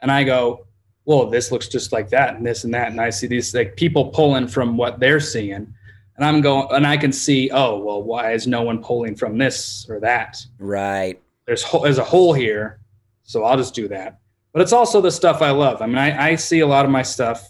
And 0.00 0.10
I 0.10 0.24
go, 0.24 0.66
well, 1.04 1.28
this 1.28 1.50
looks 1.50 1.68
just 1.68 1.92
like 1.92 2.08
that 2.10 2.36
and 2.36 2.46
this 2.46 2.64
and 2.64 2.72
that. 2.74 2.90
And 2.90 3.00
I 3.00 3.10
see 3.10 3.26
these 3.26 3.54
like 3.54 3.76
people 3.76 4.06
pulling 4.10 4.46
from 4.46 4.76
what 4.76 5.00
they're 5.00 5.20
seeing. 5.20 5.74
And 6.16 6.24
I'm 6.24 6.40
going, 6.40 6.68
and 6.72 6.86
I 6.86 6.96
can 6.96 7.12
see, 7.12 7.50
oh, 7.50 7.78
well, 7.78 8.02
why 8.02 8.32
is 8.32 8.46
no 8.46 8.62
one 8.62 8.82
pulling 8.82 9.16
from 9.16 9.38
this 9.38 9.86
or 9.88 9.98
that? 10.00 10.38
Right. 10.58 11.20
There's, 11.46 11.64
there's 11.82 11.98
a 11.98 12.04
hole 12.04 12.32
here. 12.32 12.80
So 13.24 13.44
I'll 13.44 13.56
just 13.56 13.74
do 13.74 13.88
that. 13.88 14.20
But 14.52 14.62
it's 14.62 14.72
also 14.72 15.00
the 15.00 15.10
stuff 15.10 15.40
I 15.40 15.50
love. 15.50 15.80
I 15.80 15.86
mean, 15.86 15.98
I, 15.98 16.30
I 16.32 16.34
see 16.36 16.60
a 16.60 16.66
lot 16.66 16.84
of 16.84 16.90
my 16.90 17.02
stuff 17.02 17.48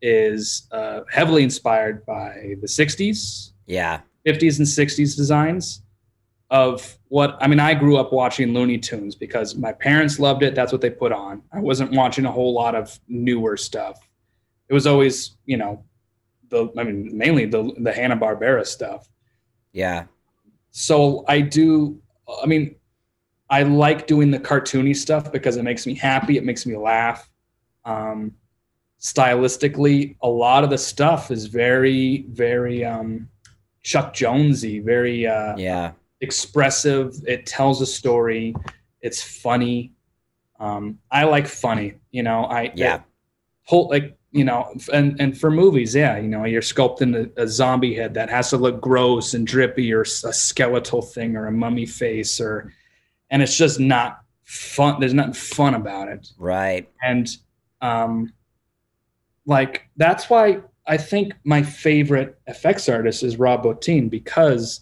is 0.00 0.66
uh, 0.72 1.00
heavily 1.10 1.42
inspired 1.42 2.06
by 2.06 2.54
the 2.60 2.66
60s, 2.66 3.50
Yeah. 3.66 4.00
50s, 4.26 4.58
and 4.58 4.66
60s 4.66 5.16
designs 5.16 5.82
of 6.50 6.96
what 7.08 7.36
I 7.40 7.46
mean. 7.46 7.60
I 7.60 7.74
grew 7.74 7.96
up 7.96 8.12
watching 8.12 8.54
Looney 8.54 8.78
Tunes 8.78 9.14
because 9.14 9.54
my 9.54 9.72
parents 9.72 10.18
loved 10.18 10.42
it. 10.42 10.54
That's 10.54 10.72
what 10.72 10.80
they 10.80 10.90
put 10.90 11.12
on. 11.12 11.42
I 11.52 11.60
wasn't 11.60 11.92
watching 11.92 12.24
a 12.24 12.32
whole 12.32 12.54
lot 12.54 12.74
of 12.74 12.98
newer 13.08 13.56
stuff. 13.56 13.98
It 14.68 14.74
was 14.74 14.86
always, 14.86 15.36
you 15.44 15.56
know, 15.56 15.84
the 16.48 16.68
I 16.78 16.84
mean, 16.84 17.16
mainly 17.16 17.44
the 17.46 17.72
the 17.78 17.92
Hanna 17.92 18.16
Barbera 18.16 18.66
stuff. 18.66 19.08
Yeah. 19.72 20.04
So 20.70 21.24
I 21.28 21.40
do. 21.40 22.00
I 22.42 22.46
mean, 22.46 22.74
I 23.50 23.62
like 23.62 24.06
doing 24.06 24.30
the 24.30 24.38
cartoony 24.38 24.94
stuff 24.94 25.32
because 25.32 25.56
it 25.56 25.62
makes 25.62 25.86
me 25.86 25.94
happy. 25.94 26.36
It 26.36 26.44
makes 26.44 26.66
me 26.66 26.76
laugh. 26.76 27.28
Um, 27.84 28.34
stylistically, 29.00 30.16
a 30.22 30.28
lot 30.28 30.64
of 30.64 30.70
the 30.70 30.78
stuff 30.78 31.30
is 31.30 31.46
very, 31.46 32.26
very 32.28 32.84
um, 32.84 33.28
Chuck 33.82 34.12
Jonesy, 34.12 34.80
very 34.80 35.26
uh, 35.26 35.56
Yeah. 35.56 35.92
Expressive. 36.20 37.14
It 37.26 37.46
tells 37.46 37.80
a 37.80 37.86
story. 37.86 38.54
It's 39.00 39.22
funny. 39.22 39.92
Um, 40.60 40.98
I 41.10 41.24
like 41.24 41.46
funny. 41.46 41.94
You 42.10 42.22
know, 42.24 42.44
I 42.44 42.72
Yeah. 42.74 43.00
whole 43.64 43.88
like 43.88 44.16
you 44.30 44.44
know, 44.44 44.74
and 44.92 45.18
and 45.20 45.38
for 45.38 45.50
movies, 45.50 45.94
yeah, 45.94 46.18
you 46.18 46.28
know, 46.28 46.44
you're 46.44 46.60
sculpting 46.60 47.30
a, 47.36 47.42
a 47.42 47.48
zombie 47.48 47.94
head 47.94 48.12
that 48.14 48.28
has 48.28 48.50
to 48.50 48.58
look 48.58 48.80
gross 48.80 49.32
and 49.34 49.46
drippy, 49.46 49.90
or 49.92 50.02
a 50.02 50.06
skeletal 50.06 51.00
thing, 51.00 51.34
or 51.36 51.46
a 51.46 51.52
mummy 51.52 51.86
face, 51.86 52.38
or 52.40 52.72
and 53.30 53.42
it's 53.42 53.56
just 53.56 53.80
not 53.80 54.20
fun. 54.44 55.00
There's 55.00 55.14
nothing 55.14 55.32
fun 55.34 55.74
about 55.74 56.08
it 56.08 56.28
Right. 56.38 56.88
and 57.02 57.28
um 57.80 58.32
like 59.46 59.88
that's 59.96 60.28
why 60.28 60.60
i 60.86 60.96
think 60.96 61.32
my 61.44 61.62
favorite 61.62 62.38
effects 62.46 62.88
artist 62.88 63.22
is 63.22 63.38
rob 63.38 63.62
bottin 63.64 64.10
because 64.10 64.80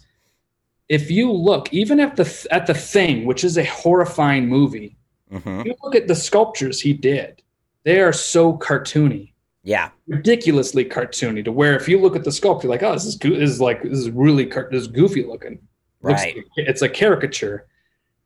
if 0.89 1.11
you 1.11 1.31
look 1.31 1.71
even 1.73 1.99
at 1.99 2.15
the 2.15 2.47
at 2.51 2.65
the 2.67 2.73
thing 2.73 3.25
which 3.25 3.43
is 3.43 3.57
a 3.57 3.63
horrifying 3.65 4.47
movie 4.47 4.95
hmm 5.31 5.61
you 5.65 5.75
look 5.83 5.95
at 5.95 6.07
the 6.07 6.15
sculptures 6.15 6.79
he 6.81 6.93
did 6.93 7.41
they 7.83 7.99
are 7.99 8.13
so 8.13 8.57
cartoony 8.57 9.33
Yeah. 9.63 9.89
ridiculously 10.07 10.85
cartoony 10.85 11.43
to 11.43 11.51
where 11.51 11.75
if 11.75 11.87
you 11.89 11.99
look 11.99 12.15
at 12.15 12.23
the 12.23 12.31
sculpture 12.31 12.67
like 12.69 12.83
oh 12.83 12.93
this 12.93 13.05
is 13.05 13.15
go- 13.15 13.29
this 13.31 13.49
is 13.49 13.59
like 13.61 13.83
this 13.83 13.99
is 13.99 14.09
really 14.11 14.45
car- 14.45 14.69
this 14.71 14.81
is 14.83 14.87
goofy 14.87 15.23
looking 15.23 15.59
Right. 16.01 16.35
like- 16.35 16.45
it's 16.57 16.81
a 16.81 16.89
caricature 16.89 17.67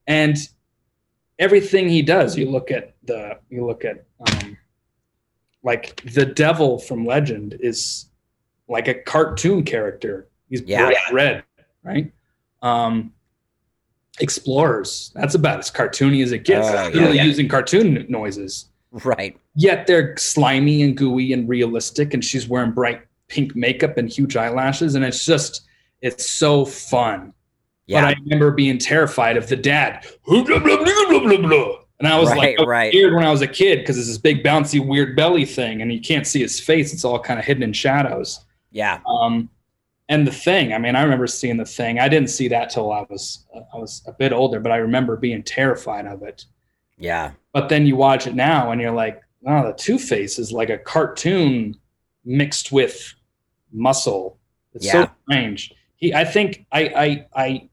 and 0.07 0.38
everything 1.39 1.89
he 1.89 2.01
does 2.03 2.38
you 2.38 2.49
look 2.49 2.70
at 2.70 2.95
the 3.03 3.39
you 3.49 3.66
look 3.66 3.84
at 3.86 4.05
um 4.20 4.57
like 5.64 6.01
the 6.14 6.26
devil 6.26 6.78
from 6.80 7.05
legend 7.05 7.55
is 7.59 8.09
like 8.68 8.88
a 8.88 8.93
cartoon 8.93 9.64
character 9.64 10.28
he's 10.49 10.62
Yeah. 10.62 10.86
bright 10.86 10.97
red 11.12 11.43
right 11.84 12.12
um 12.62 13.12
explorers 14.20 15.12
that's 15.16 15.36
about 15.36 15.59
as 15.59 15.72
cartoony 15.72 16.24
as 16.24 16.32
it 16.32 16.43
gets 16.43 16.68
It's 16.68 16.76
yeah. 16.95 17.01
really 17.01 17.18
Yeah. 17.18 17.24
using 17.24 17.47
cartoon 17.47 18.05
noises 18.09 18.68
Right. 18.91 19.38
yet 19.55 19.88
they're 19.88 20.16
slimy 20.18 20.84
and 20.84 20.95
gooey 20.97 21.32
and 21.34 21.47
realistic 21.47 22.14
and 22.14 22.24
she's 22.24 22.47
wearing 22.47 22.72
bright 22.72 23.01
pink 23.30 23.55
makeup 23.55 23.97
and 23.97 24.09
huge 24.09 24.36
eyelashes 24.36 24.95
and 24.95 25.05
it's 25.05 25.26
just 25.26 25.62
it's 26.01 26.30
so 26.30 26.66
fun 26.66 27.34
Yeah. 27.88 28.01
but 28.01 28.07
i 28.09 28.20
remember 28.24 28.51
being 28.51 28.78
terrified 28.78 29.38
of 29.38 29.47
the 29.47 29.55
dad 29.55 30.05
blah, 30.26 30.43
blah, 30.43 30.59
blah, 30.59 30.76
blah, 30.84 31.20
blah, 31.22 31.38
blah. 31.38 31.76
and 31.99 32.07
i 32.07 32.20
was 32.20 32.30
Right, 32.30 32.38
like 32.38 32.59
I 32.59 32.62
was 32.64 32.68
right. 32.68 32.91
scared 32.91 33.14
when 33.16 33.24
i 33.24 33.32
was 33.32 33.41
a 33.41 33.47
kid 33.47 33.80
because 33.80 33.97
it's 33.97 34.07
this 34.07 34.18
big 34.18 34.43
bouncy 34.43 34.86
weird 34.86 35.16
belly 35.16 35.45
thing 35.45 35.82
and 35.82 35.91
you 35.91 36.01
can't 36.01 36.28
see 36.28 36.41
his 36.41 36.59
face 36.59 36.93
it's 36.93 37.05
all 37.05 37.18
kind 37.18 37.39
of 37.39 37.45
hidden 37.45 37.64
in 37.64 37.72
shadows 37.74 38.41
yeah. 38.72 38.99
um, 39.07 39.49
and 40.10 40.26
the 40.28 40.32
thing 40.32 40.74
i 40.74 40.78
mean 40.78 40.95
i 40.95 41.02
remember 41.02 41.28
seeing 41.28 41.58
the 41.58 41.66
thing 41.66 41.99
i 41.99 42.08
didn't 42.10 42.30
see 42.30 42.47
that 42.47 42.70
till 42.70 42.91
i 42.91 43.06
was 43.10 43.45
i 43.74 43.78
was 43.78 44.02
a 44.08 44.12
bit 44.12 44.34
older 44.34 44.60
but 44.60 44.72
i 44.72 44.78
remember 44.78 45.16
being 45.16 45.43
terrified 45.43 46.06
of 46.06 46.22
it 46.24 46.45
Yeah. 46.97 47.32
but 47.54 47.70
then 47.70 47.86
you 47.86 47.95
watch 47.95 48.28
it 48.28 48.36
now 48.36 48.72
and 48.72 48.80
you're 48.82 48.91
like, 49.06 49.22
oh, 49.47 49.66
the 49.68 49.74
Two 49.74 49.97
Face 49.97 50.38
is 50.38 50.52
like 50.52 50.70
a 50.70 50.78
cartoon 50.78 51.76
mixed 52.24 52.72
with 52.72 53.14
muscle. 53.72 54.38
It's 54.76 54.86
Yeah. 54.86 55.06
so 55.06 55.12
strange. 55.28 55.74
He, 55.95 56.14
I 56.14 56.24
think 56.26 56.66
I, 56.72 56.82
I, 57.36 57.43
I, 57.45 57.70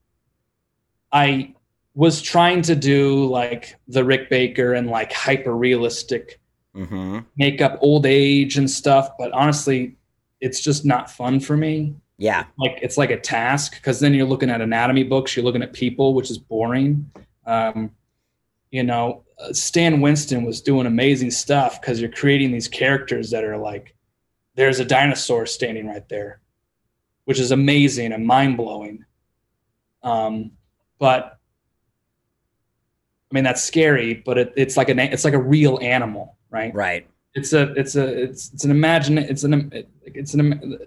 I 1.12 1.55
was 1.95 2.22
trying 2.22 2.62
to 2.62 2.74
do 2.74 3.26
like 3.26 3.74
the 3.89 4.03
Rick 4.05 4.31
Baker 4.31 4.72
and 4.74 4.89
like 4.89 5.12
hyper 5.12 5.55
realistic 5.57 6.41
hmm 6.74 7.18
makeup, 7.37 7.79
old 7.83 8.07
age 8.07 8.57
and 8.57 8.70
stuff. 8.70 9.11
But 9.18 9.33
honestly, 9.33 9.97
it's 10.41 10.61
just 10.61 10.85
not 10.87 11.11
fun 11.11 11.39
for 11.41 11.57
me. 11.57 11.95
Yeah. 12.18 12.44
Like 12.58 12.80
it's 12.82 12.98
like 12.98 13.10
a 13.10 13.18
task 13.18 13.76
because 13.76 14.00
then 14.00 14.12
you're 14.12 14.26
looking 14.26 14.50
at 14.50 14.60
anatomy 14.60 15.04
books, 15.04 15.36
you're 15.36 15.44
looking 15.44 15.62
at 15.62 15.72
people, 15.72 16.14
which 16.14 16.30
is 16.30 16.38
boring. 16.38 17.10
Um, 17.46 17.92
you 18.70 18.82
know, 18.82 19.24
uh, 19.38 19.52
Stan 19.52 20.00
Winston 20.00 20.44
was 20.44 20.60
doing 20.60 20.86
amazing 20.86 21.30
stuff 21.30 21.80
because 21.80 22.00
you're 22.00 22.10
creating 22.10 22.50
these 22.50 22.68
characters 22.68 23.30
that 23.30 23.44
are 23.44 23.56
like, 23.56 23.94
there's 24.56 24.80
a 24.80 24.84
dinosaur 24.84 25.46
standing 25.46 25.86
right 25.86 26.06
there, 26.08 26.40
which 27.24 27.38
is 27.38 27.52
amazing 27.52 28.12
and 28.12 28.26
mind 28.26 28.56
blowing. 28.56 29.04
Um, 30.02 30.50
but 30.98 31.38
I 33.30 33.34
mean, 33.34 33.44
that's 33.44 33.62
scary, 33.62 34.14
but 34.14 34.38
it, 34.38 34.52
it's 34.56 34.76
like 34.76 34.88
an 34.88 34.98
it's 34.98 35.24
like 35.24 35.34
a 35.34 35.40
real 35.40 35.78
animal, 35.80 36.36
right? 36.50 36.74
Right. 36.74 37.06
It's 37.34 37.52
a 37.52 37.72
it's 37.74 37.94
a 37.94 38.22
it's 38.22 38.52
it's 38.52 38.64
an 38.64 38.72
imagine 38.72 39.18
it's 39.18 39.44
an 39.44 39.70
it's 40.02 40.34
an 40.34 40.78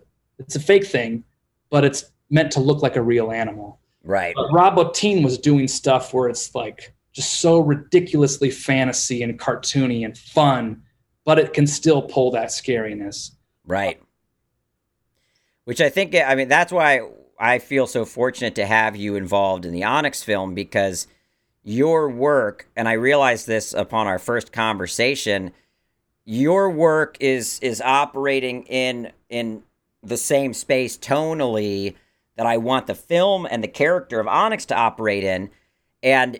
it's 0.42 0.56
a 0.56 0.60
fake 0.60 0.86
thing, 0.86 1.24
but 1.70 1.84
it's 1.84 2.06
meant 2.30 2.52
to 2.54 2.60
look 2.60 2.82
like 2.82 2.96
a 2.96 3.02
real 3.02 3.32
animal. 3.32 3.80
Right. 4.04 4.34
But 4.36 4.52
Rob 4.52 4.76
Bottin 4.76 5.24
was 5.24 5.38
doing 5.38 5.68
stuff 5.68 6.14
where 6.14 6.28
it's 6.28 6.56
like 6.56 6.94
just 7.14 7.40
so 7.40 7.60
ridiculously 7.60 8.50
fantasy 8.50 9.22
and 9.22 9.40
cartoony 9.40 10.06
and 10.06 10.18
fun, 10.18 10.82
but 11.26 11.38
it 11.38 11.54
can 11.54 11.68
still 11.68 12.02
pull 12.02 12.32
that 12.32 12.50
scariness. 12.50 13.32
Right. 13.66 14.02
Which 15.66 15.82
I 15.82 15.90
think, 15.90 16.16
I 16.16 16.36
mean, 16.36 16.48
that's 16.48 16.72
why 16.72 17.02
I 17.40 17.60
feel 17.60 17.88
so 17.88 18.06
fortunate 18.06 18.56
to 18.56 18.66
have 18.66 18.96
you 18.96 19.16
involved 19.16 19.66
in 19.66 19.74
the 19.74 19.84
Onyx 19.84 20.24
film 20.24 20.56
because 20.56 21.08
your 21.64 22.10
work, 22.10 22.68
and 22.76 22.88
I 22.88 22.94
realized 22.94 23.46
this 23.46 23.74
upon 23.74 24.08
our 24.08 24.20
first 24.20 24.52
conversation, 24.52 25.52
your 26.26 26.70
work 26.70 27.18
is 27.20 27.60
is 27.62 27.82
operating 27.82 28.64
in 28.64 29.12
in 29.30 29.64
the 30.04 30.18
same 30.18 30.54
space 30.54 30.98
tonally 30.98 31.96
that 32.38 32.46
I 32.46 32.58
want 32.58 32.88
the 32.88 32.96
film 32.96 33.48
and 33.50 33.64
the 33.64 33.68
character 33.68 34.20
of 34.20 34.28
Onyx 34.28 34.66
to 34.68 34.76
operate 34.76 35.24
in, 35.24 35.50
and 36.02 36.40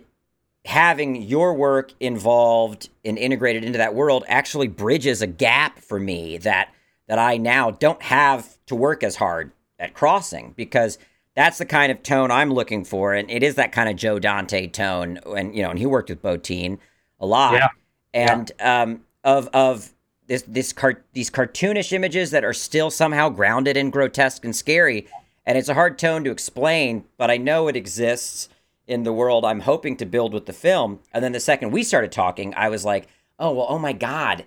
having 0.64 1.20
your 1.22 1.54
work 1.54 1.92
involved 2.00 2.88
and 3.04 3.18
integrated 3.18 3.64
into 3.64 3.78
that 3.78 3.94
world 3.94 4.24
actually 4.28 4.68
bridges 4.68 5.20
a 5.20 5.26
gap 5.26 5.78
for 5.78 5.98
me 5.98 6.38
that 6.38 6.72
that 7.08 7.18
I 7.18 7.36
now 7.36 7.70
don't 7.72 8.00
have 8.02 8.56
to 8.66 8.74
work 8.76 9.02
as 9.02 9.16
hard 9.16 9.50
at 9.78 9.92
crossing 9.92 10.54
because 10.56 10.98
that's 11.34 11.58
the 11.58 11.66
kind 11.66 11.90
of 11.90 12.02
tone 12.02 12.30
I'm 12.30 12.52
looking 12.52 12.84
for, 12.84 13.12
and 13.14 13.30
it 13.30 13.42
is 13.42 13.56
that 13.56 13.72
kind 13.72 13.88
of 13.88 13.96
Joe 13.96 14.18
Dante 14.18 14.66
tone. 14.68 15.18
And 15.36 15.54
you 15.54 15.62
know, 15.62 15.70
and 15.70 15.78
he 15.78 15.86
worked 15.86 16.10
with 16.10 16.22
Bottin 16.22 16.78
a 17.20 17.26
lot, 17.26 17.54
Yeah. 17.54 17.68
and 18.14 18.52
um, 18.60 19.00
of 19.24 19.48
of 19.48 19.92
this 20.32 20.44
this 20.48 20.72
car- 20.72 21.04
these 21.12 21.30
cartoonish 21.30 21.92
images 21.92 22.30
that 22.30 22.42
are 22.42 22.54
still 22.54 22.90
somehow 22.90 23.28
grounded 23.28 23.76
and 23.76 23.92
grotesque 23.92 24.44
and 24.44 24.56
scary. 24.56 25.06
And 25.44 25.58
it's 25.58 25.68
a 25.68 25.74
hard 25.74 25.98
tone 25.98 26.24
to 26.24 26.30
explain, 26.30 27.04
but 27.18 27.30
I 27.30 27.36
know 27.36 27.68
it 27.68 27.76
exists 27.76 28.48
in 28.86 29.02
the 29.02 29.12
world 29.12 29.44
I'm 29.44 29.60
hoping 29.60 29.96
to 29.98 30.06
build 30.06 30.32
with 30.32 30.46
the 30.46 30.52
film. 30.54 31.00
And 31.12 31.22
then 31.22 31.32
the 31.32 31.40
second 31.40 31.70
we 31.70 31.82
started 31.82 32.12
talking, 32.12 32.54
I 32.54 32.70
was 32.70 32.82
like, 32.82 33.08
oh 33.38 33.52
well, 33.52 33.66
oh 33.68 33.78
my 33.78 33.92
god, 33.92 34.44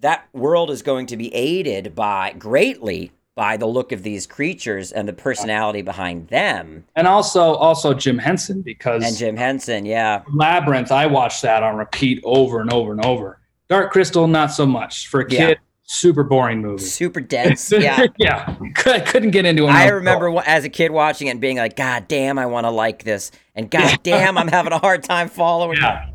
that 0.00 0.28
world 0.34 0.70
is 0.70 0.82
going 0.82 1.06
to 1.06 1.16
be 1.16 1.34
aided 1.34 1.94
by 1.94 2.32
greatly 2.32 3.12
by 3.34 3.56
the 3.56 3.64
look 3.64 3.92
of 3.92 4.02
these 4.02 4.26
creatures 4.26 4.92
and 4.92 5.08
the 5.08 5.14
personality 5.14 5.80
behind 5.80 6.28
them. 6.28 6.84
And 6.94 7.06
also 7.06 7.54
also 7.54 7.94
Jim 7.94 8.18
Henson 8.18 8.60
because 8.60 9.02
And 9.02 9.16
Jim 9.16 9.38
Henson, 9.38 9.86
yeah, 9.86 10.24
Labyrinth, 10.30 10.92
I 10.92 11.06
watched 11.06 11.40
that 11.40 11.62
on 11.62 11.76
repeat 11.76 12.20
over 12.22 12.60
and 12.60 12.70
over 12.70 12.92
and 12.92 13.02
over. 13.02 13.38
Dark 13.72 13.90
Crystal, 13.90 14.26
not 14.28 14.52
so 14.52 14.66
much. 14.66 15.08
For 15.08 15.22
a 15.22 15.30
Yeah. 15.32 15.46
kid, 15.46 15.58
super 15.84 16.22
boring 16.24 16.60
movie. 16.60 16.82
Super 16.84 17.22
dense. 17.22 17.72
Yeah. 17.78 18.04
yeah. 18.18 18.54
I 18.84 19.00
couldn't 19.00 19.30
get 19.30 19.46
into 19.46 19.64
it. 19.64 19.70
I 19.70 19.88
remember 19.88 20.30
wa- 20.30 20.42
as 20.44 20.64
a 20.64 20.68
kid 20.68 20.90
watching 20.90 21.28
it 21.28 21.30
and 21.30 21.40
being 21.40 21.56
like, 21.56 21.74
God 21.74 22.06
damn, 22.06 22.38
I 22.38 22.44
want 22.44 22.64
to 22.66 22.70
like 22.70 23.02
this. 23.04 23.30
And 23.54 23.70
God 23.70 23.98
damn, 24.02 24.36
I'm 24.36 24.48
having 24.48 24.74
a 24.74 24.78
hard 24.78 25.02
time 25.04 25.30
following 25.30 25.78
it. 25.78 26.11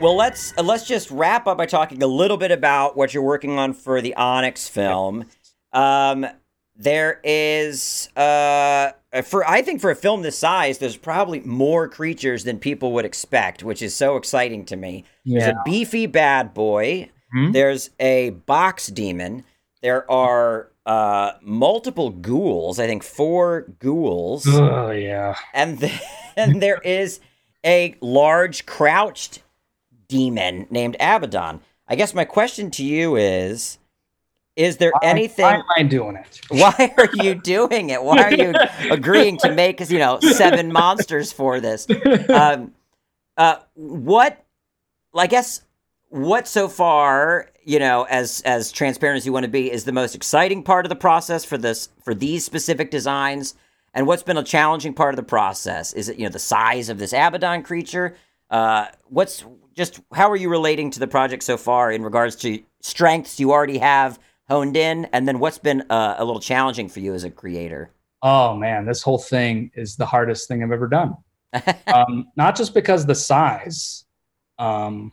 Well, 0.00 0.16
let's 0.16 0.56
uh, 0.56 0.62
let's 0.62 0.86
just 0.86 1.10
wrap 1.10 1.46
up 1.46 1.58
by 1.58 1.66
talking 1.66 2.02
a 2.02 2.06
little 2.06 2.38
bit 2.38 2.50
about 2.50 2.96
what 2.96 3.12
you're 3.12 3.22
working 3.22 3.58
on 3.58 3.74
for 3.74 4.00
the 4.00 4.14
Onyx 4.14 4.66
film. 4.66 5.26
Um, 5.74 6.26
there 6.74 7.20
is 7.22 8.08
uh, 8.16 8.92
for 9.24 9.46
I 9.46 9.60
think 9.60 9.82
for 9.82 9.90
a 9.90 9.94
film 9.96 10.22
this 10.22 10.38
size, 10.38 10.78
there's 10.78 10.96
probably 10.96 11.40
more 11.40 11.86
creatures 11.86 12.44
than 12.44 12.58
people 12.58 12.92
would 12.92 13.04
expect, 13.04 13.62
which 13.62 13.82
is 13.82 13.94
so 13.94 14.16
exciting 14.16 14.64
to 14.66 14.76
me. 14.76 15.04
There's 15.26 15.42
Yeah. 15.44 15.50
a 15.50 15.62
beefy 15.66 16.06
bad 16.06 16.54
boy. 16.54 17.10
Hmm? 17.34 17.52
There's 17.52 17.90
a 18.00 18.30
box 18.30 18.86
demon. 18.86 19.44
There 19.82 20.10
are 20.10 20.70
uh, 20.86 21.32
multiple 21.42 22.08
ghouls. 22.08 22.78
I 22.80 22.86
think 22.86 23.02
four 23.02 23.66
ghouls 23.78 24.46
Oh 24.48 24.90
yeah. 24.92 25.34
and 25.52 25.78
then 26.36 26.58
there 26.60 26.78
is 26.82 27.20
a 27.66 27.94
large 28.00 28.64
crouched 28.64 29.42
demon 30.10 30.66
named 30.70 30.96
Abaddon. 31.00 31.60
I 31.88 31.94
guess 31.94 32.12
my 32.12 32.24
question 32.24 32.70
to 32.72 32.84
you 32.84 33.16
is 33.16 33.78
is 34.56 34.76
there 34.76 34.92
anything 35.02 35.44
Why 35.44 35.54
am 35.54 35.64
I 35.76 35.82
doing 35.84 36.16
it? 36.16 36.40
why 36.50 36.92
are 36.98 37.08
you 37.24 37.34
doing 37.34 37.90
it? 37.90 38.02
Why 38.02 38.24
are 38.24 38.34
you 38.34 38.52
agreeing 38.90 39.38
to 39.38 39.54
make 39.54 39.80
you 39.88 39.98
know 39.98 40.20
seven 40.20 40.70
monsters 40.72 41.32
for 41.32 41.60
this? 41.60 41.86
Um 42.28 42.74
uh 43.36 43.56
what 43.74 44.44
I 45.14 45.26
guess 45.26 45.62
what 46.10 46.46
so 46.48 46.68
far, 46.68 47.48
you 47.64 47.78
know, 47.78 48.04
as 48.10 48.42
as 48.42 48.72
transparent 48.72 49.16
as 49.16 49.26
you 49.26 49.32
want 49.32 49.44
to 49.44 49.50
be, 49.50 49.70
is 49.70 49.84
the 49.84 49.92
most 49.92 50.14
exciting 50.14 50.62
part 50.62 50.84
of 50.84 50.90
the 50.90 50.96
process 50.96 51.44
for 51.44 51.56
this 51.56 51.88
for 52.04 52.14
these 52.14 52.44
specific 52.44 52.90
designs? 52.90 53.54
And 53.94 54.06
what's 54.06 54.22
been 54.22 54.36
a 54.36 54.44
challenging 54.44 54.94
part 54.94 55.14
of 55.14 55.16
the 55.16 55.22
process? 55.22 55.92
Is 55.92 56.08
it 56.08 56.18
you 56.18 56.24
know 56.24 56.30
the 56.30 56.38
size 56.38 56.88
of 56.88 56.98
this 56.98 57.12
Abaddon 57.12 57.62
creature? 57.62 58.16
Uh, 58.50 58.86
what's 59.04 59.44
just 59.76 60.00
how 60.12 60.30
are 60.30 60.36
you 60.36 60.50
relating 60.50 60.90
to 60.90 61.00
the 61.00 61.06
project 61.06 61.42
so 61.42 61.56
far 61.56 61.92
in 61.92 62.02
regards 62.02 62.36
to 62.36 62.62
strengths 62.80 63.38
you 63.38 63.52
already 63.52 63.78
have 63.78 64.18
honed 64.48 64.76
in, 64.76 65.06
and 65.12 65.28
then 65.28 65.38
what's 65.38 65.58
been 65.58 65.82
uh, 65.90 66.16
a 66.18 66.24
little 66.24 66.40
challenging 66.40 66.88
for 66.88 67.00
you 67.00 67.14
as 67.14 67.24
a 67.24 67.30
creator? 67.30 67.92
oh 68.22 68.54
man, 68.56 68.84
this 68.84 69.02
whole 69.02 69.18
thing 69.18 69.70
is 69.74 69.96
the 69.96 70.06
hardest 70.06 70.48
thing 70.48 70.62
I've 70.62 70.72
ever 70.72 70.88
done. 70.88 71.16
um, 71.92 72.28
not 72.36 72.56
just 72.56 72.74
because 72.74 73.06
the 73.06 73.14
size, 73.14 74.04
um, 74.58 75.12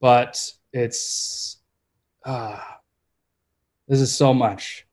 but 0.00 0.40
it's 0.72 1.58
uh, 2.24 2.58
this 3.86 4.00
is 4.00 4.14
so 4.14 4.34
much. 4.34 4.86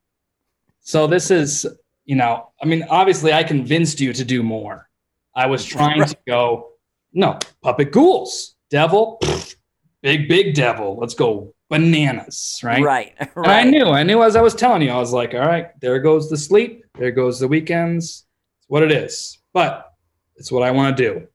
So 0.80 1.06
this 1.06 1.30
is, 1.30 1.66
you 2.04 2.14
know, 2.14 2.50
I 2.62 2.66
mean, 2.66 2.84
obviously, 2.88 3.32
I 3.32 3.42
convinced 3.42 4.00
you 4.00 4.12
to 4.12 4.24
do 4.24 4.42
more. 4.42 4.88
I 5.34 5.46
was 5.46 5.64
trying 5.64 6.04
to 6.04 6.16
go, 6.26 6.72
no, 7.16 7.38
puppet 7.62 7.90
ghouls, 7.90 8.54
devil, 8.70 9.18
pfft, 9.22 9.56
big 10.02 10.28
big 10.28 10.54
devil. 10.54 10.96
Let's 11.00 11.14
go 11.14 11.54
bananas, 11.68 12.60
right? 12.62 12.82
right, 12.82 13.14
And 13.36 13.46
I 13.46 13.64
knew, 13.64 13.86
I 13.86 14.02
knew 14.02 14.22
as 14.22 14.36
I 14.36 14.42
was 14.42 14.54
telling 14.54 14.82
you, 14.82 14.90
I 14.90 14.98
was 14.98 15.12
like, 15.12 15.34
all 15.34 15.40
right, 15.40 15.68
there 15.80 15.98
goes 15.98 16.30
the 16.30 16.36
sleep, 16.36 16.84
there 16.96 17.10
goes 17.10 17.40
the 17.40 17.48
weekends. 17.48 18.26
It's 18.60 18.68
what 18.68 18.82
it 18.82 18.92
is. 18.92 19.38
But 19.52 19.92
it's 20.36 20.52
what 20.52 20.62
I 20.62 20.70
want 20.70 20.96
to 20.96 21.02
do. 21.02 21.26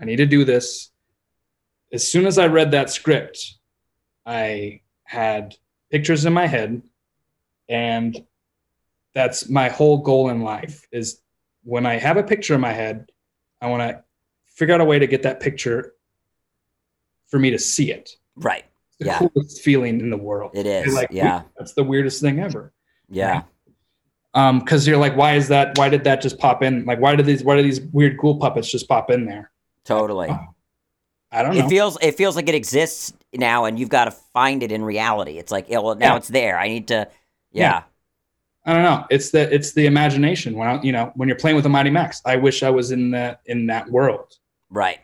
I 0.00 0.04
need 0.04 0.16
to 0.16 0.26
do 0.26 0.44
this. 0.44 0.90
As 1.92 2.06
soon 2.06 2.26
as 2.26 2.38
I 2.38 2.48
read 2.48 2.72
that 2.72 2.90
script, 2.90 3.54
I 4.26 4.82
had 5.04 5.54
pictures 5.90 6.26
in 6.26 6.34
my 6.34 6.46
head, 6.46 6.82
and 7.68 8.24
that's 9.14 9.48
my 9.48 9.68
whole 9.68 9.98
goal 9.98 10.28
in 10.28 10.42
life 10.42 10.86
is 10.92 11.22
when 11.62 11.86
I 11.86 11.94
have 11.94 12.16
a 12.16 12.22
picture 12.22 12.54
in 12.54 12.60
my 12.60 12.72
head, 12.72 13.10
I 13.60 13.68
want 13.68 13.82
to 13.82 14.04
figure 14.58 14.74
out 14.74 14.80
a 14.80 14.84
way 14.84 14.98
to 14.98 15.06
get 15.06 15.22
that 15.22 15.38
picture 15.40 15.94
for 17.28 17.38
me 17.38 17.50
to 17.50 17.58
see 17.58 17.90
it. 17.92 18.10
right. 18.36 18.64
The 18.98 19.06
Yeah. 19.06 19.18
coolest 19.18 19.62
feeling 19.62 20.00
in 20.00 20.10
the 20.10 20.16
world. 20.16 20.50
It 20.54 20.66
is. 20.66 20.86
You're 20.86 20.94
like, 20.96 21.10
yeah, 21.12 21.42
that's 21.56 21.72
the 21.74 21.84
weirdest 21.84 22.20
thing 22.20 22.40
ever. 22.40 22.72
yeah. 23.08 23.42
Um, 24.34 24.58
because 24.58 24.86
you're 24.88 24.96
like, 24.98 25.16
why 25.16 25.34
is 25.34 25.48
that? 25.48 25.78
Why 25.78 25.88
did 25.88 26.02
that 26.04 26.20
just 26.20 26.38
pop 26.38 26.62
in? 26.64 26.84
Like, 26.84 27.00
why 27.00 27.14
did 27.16 27.24
these? 27.24 27.42
Why 27.44 27.56
do 27.56 27.62
these 27.62 27.80
weird 27.80 28.18
ghoul 28.18 28.38
puppets 28.38 28.70
just 28.70 28.86
pop 28.88 29.10
in 29.10 29.24
there? 29.24 29.50
Totally. 29.84 30.28
I 31.32 31.42
don't 31.42 31.54
know. 31.56 31.64
It 31.64 31.68
feels 31.68 31.96
it 32.02 32.16
feels 32.16 32.36
like 32.36 32.48
it 32.48 32.54
exists 32.54 33.12
now, 33.32 33.64
and 33.64 33.78
you've 33.78 33.88
got 33.88 34.04
to 34.04 34.10
find 34.10 34.62
it 34.62 34.70
in 34.72 34.82
reality. 34.84 35.38
It's 35.38 35.50
like, 35.52 35.66
yeah, 35.68 35.78
well, 35.78 35.94
now 35.94 36.12
Yeah. 36.12 36.16
it's 36.18 36.28
there. 36.28 36.58
I 36.58 36.68
need 36.68 36.88
to, 36.88 37.08
yeah, 37.52 37.82
I 38.66 38.74
don't 38.74 38.82
know. 38.82 39.06
It's 39.10 39.30
the 39.30 39.52
it's 39.52 39.72
the 39.72 39.86
imagination. 39.86 40.56
When 40.56 40.68
I, 40.68 40.82
you 40.82 40.92
know 40.92 41.10
when 41.16 41.28
you're 41.28 41.38
playing 41.38 41.56
with 41.56 41.66
a 41.66 41.70
Mighty 41.70 41.90
Max, 41.90 42.20
I 42.26 42.36
wish 42.36 42.62
I 42.62 42.70
was 42.70 42.90
in 42.90 43.10
that 43.12 43.40
in 43.46 43.66
that 43.68 43.88
world. 43.90 44.34
Right, 44.70 44.98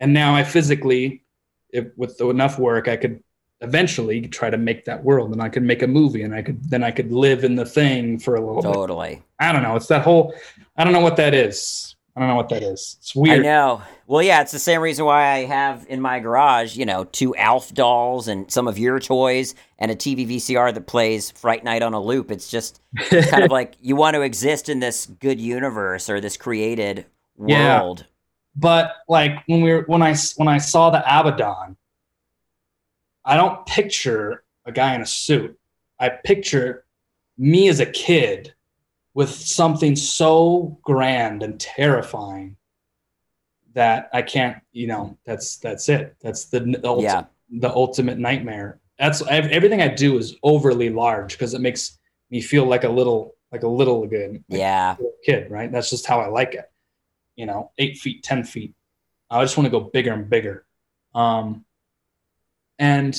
And 0.00 0.12
now 0.12 0.34
I 0.34 0.44
physically, 0.44 1.24
if 1.70 1.86
with 1.96 2.20
enough 2.20 2.58
work, 2.58 2.88
I 2.88 2.96
could 2.96 3.22
eventually 3.60 4.22
try 4.22 4.50
to 4.50 4.58
make 4.58 4.84
that 4.84 5.02
world, 5.02 5.32
and 5.32 5.42
I 5.42 5.48
could 5.48 5.62
make 5.62 5.82
a 5.82 5.86
movie, 5.86 6.22
and 6.22 6.34
I 6.34 6.42
could 6.42 6.62
then 6.70 6.84
I 6.84 6.90
could 6.90 7.12
live 7.12 7.44
in 7.44 7.56
the 7.56 7.66
thing 7.66 8.18
for 8.18 8.36
a 8.36 8.40
little 8.40 8.62
bit. 8.62 8.72
totally. 8.72 9.22
I 9.38 9.52
don't 9.52 9.62
know. 9.62 9.76
It's 9.76 9.86
that 9.88 10.02
whole. 10.02 10.34
I 10.76 10.84
don't 10.84 10.92
know 10.92 11.00
what 11.00 11.16
that 11.16 11.34
is. 11.34 11.96
I 12.16 12.20
don't 12.20 12.30
know 12.30 12.36
what 12.36 12.48
that 12.48 12.62
is. 12.62 12.96
It's 12.98 13.14
weird. 13.14 13.40
I 13.40 13.42
know. 13.42 13.82
Well, 14.06 14.22
yeah, 14.22 14.40
it's 14.40 14.52
the 14.52 14.58
same 14.58 14.80
reason 14.80 15.04
why 15.04 15.32
I 15.32 15.44
have 15.44 15.84
in 15.86 16.00
my 16.00 16.18
garage, 16.18 16.74
you 16.74 16.86
know, 16.86 17.04
two 17.04 17.36
Alf 17.36 17.74
dolls 17.74 18.26
and 18.26 18.50
some 18.50 18.68
of 18.68 18.78
your 18.78 18.98
toys 19.00 19.54
and 19.78 19.90
a 19.90 19.96
TV 19.96 20.26
VCR 20.26 20.72
that 20.72 20.86
plays 20.86 21.30
Fright 21.32 21.62
Night 21.62 21.82
on 21.82 21.92
a 21.92 22.00
loop. 22.00 22.30
It's 22.30 22.50
just 22.50 22.80
kind 23.10 23.44
of 23.44 23.50
like 23.50 23.74
you 23.82 23.96
want 23.96 24.14
to 24.14 24.22
exist 24.22 24.70
in 24.70 24.80
this 24.80 25.06
good 25.06 25.38
universe 25.38 26.08
or 26.08 26.20
this 26.20 26.38
created 26.38 27.04
Yeah. 27.44 27.92
But 28.56 28.92
like 29.08 29.32
when 29.46 29.60
we 29.60 29.72
were 29.72 29.82
when 29.86 30.02
I 30.02 30.14
when 30.36 30.48
I 30.48 30.58
saw 30.58 30.90
the 30.90 31.00
Abaddon, 31.00 31.76
I 33.24 33.36
don't 33.36 33.64
picture 33.66 34.44
a 34.64 34.72
guy 34.72 34.94
in 34.94 35.02
a 35.02 35.06
suit. 35.06 35.58
I 35.98 36.08
picture 36.08 36.84
me 37.38 37.68
as 37.68 37.80
a 37.80 37.86
kid 37.86 38.54
with 39.14 39.30
something 39.30 39.96
so 39.96 40.78
grand 40.82 41.42
and 41.42 41.58
terrifying 41.60 42.56
that 43.74 44.08
I 44.12 44.22
can't, 44.22 44.58
you 44.72 44.86
know, 44.86 45.18
that's 45.24 45.58
that's 45.58 45.88
it. 45.88 46.16
That's 46.22 46.46
the, 46.46 46.60
the 46.60 46.78
ulti- 46.78 47.02
Yeah. 47.02 47.24
the 47.50 47.70
ultimate 47.70 48.18
nightmare. 48.18 48.80
That's 48.98 49.20
ev- 49.28 49.50
everything 49.50 49.82
I 49.82 49.88
do 49.88 50.16
is 50.18 50.34
overly 50.42 50.88
large 50.90 51.32
because 51.32 51.52
it 51.54 51.60
makes 51.60 51.98
me 52.30 52.40
feel 52.40 52.64
like 52.64 52.84
a 52.84 52.88
little 52.88 53.34
like 53.52 53.62
a 53.62 53.68
little 53.68 54.04
again 54.04 54.44
Yeah. 54.48 54.96
little 54.98 55.12
kid, 55.24 55.50
right? 55.50 55.70
That's 55.70 55.90
just 55.90 56.06
how 56.06 56.20
I 56.20 56.28
like 56.28 56.54
it. 56.54 56.70
You 57.36 57.46
know, 57.46 57.70
eight 57.78 57.98
feet, 57.98 58.22
ten 58.22 58.44
feet. 58.44 58.74
I 59.30 59.42
just 59.42 59.56
want 59.56 59.66
to 59.66 59.70
go 59.70 59.80
bigger 59.80 60.12
and 60.12 60.28
bigger. 60.28 60.64
Um, 61.14 61.64
and 62.78 63.16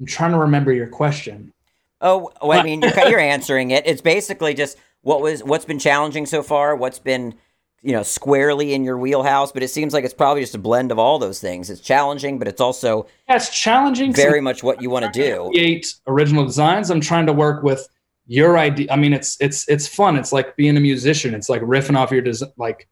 I'm 0.00 0.06
trying 0.06 0.32
to 0.32 0.38
remember 0.38 0.72
your 0.72 0.86
question. 0.86 1.52
Oh, 2.00 2.32
well, 2.42 2.58
I 2.58 2.62
mean, 2.62 2.80
you're, 2.82 2.98
you're 3.08 3.20
answering 3.20 3.70
it. 3.70 3.86
It's 3.86 4.00
basically 4.00 4.54
just 4.54 4.78
what 5.02 5.20
was 5.20 5.42
what's 5.44 5.64
been 5.64 5.78
challenging 5.78 6.26
so 6.26 6.42
far, 6.42 6.74
what's 6.76 6.98
been 6.98 7.34
you 7.82 7.92
know 7.92 8.02
squarely 8.02 8.74
in 8.74 8.84
your 8.84 8.98
wheelhouse. 8.98 9.52
But 9.52 9.62
it 9.62 9.68
seems 9.68 9.92
like 9.92 10.04
it's 10.04 10.14
probably 10.14 10.40
just 10.42 10.54
a 10.54 10.58
blend 10.58 10.90
of 10.92 10.98
all 10.98 11.18
those 11.18 11.40
things. 11.40 11.70
It's 11.70 11.80
challenging, 11.80 12.38
but 12.38 12.48
it's 12.48 12.60
also 12.60 13.06
Yeah, 13.28 13.36
it's 13.36 13.50
challenging. 13.50 14.12
very 14.12 14.40
much 14.40 14.62
what 14.62 14.80
you 14.82 14.90
want 14.90 15.04
to 15.04 15.10
do. 15.12 15.50
Create 15.52 15.94
original 16.06 16.44
designs. 16.44 16.90
I'm 16.90 17.00
trying 17.00 17.26
to 17.26 17.32
work 17.32 17.62
with 17.62 17.86
your 18.26 18.58
idea. 18.58 18.88
I 18.90 18.96
mean, 18.96 19.12
it's 19.12 19.36
it's 19.40 19.68
it's 19.68 19.88
fun. 19.88 20.16
It's 20.16 20.32
like 20.32 20.56
being 20.56 20.76
a 20.76 20.80
musician. 20.80 21.34
It's 21.34 21.48
like 21.48 21.62
riffing 21.62 21.96
off 21.96 22.10
your 22.12 22.22
design. 22.22 22.52
Like 22.56 22.88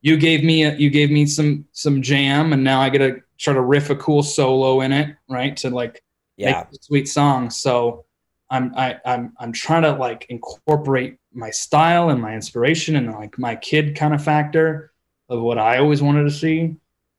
you 0.00 0.16
gave 0.16 0.44
me 0.44 0.64
a, 0.64 0.74
you 0.76 0.90
gave 0.90 1.10
me 1.10 1.26
some 1.26 1.66
some 1.72 2.02
jam, 2.02 2.52
and 2.52 2.64
now 2.64 2.80
I 2.80 2.88
get 2.88 2.98
to 2.98 3.20
try 3.38 3.54
to 3.54 3.60
riff 3.60 3.90
a 3.90 3.96
cool 3.96 4.22
solo 4.22 4.80
in 4.80 4.92
it, 4.92 5.16
right? 5.28 5.56
To 5.58 5.70
like 5.70 6.02
Yeah, 6.36 6.64
sweet 6.80 7.08
song 7.08 7.50
So 7.50 8.04
I'm 8.50 8.74
I, 8.76 8.98
I'm 9.04 9.32
I'm 9.38 9.52
trying 9.52 9.82
to 9.82 9.92
like 9.92 10.26
incorporate 10.30 11.18
my 11.32 11.50
style 11.50 12.10
and 12.10 12.20
my 12.20 12.34
inspiration 12.34 12.96
and 12.96 13.12
like 13.12 13.38
my 13.38 13.56
kid 13.56 13.94
kind 13.96 14.14
of 14.14 14.24
factor 14.24 14.92
of 15.28 15.42
what 15.42 15.58
I 15.58 15.78
always 15.78 16.02
wanted 16.02 16.24
to 16.24 16.30
see, 16.30 16.76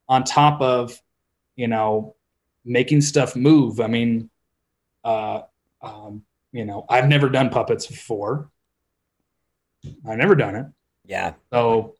on 0.08 0.24
top 0.24 0.62
of 0.62 1.00
you 1.56 1.68
know 1.68 2.16
making 2.66 3.02
stuff 3.02 3.36
move. 3.36 3.80
I 3.80 3.88
mean, 3.88 4.30
uh, 5.04 5.42
um, 5.82 6.24
you 6.52 6.66
know, 6.66 6.86
I've 6.90 7.08
never 7.08 7.30
done 7.30 7.50
puppets 7.50 7.88
before. 7.88 8.50
I've 10.08 10.18
never 10.18 10.36
done 10.36 10.56
it. 10.56 10.66
yeah, 11.06 11.34
So, 11.52 11.96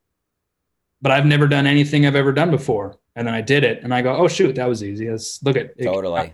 but 1.02 1.12
I've 1.12 1.26
never 1.26 1.48
done 1.48 1.66
anything 1.68 2.06
I've 2.06 2.16
ever 2.16 2.32
done 2.32 2.52
before. 2.52 2.98
And 3.16 3.28
then 3.28 3.34
I 3.34 3.42
did 3.42 3.64
it, 3.64 3.84
and 3.84 3.94
I 3.94 4.02
go, 4.02 4.16
"Oh 4.16 4.28
shoot, 4.28 4.56
that 4.56 4.68
was 4.68 4.84
easy." 4.84 5.10
Let's 5.10 5.42
look 5.44 5.58
at 5.58 5.74
it. 5.78 5.84
totally. 5.84 6.34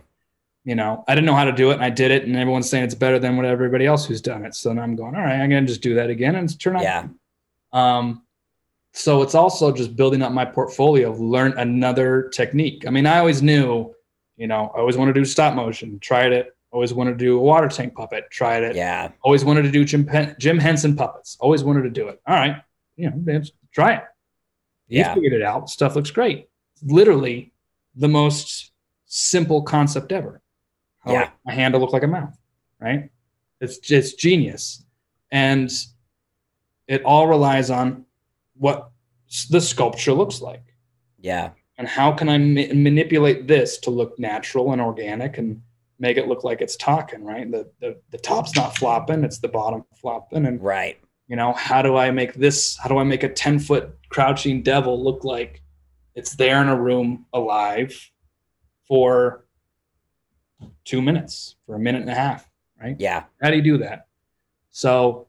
you 0.66 0.74
know, 0.74 1.04
I 1.06 1.14
didn't 1.14 1.26
know 1.26 1.34
how 1.34 1.44
to 1.44 1.52
do 1.52 1.70
it 1.70 1.74
and 1.74 1.84
I 1.84 1.90
did 1.90 2.10
it 2.10 2.24
and 2.24 2.36
everyone's 2.36 2.68
saying 2.68 2.82
it's 2.82 2.94
better 2.94 3.20
than 3.20 3.36
what 3.36 3.46
everybody 3.46 3.86
else 3.86 4.04
who's 4.04 4.20
done 4.20 4.44
it. 4.44 4.52
So 4.56 4.68
then 4.68 4.80
I'm 4.80 4.96
going, 4.96 5.14
all 5.14 5.22
right, 5.22 5.40
I'm 5.40 5.48
going 5.48 5.64
to 5.64 5.68
just 5.68 5.80
do 5.80 5.94
that 5.94 6.10
again 6.10 6.34
and 6.34 6.44
it's 6.44 6.56
turn 6.56 6.74
out. 6.74 6.82
Yeah. 6.82 7.06
Um, 7.72 8.24
so 8.92 9.22
it's 9.22 9.36
also 9.36 9.70
just 9.70 9.94
building 9.94 10.22
up 10.22 10.32
my 10.32 10.44
portfolio, 10.44 11.12
learn 11.12 11.56
another 11.56 12.30
technique. 12.30 12.84
I 12.84 12.90
mean, 12.90 13.06
I 13.06 13.18
always 13.20 13.42
knew, 13.42 13.94
you 14.36 14.48
know, 14.48 14.72
I 14.74 14.80
always 14.80 14.96
want 14.96 15.08
to 15.08 15.12
do 15.12 15.24
stop 15.24 15.54
motion, 15.54 16.00
tried 16.00 16.32
it. 16.32 16.55
Always 16.76 16.92
wanted 16.92 17.12
to 17.12 17.16
do 17.24 17.38
a 17.38 17.40
water 17.40 17.68
tank 17.68 17.94
puppet, 17.94 18.24
tried 18.30 18.62
it. 18.62 18.76
Yeah. 18.76 19.10
Always 19.22 19.46
wanted 19.46 19.62
to 19.62 19.70
do 19.70 19.82
Jim, 19.82 20.04
Pen- 20.04 20.36
Jim 20.38 20.58
Henson 20.58 20.94
puppets. 20.94 21.38
Always 21.40 21.64
wanted 21.64 21.84
to 21.84 21.90
do 21.90 22.08
it. 22.08 22.20
All 22.26 22.34
right, 22.36 22.56
you 22.96 23.08
know, 23.08 23.40
try 23.72 23.94
it. 23.94 24.02
You 24.86 24.98
Yeah. 24.98 25.14
figured 25.14 25.32
it 25.32 25.40
out. 25.40 25.70
Stuff 25.70 25.96
looks 25.96 26.10
great. 26.10 26.50
Literally 26.82 27.54
the 27.94 28.08
most 28.08 28.72
simple 29.06 29.62
concept 29.62 30.12
ever. 30.12 30.42
How 30.98 31.12
Yeah. 31.12 31.30
my 31.46 31.54
hand 31.54 31.72
to 31.72 31.78
look 31.78 31.94
like 31.94 32.02
a 32.02 32.06
mouth, 32.08 32.36
right? 32.78 33.08
It's 33.62 33.78
just 33.78 34.18
genius. 34.18 34.84
And 35.30 35.70
it 36.88 37.02
all 37.04 37.26
relies 37.26 37.70
on 37.70 38.04
what 38.58 38.90
the 39.48 39.62
sculpture 39.62 40.12
looks 40.12 40.42
like. 40.42 40.74
Yeah. 41.18 41.52
And 41.78 41.88
how 41.88 42.12
can 42.12 42.28
I 42.28 42.36
ma- 42.36 42.74
manipulate 42.74 43.46
this 43.46 43.78
to 43.78 43.90
look 43.90 44.18
natural 44.18 44.72
and 44.72 44.82
organic 44.82 45.38
and 45.38 45.62
make 45.98 46.16
it 46.16 46.28
look 46.28 46.44
like 46.44 46.60
it's 46.60 46.76
talking, 46.76 47.24
right? 47.24 47.50
The, 47.50 47.70
the, 47.80 47.98
the 48.10 48.18
top's 48.18 48.54
not 48.54 48.76
flopping, 48.76 49.24
it's 49.24 49.38
the 49.38 49.48
bottom 49.48 49.84
flopping. 50.00 50.46
And 50.46 50.62
Right. 50.62 50.98
you 51.28 51.36
know 51.36 51.52
how 51.54 51.82
do 51.82 51.96
i 51.96 52.10
make 52.10 52.34
this 52.34 52.76
how 52.76 52.88
do 52.88 52.98
i 52.98 53.02
make 53.04 53.24
a 53.24 53.28
10 53.28 53.58
foot 53.58 53.90
crouching 54.10 54.62
devil 54.62 55.02
look 55.02 55.24
like 55.24 55.60
it's 56.14 56.36
there 56.36 56.62
in 56.62 56.68
a 56.68 56.80
room 56.80 57.26
alive 57.32 57.92
for 58.86 59.44
two 60.84 61.02
minutes 61.02 61.56
for 61.66 61.74
a 61.74 61.78
minute 61.80 62.02
and 62.02 62.10
a 62.10 62.14
half 62.14 62.48
right 62.80 62.96
Yeah. 63.00 63.24
how 63.42 63.50
do 63.50 63.56
you 63.56 63.62
do 63.62 63.78
that 63.78 64.06
so 64.70 65.26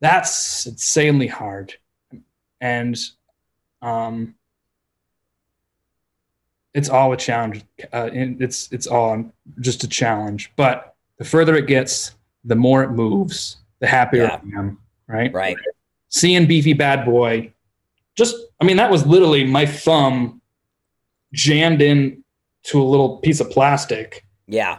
that's 0.00 0.66
insanely 0.66 1.26
hard 1.26 1.74
and 2.60 2.96
um 3.80 4.36
it's 6.74 6.88
all 6.88 7.12
a 7.12 7.16
challenge 7.16 7.62
uh, 7.92 8.08
it's 8.12 8.70
it's 8.72 8.86
all 8.86 9.24
just 9.60 9.84
a 9.84 9.88
challenge 9.88 10.52
but 10.56 10.94
the 11.18 11.24
further 11.24 11.54
it 11.56 11.66
gets 11.66 12.14
the 12.44 12.54
more 12.56 12.82
it 12.82 12.90
moves 12.90 13.58
the 13.80 13.86
happier 13.86 14.24
Yeah. 14.24 14.40
i 14.56 14.58
am 14.58 14.78
right 15.06 15.32
Right. 15.32 15.56
seeing 16.08 16.46
beefy 16.46 16.72
bad 16.72 17.04
boy 17.04 17.52
just 18.16 18.34
i 18.60 18.64
mean 18.64 18.76
that 18.78 18.90
was 18.90 19.06
literally 19.06 19.44
my 19.44 19.66
thumb 19.66 20.40
jammed 21.32 21.82
in 21.82 22.22
to 22.64 22.80
a 22.80 22.84
little 22.84 23.18
piece 23.18 23.40
of 23.40 23.50
plastic 23.50 24.24
Yeah. 24.46 24.78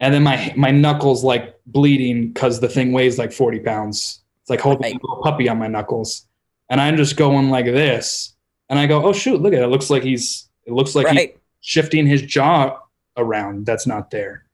and 0.00 0.12
then 0.14 0.22
my 0.22 0.52
my 0.56 0.70
knuckles 0.70 1.22
like 1.24 1.54
bleeding 1.66 2.32
because 2.32 2.60
the 2.60 2.68
thing 2.68 2.92
weighs 2.92 3.18
like 3.18 3.32
40 3.32 3.60
pounds 3.60 4.20
it's 4.42 4.50
like 4.50 4.60
holding 4.60 4.82
Right. 4.82 4.94
a 4.94 4.98
little 5.06 5.22
puppy 5.22 5.48
on 5.48 5.58
my 5.58 5.68
knuckles 5.68 6.26
and 6.68 6.80
i'm 6.80 6.96
just 6.96 7.16
going 7.16 7.48
like 7.50 7.64
this 7.66 8.34
and 8.68 8.78
i 8.78 8.86
go 8.86 9.02
oh 9.04 9.12
shoot 9.12 9.40
look 9.40 9.52
at 9.54 9.60
it, 9.60 9.64
it 9.64 9.68
looks 9.68 9.88
like 9.90 10.02
he's 10.02 10.48
it 10.66 10.72
looks 10.72 10.94
like 10.94 11.06
he's 11.08 11.16
right. 11.16 11.38
shifting 11.60 12.06
his 12.06 12.22
jaw 12.22 12.78
around 13.16 13.66
that's 13.66 13.86
not 13.86 14.10
there 14.10 14.44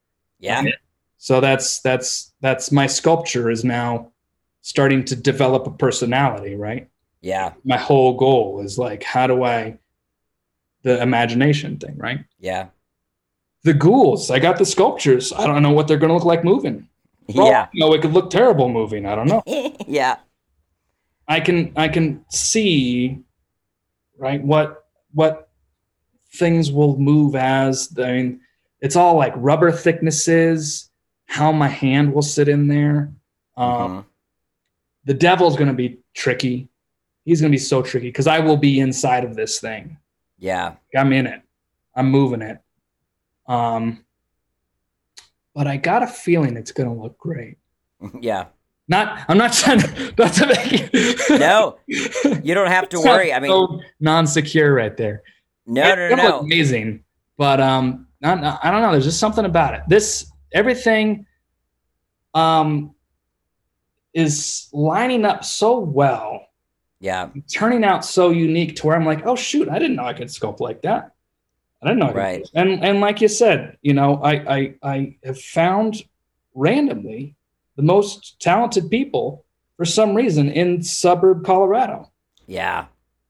Yeah. 0.41 0.65
so 1.19 1.41
that's 1.41 1.81
that's 1.81 2.33
that's 2.41 2.73
my 2.73 2.87
sculpture 2.87 3.51
is 3.51 3.65
now 3.65 4.13
starting 4.63 5.05
to 5.05 5.17
develop 5.17 5.67
a 5.67 5.71
personality 5.71 6.55
right 6.55 6.89
Yeah. 7.21 7.53
my 7.65 7.77
whole 7.77 8.17
goal 8.17 8.61
is 8.61 8.79
like 8.79 9.03
how 9.03 9.27
do 9.27 9.45
i 9.45 9.79
the 10.83 11.01
imagination 11.03 11.79
thing 11.79 11.97
right 11.97 12.21
Yeah. 12.41 12.69
the 13.65 13.75
ghouls 13.75 14.31
i 14.31 14.39
got 14.39 14.59
the 14.59 14.67
sculptures 14.67 15.33
i 15.33 15.47
don't 15.47 15.63
know 15.63 15.73
what 15.73 15.87
they're 15.89 15.99
going 15.99 16.11
to 16.11 16.15
look 16.15 16.25
like 16.25 16.45
moving 16.45 16.89
Yeah. 17.29 17.67
no 17.75 17.93
it 17.93 18.03
could 18.03 18.13
look 18.13 18.31
terrible 18.31 18.69
moving 18.69 19.07
i 19.07 19.15
don't 19.15 19.29
know 19.29 19.43
yeah. 19.87 20.17
i 21.29 21.41
can 21.41 21.73
i 21.77 21.89
can 21.89 22.25
see 22.31 23.21
right 24.19 24.43
what 24.43 24.85
what 25.13 25.46
things 26.39 26.71
will 26.71 26.97
move 26.99 27.35
as 27.35 27.93
i 27.99 28.13
mean 28.13 28.41
it's 28.81 28.97
all 28.97 29.17
like 29.17 29.33
rubber 29.37 29.71
thicknesses 29.73 30.91
how 31.27 31.51
my 31.53 31.69
hand 31.69 32.13
will 32.13 32.23
sit 32.23 32.49
in 32.49 32.69
there 32.69 33.13
um, 33.57 33.73
Mhm. 33.73 34.05
the 35.07 35.15
devil's 35.15 35.57
going 35.57 35.69
to 35.69 35.75
be 35.75 35.99
tricky 36.15 36.69
he's 37.25 37.41
going 37.41 37.51
to 37.51 37.55
be 37.55 37.59
so 37.59 37.83
tricky 37.83 38.09
because 38.09 38.27
i 38.27 38.39
will 38.39 38.57
be 38.57 38.81
inside 38.81 39.25
of 39.25 39.35
this 39.35 39.59
thing 39.61 39.97
Yeah. 40.39 40.75
i'm 40.95 41.13
in 41.13 41.27
it 41.27 41.43
i'm 41.95 42.11
moving 42.11 42.43
it 42.43 42.59
um 43.49 44.05
but 45.55 45.67
i 45.67 45.77
got 45.77 46.03
a 46.03 46.07
feeling 46.07 46.57
it's 46.57 46.73
going 46.73 46.89
to 46.89 46.95
look 47.03 47.17
great 47.19 47.57
Yeah. 48.21 48.47
not 48.89 49.25
i'm 49.29 49.39
not 49.39 49.53
trying 49.53 49.81
to 49.81 50.15
not 50.19 50.33
to 50.35 50.47
make 50.47 50.73
it 50.95 51.41
No, 51.41 51.79
you 51.87 52.55
don't 52.55 52.69
have 52.69 52.89
to 52.91 53.01
worry. 53.01 53.33
I 53.33 53.41
mean, 53.41 53.51
so 53.51 53.81
non-secure 54.01 54.73
right 54.73 54.97
there 54.97 55.23
no, 55.67 55.83
It's 55.83 56.17
no, 56.17 56.29
no, 56.29 56.39
amazing 56.41 57.03
but 57.37 57.61
um 57.61 58.07
not, 58.21 58.41
not- 58.41 58.61
i 58.65 58.71
don't 58.71 58.83
know 58.83 58.93
there's 58.93 59.05
just 59.05 59.21
something 59.21 59.45
about 59.45 59.75
it 59.75 59.83
this 59.89 60.31
everything 60.53 61.27
um 62.35 62.95
is 64.15 64.69
lining 64.73 65.25
up 65.25 65.45
so 65.45 65.79
well 65.79 66.47
Yeah. 67.01 67.29
turning 67.53 67.85
out 67.85 68.05
so 68.05 68.31
unique 68.31 68.77
to 68.77 68.87
where 68.87 68.97
I'm 68.97 69.05
like, 69.05 69.27
oh 69.27 69.37
shoot, 69.37 69.69
I 69.69 69.79
didn't 69.79 69.97
know 69.97 70.05
I 70.05 70.15
could 70.15 70.29
sculpt 70.29 70.61
like 70.61 70.83
that. 70.83 71.13
I 71.83 71.87
didn't 71.89 71.99
know. 71.99 72.09
I 72.09 72.13
Right. 72.13 72.49
And 72.55 72.83
and 72.83 73.01
like 73.01 73.21
you 73.21 73.29
said, 73.29 73.77
you 73.83 73.93
know, 73.93 74.17
I 74.23 74.33
I 74.57 74.75
I 74.83 75.17
have 75.25 75.39
found 75.41 76.03
randomly 76.55 77.35
the 77.77 77.83
most 77.83 78.41
talented 78.41 78.89
people 78.91 79.45
for 79.77 79.85
some 79.85 80.15
reason 80.15 80.51
in 80.51 80.83
suburb 80.83 81.45
Colorado 81.45 82.11
Yeah. 82.47 82.87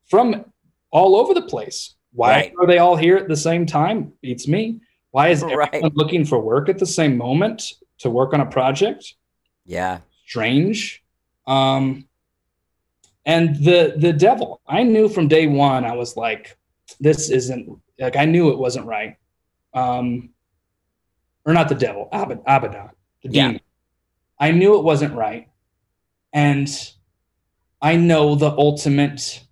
from 0.09 0.45
all 0.93 1.17
over 1.17 1.35
the 1.35 1.43
place. 1.43 1.97
Why 2.17 2.31
Right. 2.31 2.53
are 2.59 2.67
they 2.67 2.79
all 2.79 2.97
here 2.97 3.17
at 3.19 3.29
the 3.29 3.37
same 3.37 3.67
time? 3.67 4.13
Beats 4.23 4.49
me. 4.49 4.81
Why 5.11 5.29
is 5.29 5.43
Right. 5.45 5.69
everyone 5.75 5.93
looking 5.95 6.25
for 6.25 6.41
work 6.41 6.69
at 6.71 6.79
the 6.79 6.87
same 6.87 7.17
moment 7.19 7.73
to 7.99 8.09
work 8.11 8.33
on 8.33 8.41
a 8.41 8.47
project? 8.47 9.15
Yeah. 9.67 10.01
strange. 10.27 11.05
Um, 11.47 12.09
and 13.25 13.55
the 13.65 13.95
the 13.97 14.13
devil, 14.13 14.61
I 14.67 14.83
knew 14.83 15.09
from 15.09 15.29
day 15.29 15.47
one. 15.47 15.85
I 15.85 15.95
was 15.95 16.17
like, 16.17 16.57
this 16.99 17.31
isn't 17.31 17.69
like 17.99 18.17
I 18.17 18.25
knew 18.25 18.51
it 18.51 18.59
wasn't 18.59 18.87
right. 18.87 19.17
Um, 19.75 20.31
or 21.45 21.53
not 21.53 21.69
the 21.69 21.75
devil, 21.77 22.09
Abad, 22.13 22.41
Abaddon, 22.47 22.91
the 23.23 23.31
Yeah. 23.31 23.47
demon. 23.49 23.61
I 24.41 24.51
knew 24.53 24.79
it 24.79 24.85
wasn't 24.85 25.15
right, 25.15 25.49
and 26.33 26.69
I 27.81 27.97
know 27.97 28.35
the 28.35 28.51
ultimate 28.51 29.46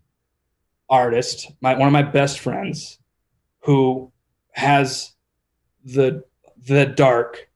artist, 0.89 1.51
my 1.61 1.75
one 1.75 1.87
of 1.89 1.93
my 1.93 2.03
best 2.03 2.41
friends, 2.41 2.99
who 3.61 4.13
has 4.53 5.13
the 5.85 6.25
the 6.67 6.87
dark 6.87 7.49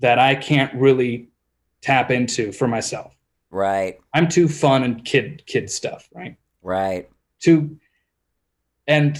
that 0.00 0.18
I 0.18 0.34
can't 0.34 0.72
really 0.74 1.28
tap 1.80 2.10
into 2.10 2.52
for 2.52 2.68
myself. 2.68 3.12
Right. 3.50 3.98
I'm 4.14 4.28
too 4.28 4.48
fun 4.48 4.84
and 4.84 5.04
kid 5.04 5.42
kid 5.46 5.70
stuff, 5.70 6.08
right? 6.14 6.36
Right. 6.62 7.08
Too 7.40 7.78
and 8.86 9.18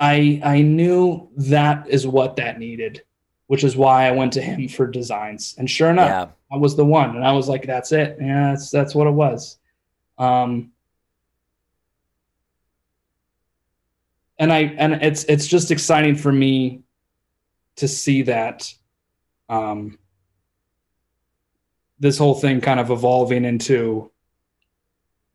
I 0.00 0.40
I 0.44 0.62
knew 0.62 1.28
that 1.36 1.88
is 1.88 2.06
what 2.06 2.36
that 2.36 2.58
needed, 2.58 3.02
which 3.46 3.62
is 3.64 3.76
why 3.76 4.06
I 4.06 4.10
went 4.10 4.32
to 4.34 4.42
him 4.42 4.68
for 4.68 4.86
designs. 4.86 5.54
And 5.58 5.70
sure 5.70 5.90
enough, 5.90 6.08
Yeah. 6.08 6.26
I 6.54 6.58
was 6.58 6.76
the 6.76 6.84
one. 6.84 7.16
And 7.16 7.24
I 7.24 7.32
was 7.32 7.48
like, 7.48 7.64
that's 7.64 7.92
it. 7.92 8.16
Yeah, 8.20 8.50
that's 8.50 8.70
that's 8.70 8.94
what 8.94 9.06
it 9.06 9.12
was. 9.12 9.58
Um 10.18 10.71
and 14.42 14.52
I 14.52 14.74
and 14.76 14.94
it's 14.94 15.22
it's 15.24 15.46
just 15.46 15.70
exciting 15.70 16.16
for 16.16 16.32
me 16.32 16.82
to 17.76 17.86
see 17.86 18.22
that 18.22 18.72
um 19.48 19.96
this 22.00 22.18
whole 22.18 22.34
thing 22.34 22.60
kind 22.60 22.80
of 22.80 22.90
evolving 22.90 23.44
into 23.44 24.10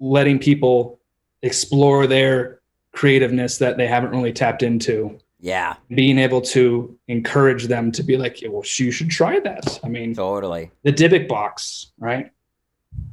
letting 0.02 0.38
people 0.40 1.00
explore 1.42 2.06
their 2.06 2.60
creativeness 2.92 3.58
that 3.60 3.78
they 3.78 3.88
haven't 3.88 4.10
really 4.12 4.34
tapped 4.34 4.62
into 4.62 5.18
Yeah. 5.40 5.76
being 5.88 6.18
able 6.20 6.42
to 6.42 6.98
encourage 7.08 7.68
them 7.68 7.92
to 7.94 8.04
be 8.04 8.18
like, 8.18 8.42
yeah, 8.42 8.50
well, 8.50 8.64
you 8.78 8.92
should 8.92 9.10
try 9.10 9.40
that. 9.40 9.80
I 9.84 9.88
mean, 9.88 10.14
Totally. 10.16 10.72
the 10.84 10.92
Dybbuk 10.92 11.28
box, 11.30 11.94
right? 12.00 12.32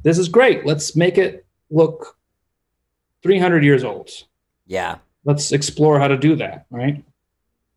This 0.03 0.17
is 0.17 0.27
great. 0.27 0.65
Let's 0.65 0.95
make 0.95 1.17
it 1.17 1.45
look 1.69 2.17
300 3.23 3.63
years 3.63 3.83
old. 3.85 4.09
Yeah. 4.67 4.97
Let's 5.25 5.51
explore 5.51 5.99
how 5.99 6.07
to 6.07 6.17
do 6.17 6.35
that, 6.37 6.67
right? 6.69 7.03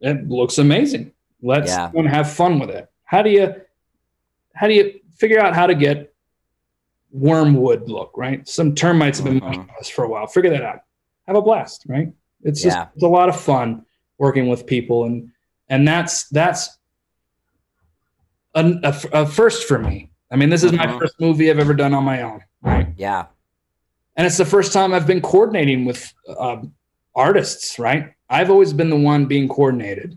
It 0.01 0.29
looks 0.29 0.59
amazing. 0.59 1.13
Let's 1.43 1.71
Yeah. 1.71 1.91
have 2.09 2.31
fun 2.31 2.59
with 2.61 2.71
it. 2.71 2.89
How 3.05 3.23
do 3.23 3.31
you 3.31 3.55
how 4.55 4.67
do 4.67 4.75
you 4.75 4.99
figure 5.17 5.39
out 5.41 5.55
how 5.55 5.67
to 5.69 5.75
get 5.75 6.13
wormwood 7.13 7.89
look, 7.89 8.13
right? 8.17 8.47
Some 8.49 8.75
termites 8.75 9.19
have 9.19 9.25
been 9.27 9.41
Mhm. 9.41 9.47
watching 9.47 9.71
us 9.79 9.89
for 9.89 10.05
a 10.05 10.09
while. 10.09 10.27
Figure 10.27 10.51
that 10.51 10.63
out. 10.63 10.81
Have 11.29 11.37
a 11.37 11.43
blast, 11.43 11.85
right? 11.87 12.13
It's 12.43 12.61
just 12.63 12.77
Yeah. 12.77 12.89
it's 12.95 13.03
a 13.05 13.09
lot 13.09 13.29
of 13.29 13.41
fun 13.41 13.85
working 14.19 14.49
with 14.49 14.67
people 14.67 15.05
and 15.05 15.31
and 15.71 15.87
that's 15.87 16.29
that's 16.31 16.79
a, 18.55 18.65
a, 18.83 18.95
a 19.23 19.27
first 19.27 19.67
for 19.69 19.79
me. 19.79 20.11
I 20.31 20.37
mean, 20.37 20.51
this 20.51 20.65
is 20.65 20.73
my 20.73 20.87
Mhm. 20.87 20.99
first 20.99 21.15
movie 21.21 21.51
I've 21.51 21.59
ever 21.59 21.75
done 21.75 21.95
on 21.95 22.05
my 22.05 22.23
own, 22.23 22.43
right? 22.63 22.89
Yeah. 22.97 23.27
and 24.17 24.27
it's 24.27 24.37
the 24.37 24.45
first 24.45 24.73
time 24.73 24.93
I've 24.93 25.07
been 25.07 25.21
coordinating 25.21 25.85
with 25.85 26.13
um, 26.41 26.75
artists. 27.19 27.79
Right? 27.79 28.15
I've 28.31 28.51
always 28.51 28.73
been 28.73 28.91
the 28.91 28.97
one 28.97 29.27
being 29.27 29.49
coordinated. 29.49 30.17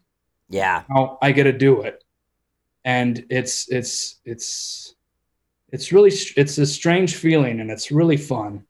Yeah. 0.49 0.83
Now 0.89 1.17
I 1.21 1.31
get 1.31 1.43
to 1.43 1.53
do 1.53 1.81
it, 1.81 2.03
and 2.85 3.25
it's 3.29 3.67
it's 3.69 4.19
it's 4.25 4.95
it's 5.69 5.91
really 5.91 6.11
it's 6.37 6.57
a 6.57 6.65
strange 6.65 7.15
feeling, 7.15 7.59
and 7.59 7.71
it's 7.71 7.91
really 7.91 8.17
fun, 8.17 8.65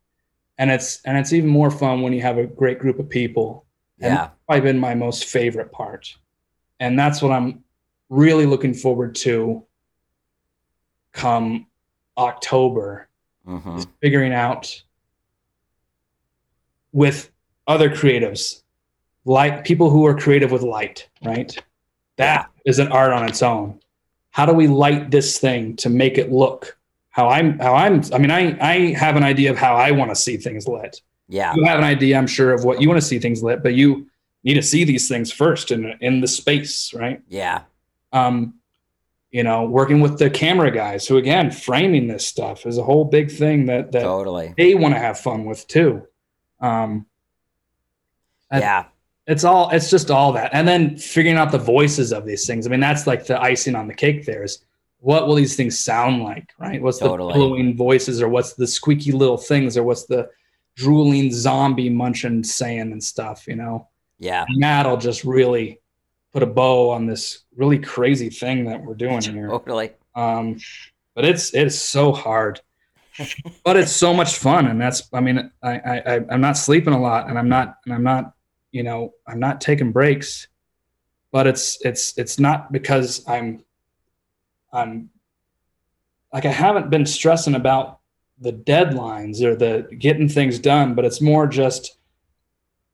and 0.58 0.72
it's 0.72 1.02
and 1.06 1.18
it's 1.18 1.34
even 1.34 1.50
more 1.50 1.72
fun 1.72 2.02
when 2.02 2.14
you 2.14 2.22
have 2.22 2.38
a 2.38 2.46
great 2.48 2.80
group 2.80 3.00
of 3.00 3.10
people. 3.10 3.66
And 4.00 4.14
Yeah. 4.14 4.18
that's 4.18 4.34
probably 4.48 4.62
been 4.62 4.80
my 4.80 4.96
most 4.96 5.26
favorite 5.26 5.72
part, 5.72 6.16
and 6.80 6.98
that's 6.98 7.22
what 7.22 7.32
I'm 7.32 7.64
really 8.10 8.46
looking 8.46 8.74
forward 8.74 9.16
to. 9.16 9.66
Come 11.14 11.68
October, 12.18 13.10
hmm 13.46 13.78
is 13.78 13.88
figuring 14.02 14.34
out 14.34 14.84
with 16.94 17.31
other 17.68 17.90
creatives, 17.90 18.62
like 19.26 19.64
people 19.66 19.90
who 19.90 20.06
are 20.06 20.16
creative 20.18 20.52
with 20.52 20.62
light, 20.62 21.08
right? 21.24 21.56
That 22.18 22.50
is 22.66 22.80
an 22.80 22.90
art 22.90 23.12
on 23.14 23.28
its 23.28 23.42
own. 23.42 23.80
How 24.32 24.46
do 24.46 24.54
we 24.54 24.68
light 24.68 25.12
this 25.12 25.38
thing 25.40 25.76
to 25.78 25.90
make 25.90 26.18
it 26.18 26.32
look 26.32 26.78
how 27.12 27.28
I'm 27.28 27.60
how 27.60 27.76
I'm 27.76 28.02
I 28.14 28.18
mean 28.18 28.32
I 28.32 28.58
I 28.60 28.94
have 28.94 29.16
an 29.18 29.24
idea 29.24 29.52
of 29.52 29.58
how 29.58 29.76
I 29.76 29.92
want 29.92 30.12
to 30.12 30.16
see 30.16 30.38
things 30.38 30.68
lit. 30.68 31.02
Yeah. 31.28 31.54
You 31.54 31.66
have 31.66 31.78
an 31.78 31.84
idea 31.86 32.18
I'm 32.18 32.28
sure 32.28 32.54
of 32.54 32.64
what 32.64 32.82
you 32.82 32.88
want 32.88 33.00
to 33.02 33.06
see 33.06 33.20
things 33.20 33.44
lit, 33.44 33.62
but 33.62 33.74
you 33.74 34.08
need 34.44 34.56
to 34.56 34.62
see 34.64 34.84
these 34.86 35.08
things 35.08 35.32
first 35.32 35.72
in 35.72 35.94
in 36.00 36.22
the 36.22 36.28
space, 36.28 36.94
right? 36.94 37.22
Yeah. 37.28 37.64
um, 38.14 38.56
you 39.30 39.44
know, 39.44 39.64
working 39.64 40.02
with 40.02 40.20
the 40.20 40.30
camera 40.30 40.70
guys 40.72 41.08
who, 41.08 41.16
again, 41.16 41.52
framing 41.52 42.08
this 42.08 42.28
stuff 42.28 42.66
is 42.66 42.78
a 42.78 42.84
whole 42.84 43.06
big 43.06 43.32
thing 43.32 43.66
that 43.68 43.92
that 43.94 44.02
Totally. 44.04 44.54
they 44.58 44.76
want 44.76 44.94
to 44.94 45.00
have 45.00 45.20
fun 45.20 45.46
with 45.46 45.66
too. 45.68 46.06
Um, 46.60 47.06
I- 48.52 48.60
Yeah. 48.60 48.86
it's 49.28 49.44
all 49.44 49.70
it's 49.70 49.90
just 49.90 50.12
all 50.12 50.34
that, 50.34 50.50
and 50.54 50.68
then 50.68 50.98
figuring 50.98 51.38
out 51.38 51.52
the 51.52 51.58
voices 51.58 52.12
of 52.12 52.26
these 52.26 52.46
things. 52.46 52.66
I 52.68 52.70
mean, 52.70 52.80
that's 52.80 53.08
like 53.08 53.26
the 53.26 53.42
icing 53.42 53.76
on 53.76 53.88
the 53.88 53.94
cake. 53.94 54.26
There's 54.26 54.64
what 55.00 55.26
will 55.28 55.36
these 55.36 55.56
things 55.56 55.80
sound 55.80 56.22
like, 56.24 56.50
right? 56.60 56.82
What's 56.82 57.00
Totally. 57.00 57.34
the 57.34 57.40
billowing 57.40 57.76
voices, 57.78 58.22
or 58.22 58.30
what's 58.30 58.54
the 58.54 58.68
squeaky 58.68 59.12
little 59.12 59.38
things, 59.38 59.76
or 59.78 59.84
what's 59.84 60.06
the 60.06 60.30
drooling 60.76 61.32
zombie 61.34 61.90
munching 61.90 62.44
saying 62.44 62.92
and 62.92 63.04
stuff, 63.04 63.48
you 63.48 63.56
know? 63.56 63.88
Yeah. 64.20 64.46
And 64.48 64.62
that'll 64.64 64.98
just 64.98 65.24
really 65.24 65.80
put 66.34 66.44
a 66.44 66.46
bow 66.46 66.92
on 66.92 67.08
this 67.08 67.44
really 67.56 67.80
crazy 67.80 68.30
thing 68.30 68.66
that 68.66 68.82
we're 68.84 68.94
doing 68.94 69.22
here. 69.22 69.48
Totally. 69.50 69.92
Um, 70.16 70.60
but 71.16 71.26
it's 71.26 71.54
it's 71.54 71.78
so 71.78 72.12
hard, 72.12 72.62
but 73.66 73.76
it's 73.78 73.92
so 73.92 74.14
much 74.14 74.36
fun, 74.38 74.68
and 74.68 74.80
that's 74.80 75.10
I 75.14 75.20
mean 75.22 75.52
I, 75.64 75.72
I 75.80 75.98
I- 76.16 76.26
I'm 76.30 76.42
not 76.42 76.58
sleeping 76.58 76.94
a 76.94 77.02
lot, 77.02 77.28
and 77.30 77.38
I'm 77.40 77.50
not 77.50 77.78
and 77.86 77.94
I'm 77.94 78.04
not 78.04 78.34
you 78.72 78.84
know 78.84 79.14
I'm 79.28 79.40
not 79.40 79.62
taking 79.62 79.92
breaks, 79.92 80.48
but 81.32 81.48
it's 81.48 81.78
it's 81.86 82.18
it's 82.18 82.40
not 82.40 82.72
because 82.72 83.28
I'm 83.28 83.64
I'm 84.74 85.10
like 86.34 86.46
I 86.46 86.52
haven't 86.52 86.90
been 86.90 87.06
stressing 87.06 87.56
about 87.56 88.00
the 88.40 88.54
deadlines 88.54 89.42
or 89.44 89.56
the 89.56 89.88
getting 89.98 90.28
things 90.30 90.58
done, 90.60 90.96
but 90.96 91.06
it's 91.06 91.22
more 91.22 91.48
just 91.48 91.98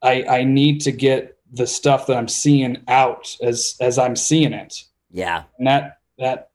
I 0.02 0.24
I 0.24 0.44
need 0.44 0.82
to 0.82 0.92
get 0.92 1.38
the 1.54 1.68
stuff 1.68 2.08
that 2.08 2.18
I'm 2.18 2.28
seeing 2.28 2.84
out 2.88 3.36
as 3.42 3.76
as 3.80 3.98
I'm 3.98 4.16
seeing 4.16 4.54
it 4.54 4.84
Yeah. 5.12 5.44
and 5.58 5.68
that 5.68 6.00
that 6.18 6.50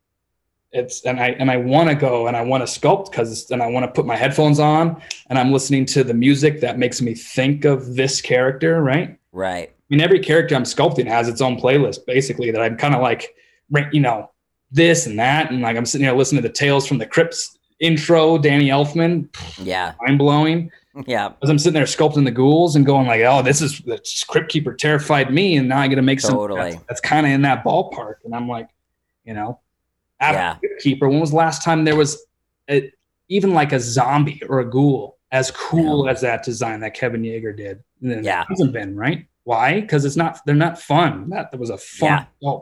it's 0.72 1.04
and 1.04 1.20
I 1.20 1.28
and 1.38 1.50
I 1.50 1.56
want 1.58 1.88
to 1.90 1.94
go 1.94 2.26
and 2.26 2.36
I 2.36 2.42
want 2.42 2.66
to 2.66 2.80
sculpt 2.80 3.10
because 3.10 3.50
and 3.50 3.62
I 3.62 3.66
want 3.66 3.84
to 3.84 3.92
put 3.92 4.06
my 4.06 4.16
headphones 4.16 4.58
on 4.58 5.00
and 5.28 5.38
I'm 5.38 5.52
listening 5.52 5.84
to 5.86 6.02
the 6.04 6.14
music 6.14 6.60
that 6.60 6.78
makes 6.78 7.02
me 7.02 7.14
think 7.14 7.64
of 7.64 7.94
this 7.94 8.20
character, 8.20 8.82
right? 8.82 9.18
Right. 9.32 9.68
I 9.70 9.84
mean, 9.94 10.00
every 10.00 10.20
character 10.20 10.54
I'm 10.54 10.62
sculpting 10.64 11.06
has 11.06 11.28
its 11.28 11.40
own 11.42 11.58
playlist, 11.60 12.06
basically. 12.06 12.50
That 12.50 12.62
I'm 12.62 12.76
kind 12.78 12.94
of 12.94 13.02
like, 13.02 13.34
you 13.92 14.00
know, 14.00 14.30
this 14.70 15.06
and 15.06 15.18
that, 15.18 15.50
and 15.50 15.60
like 15.60 15.76
I'm 15.76 15.84
sitting 15.84 16.06
there 16.06 16.16
listening 16.16 16.42
to 16.42 16.48
the 16.48 16.54
Tales 16.54 16.86
from 16.86 16.96
the 16.98 17.06
Crypts 17.06 17.58
intro, 17.78 18.38
Danny 18.38 18.68
Elfman, 18.68 19.28
Yeah. 19.62 19.92
mind 20.00 20.18
blowing. 20.18 20.70
Yeah. 21.06 21.32
As 21.42 21.48
I'm 21.48 21.58
sitting 21.58 21.72
there 21.72 21.84
sculpting 21.84 22.26
the 22.26 22.30
ghouls 22.30 22.76
and 22.76 22.84
going 22.84 23.06
like, 23.06 23.22
oh, 23.22 23.40
this 23.40 23.62
is 23.62 23.78
the 23.80 23.98
Crypt 24.28 24.50
Keeper 24.50 24.74
terrified 24.74 25.32
me, 25.32 25.56
and 25.56 25.66
now 25.66 25.78
I 25.78 25.88
got 25.88 25.94
to 25.94 26.02
make 26.02 26.20
some 26.20 26.34
Totally. 26.34 26.72
that's, 26.72 26.82
that's 26.86 27.00
kind 27.00 27.24
of 27.24 27.32
in 27.32 27.40
that 27.42 27.64
ballpark. 27.64 28.16
And 28.26 28.34
I'm 28.34 28.46
like, 28.46 28.68
you 29.24 29.32
know, 29.32 29.58
Yeah. 30.22 30.56
Keeper, 30.80 31.08
when 31.08 31.20
was 31.20 31.30
the 31.30 31.36
last 31.36 31.62
time 31.62 31.84
there 31.84 31.96
was 31.96 32.24
a, 32.70 32.90
even 33.28 33.52
like 33.54 33.72
a 33.72 33.80
zombie 33.80 34.40
or 34.48 34.60
a 34.60 34.68
ghoul 34.70 35.18
as 35.32 35.50
cool 35.50 36.08
as 36.08 36.20
that 36.20 36.44
design 36.44 36.80
that 36.80 36.94
Kevin 36.94 37.22
Yagher 37.22 37.56
did? 37.56 37.82
Yeah. 38.00 38.44
hasn't 38.48 38.72
been 38.72 38.96
right. 38.96 39.26
Why? 39.44 39.80
Because 39.80 40.04
it's 40.04 40.16
not. 40.16 40.38
They're 40.46 40.54
not 40.54 40.80
fun. 40.80 41.30
That, 41.30 41.50
that 41.50 41.58
was 41.58 41.70
a 41.70 41.78
fun 41.78 42.26
Yeah. 42.40 42.58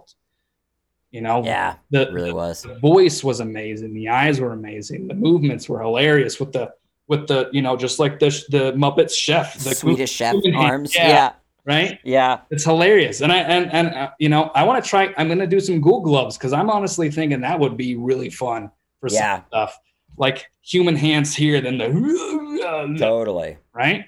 You 1.11 1.20
know, 1.20 1.44
Yeah. 1.44 1.74
the, 1.90 2.02
It 2.08 2.12
really 2.12 2.32
was. 2.32 2.62
the 2.62 2.78
voice 2.78 3.24
was 3.24 3.40
amazing 3.40 3.92
the 3.94 4.08
eyes 4.08 4.40
were 4.40 4.52
amazing 4.52 5.08
the 5.08 5.14
movements 5.14 5.68
were 5.68 5.80
hilarious 5.82 6.38
with 6.38 6.52
the 6.52 6.72
with 7.08 7.26
the 7.26 7.50
you 7.52 7.61
know 7.62 7.76
just 7.76 7.98
like 7.98 8.20
the 8.20 8.26
the 8.50 8.72
muppets 8.74 9.12
chef 9.14 9.54
the 9.58 9.74
Swedish 9.74 10.12
chef 10.12 10.36
arms. 10.54 10.94
Yeah. 10.94 11.08
Yeah. 11.08 11.32
Right 11.64 11.98
Yeah. 12.04 12.40
it's 12.50 12.64
hilarious 12.64 13.20
and 13.20 13.32
i 13.32 13.38
and 13.38 13.72
and 13.72 13.88
uh, 13.94 14.11
you 14.18 14.28
know 14.28 14.50
i 14.54 14.62
want 14.64 14.82
to 14.82 14.88
try 14.88 15.12
i'm 15.16 15.26
going 15.28 15.38
to 15.38 15.46
do 15.46 15.61
some 15.61 15.80
ghoul 15.80 16.00
gloves 16.00 16.36
because 16.38 16.52
i'm 16.52 16.70
honestly 16.70 17.11
thinking 17.11 17.40
that 17.42 17.58
would 17.58 17.76
be 17.76 17.96
really 17.96 18.30
fun 18.30 18.70
for 19.00 19.08
Yeah. 19.11 19.36
some 19.38 19.44
stuff 19.48 19.78
like 20.16 20.50
human 20.62 20.96
hands 20.96 21.34
here 21.34 21.61
then 21.61 21.78
the 21.78 22.96
Totally. 22.98 23.58
right 23.72 24.04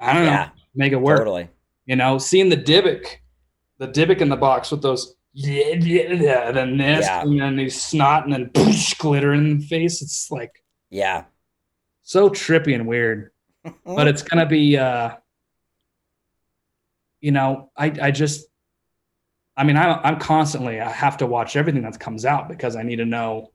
i 0.00 0.12
don't 0.12 0.26
know 0.26 0.46
make 0.74 0.92
it 0.92 0.96
work 1.00 1.18
Totally. 1.18 1.48
you 1.86 1.96
know 1.96 2.18
seeing 2.18 2.48
the 2.48 2.56
Dybbuk, 2.56 3.04
the 3.78 3.88
Dybbuk 3.88 4.20
in 4.20 4.28
the 4.28 4.36
box 4.36 4.70
with 4.70 4.82
those 4.82 5.14
yeah, 5.34 5.74
yeah, 5.74 6.12
yeah, 6.14 6.50
then 6.52 6.76
this 6.78 7.06
Yeah. 7.06 7.22
and 7.22 7.40
then 7.40 7.56
these 7.56 7.80
snot 7.80 8.24
and 8.24 8.32
then 8.32 8.46
poosh, 8.50 8.96
glitter 8.98 9.32
in 9.34 9.58
the 9.58 9.64
face 9.66 10.02
it's 10.02 10.30
like 10.30 10.62
Yeah. 10.90 11.24
so 12.02 12.28
trippy 12.28 12.74
and 12.74 12.86
weird 12.86 13.30
but 13.84 14.08
it's 14.08 14.22
gonna 14.22 14.46
be 14.46 14.76
uh 14.78 15.10
you 17.20 17.32
know 17.32 17.70
i 17.76 17.86
i 18.02 18.10
just 18.10 18.46
i 19.56 19.64
mean 19.64 19.76
i'm, 19.76 20.00
I'm 20.04 20.18
constantly 20.18 20.80
i 20.80 20.90
have 20.90 21.16
to 21.18 21.26
watch 21.26 21.56
everything 21.56 21.82
that 21.82 21.98
comes 21.98 22.24
out 22.24 22.48
because 22.48 22.76
i 22.76 22.82
need 22.82 22.96
to 22.96 23.04
know 23.04 23.52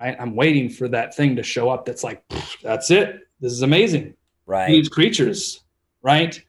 right 0.00 0.16
i'm 0.20 0.34
waiting 0.34 0.68
for 0.68 0.88
that 0.88 1.14
thing 1.14 1.36
to 1.36 1.42
show 1.42 1.70
up 1.70 1.84
that's 1.84 2.04
like 2.04 2.22
that's 2.62 2.90
it 2.90 3.20
this 3.40 3.52
is 3.52 3.62
amazing 3.62 4.14
right. 4.46 4.68
these 4.68 4.88
creatures 4.88 5.60
right 6.02 6.42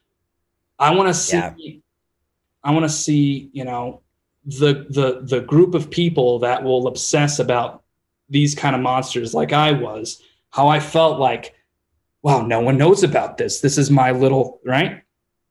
i 0.78 0.93
want 0.93 1.07
to 1.07 1.13
see 1.13 1.38
Yeah. 1.38 1.53
i 2.63 2.72
want 2.72 2.84
to 2.86 2.89
see 2.89 3.49
you 3.53 3.63
know 3.65 4.01
the 4.45 4.86
the 4.89 5.22
the 5.24 5.41
group 5.41 5.74
of 5.76 5.89
people 5.89 6.39
that 6.39 6.63
will 6.63 6.88
obsess 6.88 7.39
about 7.39 7.84
these 8.30 8.55
kind 8.55 8.76
of 8.76 8.82
monsters 8.82 9.34
like 9.34 9.53
i 9.53 9.72
was 9.72 10.22
how 10.51 10.67
i 10.67 10.80
felt 10.80 11.20
like 11.20 11.53
wow 12.22 12.41
no 12.41 12.59
one 12.59 12.78
knows 12.78 13.03
about 13.03 13.38
this 13.38 13.61
this 13.61 13.78
is 13.78 13.89
my 13.89 14.11
little 14.11 14.59
right 14.65 15.03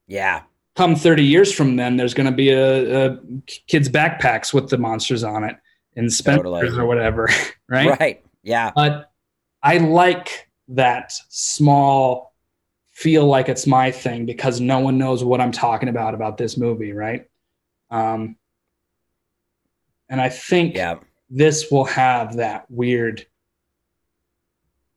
Yeah. 0.07 0.43
Come 0.79 0.95
30 0.95 1.25
years 1.25 1.53
from 1.53 1.75
then 1.75 1.97
there's 1.97 2.15
going 2.15 2.25
to 2.31 2.31
be 2.37 2.51
a, 2.51 3.07
a 3.11 3.19
kids 3.67 3.89
backpacks 3.89 4.55
with 4.55 4.69
the 4.71 4.79
monsters 4.79 5.25
on 5.25 5.43
it 5.43 5.57
in 5.97 6.09
Spencer's 6.09 6.45
Totally. 6.45 6.79
or 6.79 6.87
whatever 6.87 7.29
right 7.69 7.99
Right. 7.99 8.25
Yeah. 8.45 8.71
but 8.77 9.11
I 9.61 9.79
like 9.79 10.49
that 10.69 11.13
small 11.31 12.33
feel 12.91 13.27
like 13.27 13.49
it's 13.49 13.67
my 13.67 13.91
thing 13.91 14.25
because 14.25 14.61
no 14.61 14.79
one 14.79 14.99
knows 14.99 15.25
what 15.25 15.41
I'm 15.41 15.51
talking 15.51 15.89
about 15.89 16.15
about 16.15 16.37
this 16.39 16.57
movie, 16.57 16.93
right? 16.93 17.29
Um, 17.91 18.37
and 20.09 20.21
I 20.21 20.29
think 20.29 20.77
Yeah. 20.77 21.01
this 21.29 21.73
will 21.73 21.87
have 21.87 22.37
that 22.37 22.71
weird, 22.71 23.27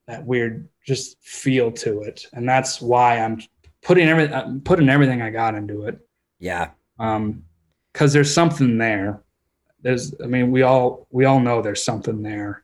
that 0.07 0.25
weird 0.27 0.69
just 0.86 1.17
feel 1.23 1.71
to 1.71 2.01
it, 2.03 2.27
and 2.34 2.47
that's 2.47 2.79
why 2.82 3.17
I'm 3.19 3.41
putting 3.84 4.07
everything, 4.07 4.34
I'm 4.34 4.61
putting 4.61 4.89
everything 4.89 5.21
I 5.21 5.29
got 5.29 5.55
into 5.55 5.84
it. 5.88 5.99
Yeah. 6.39 6.71
um 6.99 7.43
because 7.93 8.13
there's 8.13 8.34
something 8.34 8.77
there. 8.77 9.21
There's 9.82 10.13
i 10.23 10.27
mean 10.27 10.51
we 10.51 10.61
all 10.61 11.07
we 11.11 11.25
all 11.25 11.39
know 11.39 11.61
there's 11.61 11.84
something 11.84 12.21
there. 12.21 12.63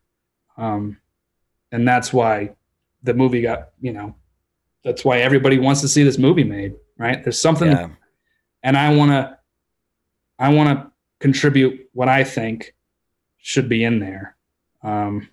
Um 0.58 0.98
and 1.72 1.88
that's 1.88 2.14
why 2.14 2.56
the 3.04 3.14
movie 3.14 3.42
got 3.42 3.70
you 3.82 3.92
know 3.94 4.16
that's 4.84 5.04
why 5.04 5.20
everybody 5.20 5.60
wants 5.60 5.82
to 5.82 5.88
see 5.88 6.04
this 6.04 6.18
movie 6.18 6.44
made 6.44 6.76
right? 6.98 7.24
There's 7.24 7.40
something 7.42 7.70
Yeah. 7.72 7.90
and 8.64 8.76
i 8.78 8.94
want 8.96 9.12
to 9.12 9.38
i 10.40 10.50
want 10.50 10.70
to 10.80 10.92
contribute 11.20 11.90
what 11.94 12.08
i 12.10 12.24
think 12.24 12.74
should 13.38 13.68
be 13.70 13.84
in 13.84 14.00
there. 14.00 14.36
Um 14.84 15.30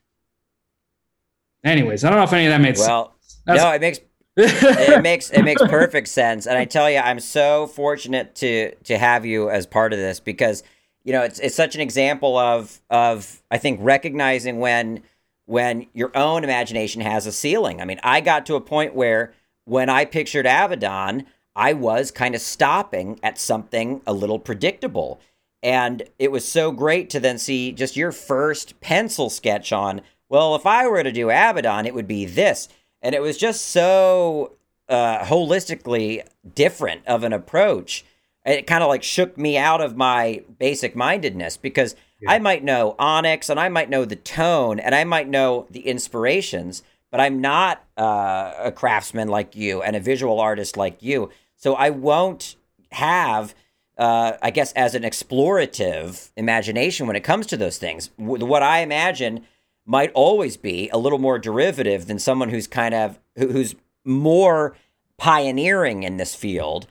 anyways 1.62 2.04
i 2.04 2.10
don't 2.10 2.18
know 2.18 2.24
if 2.24 2.32
any 2.32 2.46
of 2.46 2.50
that 2.50 2.60
made 2.60 2.76
Well, 2.78 3.14
sense. 3.20 3.40
No, 3.46 3.70
it 3.72 3.80
makes 3.80 4.00
it 4.36 5.02
makes 5.02 5.30
it 5.30 5.42
makes 5.42 5.62
perfect 5.62 6.08
sense, 6.08 6.46
and 6.46 6.58
I 6.58 6.64
tell 6.64 6.90
you, 6.90 6.98
I'm 6.98 7.20
so 7.20 7.66
fortunate 7.66 8.34
to 8.36 8.74
to 8.84 8.98
have 8.98 9.24
you 9.24 9.50
as 9.50 9.66
part 9.66 9.92
of 9.92 9.98
this 9.98 10.20
because 10.20 10.62
you 11.04 11.12
know 11.12 11.22
it's 11.22 11.38
it's 11.38 11.54
such 11.54 11.74
an 11.74 11.80
example 11.80 12.36
of 12.36 12.80
of 12.90 13.42
I 13.50 13.58
think 13.58 13.80
recognizing 13.82 14.58
when 14.58 15.02
when 15.46 15.86
your 15.92 16.10
own 16.16 16.44
imagination 16.44 17.02
has 17.02 17.26
a 17.26 17.32
ceiling. 17.32 17.80
I 17.80 17.84
mean, 17.84 18.00
I 18.02 18.20
got 18.20 18.46
to 18.46 18.54
a 18.54 18.60
point 18.60 18.94
where 18.94 19.32
when 19.64 19.88
I 19.88 20.04
pictured 20.04 20.46
Abaddon, 20.46 21.26
I 21.56 21.72
was 21.72 22.10
kind 22.10 22.34
of 22.34 22.40
stopping 22.40 23.20
at 23.22 23.38
something 23.38 24.00
a 24.06 24.12
little 24.12 24.38
predictable. 24.38 25.20
And 25.62 26.02
it 26.18 26.30
was 26.30 26.46
so 26.46 26.72
great 26.72 27.08
to 27.10 27.20
then 27.20 27.38
see 27.38 27.72
just 27.72 27.96
your 27.96 28.12
first 28.12 28.80
pencil 28.80 29.30
sketch 29.30 29.72
on, 29.72 30.02
well, 30.28 30.54
if 30.54 30.66
I 30.66 30.86
were 30.86 31.02
to 31.02 31.12
do 31.12 31.30
Abaddon, 31.30 31.86
it 31.86 31.94
would 31.94 32.08
be 32.08 32.26
this. 32.26 32.68
And 33.04 33.14
it 33.14 33.22
was 33.22 33.38
just 33.38 33.66
so 33.66 34.56
uh, 34.88 35.20
holistically 35.20 36.26
different 36.54 37.06
of 37.06 37.22
an 37.22 37.32
approach. 37.32 38.04
It 38.44 38.66
kind 38.66 38.82
of 38.82 38.88
like 38.88 39.02
shook 39.02 39.38
me 39.38 39.56
out 39.56 39.80
of 39.80 39.96
my 39.96 40.42
basic 40.58 40.96
mindedness 40.96 41.56
because 41.56 41.94
yeah. 42.20 42.32
I 42.32 42.38
might 42.40 42.64
know 42.64 42.96
Onyx 42.98 43.48
and 43.48 43.60
I 43.60 43.68
might 43.68 43.88
know 43.88 44.04
the 44.04 44.16
tone 44.16 44.80
and 44.80 44.94
I 44.94 45.04
might 45.04 45.28
know 45.28 45.66
the 45.70 45.86
inspirations, 45.86 46.82
but 47.10 47.20
I'm 47.20 47.40
not 47.40 47.84
uh, 47.96 48.54
a 48.58 48.72
craftsman 48.72 49.28
like 49.28 49.54
you 49.54 49.82
and 49.82 49.94
a 49.94 50.00
visual 50.00 50.40
artist 50.40 50.76
like 50.76 51.02
you. 51.02 51.30
So 51.56 51.74
I 51.74 51.90
won't 51.90 52.56
have 52.90 53.54
uh, 53.96 54.36
I 54.42 54.50
guess, 54.50 54.72
as 54.72 54.94
an 54.94 55.02
explorative 55.02 56.30
imagination 56.36 57.06
when 57.06 57.16
it 57.16 57.22
comes 57.22 57.46
to 57.46 57.56
those 57.56 57.78
things. 57.78 58.10
What 58.16 58.62
I 58.62 58.80
imagine 58.80 59.44
might 59.86 60.10
always 60.14 60.56
be 60.56 60.88
a 60.90 60.98
little 60.98 61.18
more 61.18 61.38
derivative 61.38 62.06
than 62.06 62.18
someone 62.18 62.48
who's 62.48 62.66
kind 62.66 62.94
of 62.94 63.18
who's 63.36 63.74
more 64.04 64.76
pioneering 65.16 66.02
in 66.02 66.16
this 66.16 66.34
field. 66.34 66.86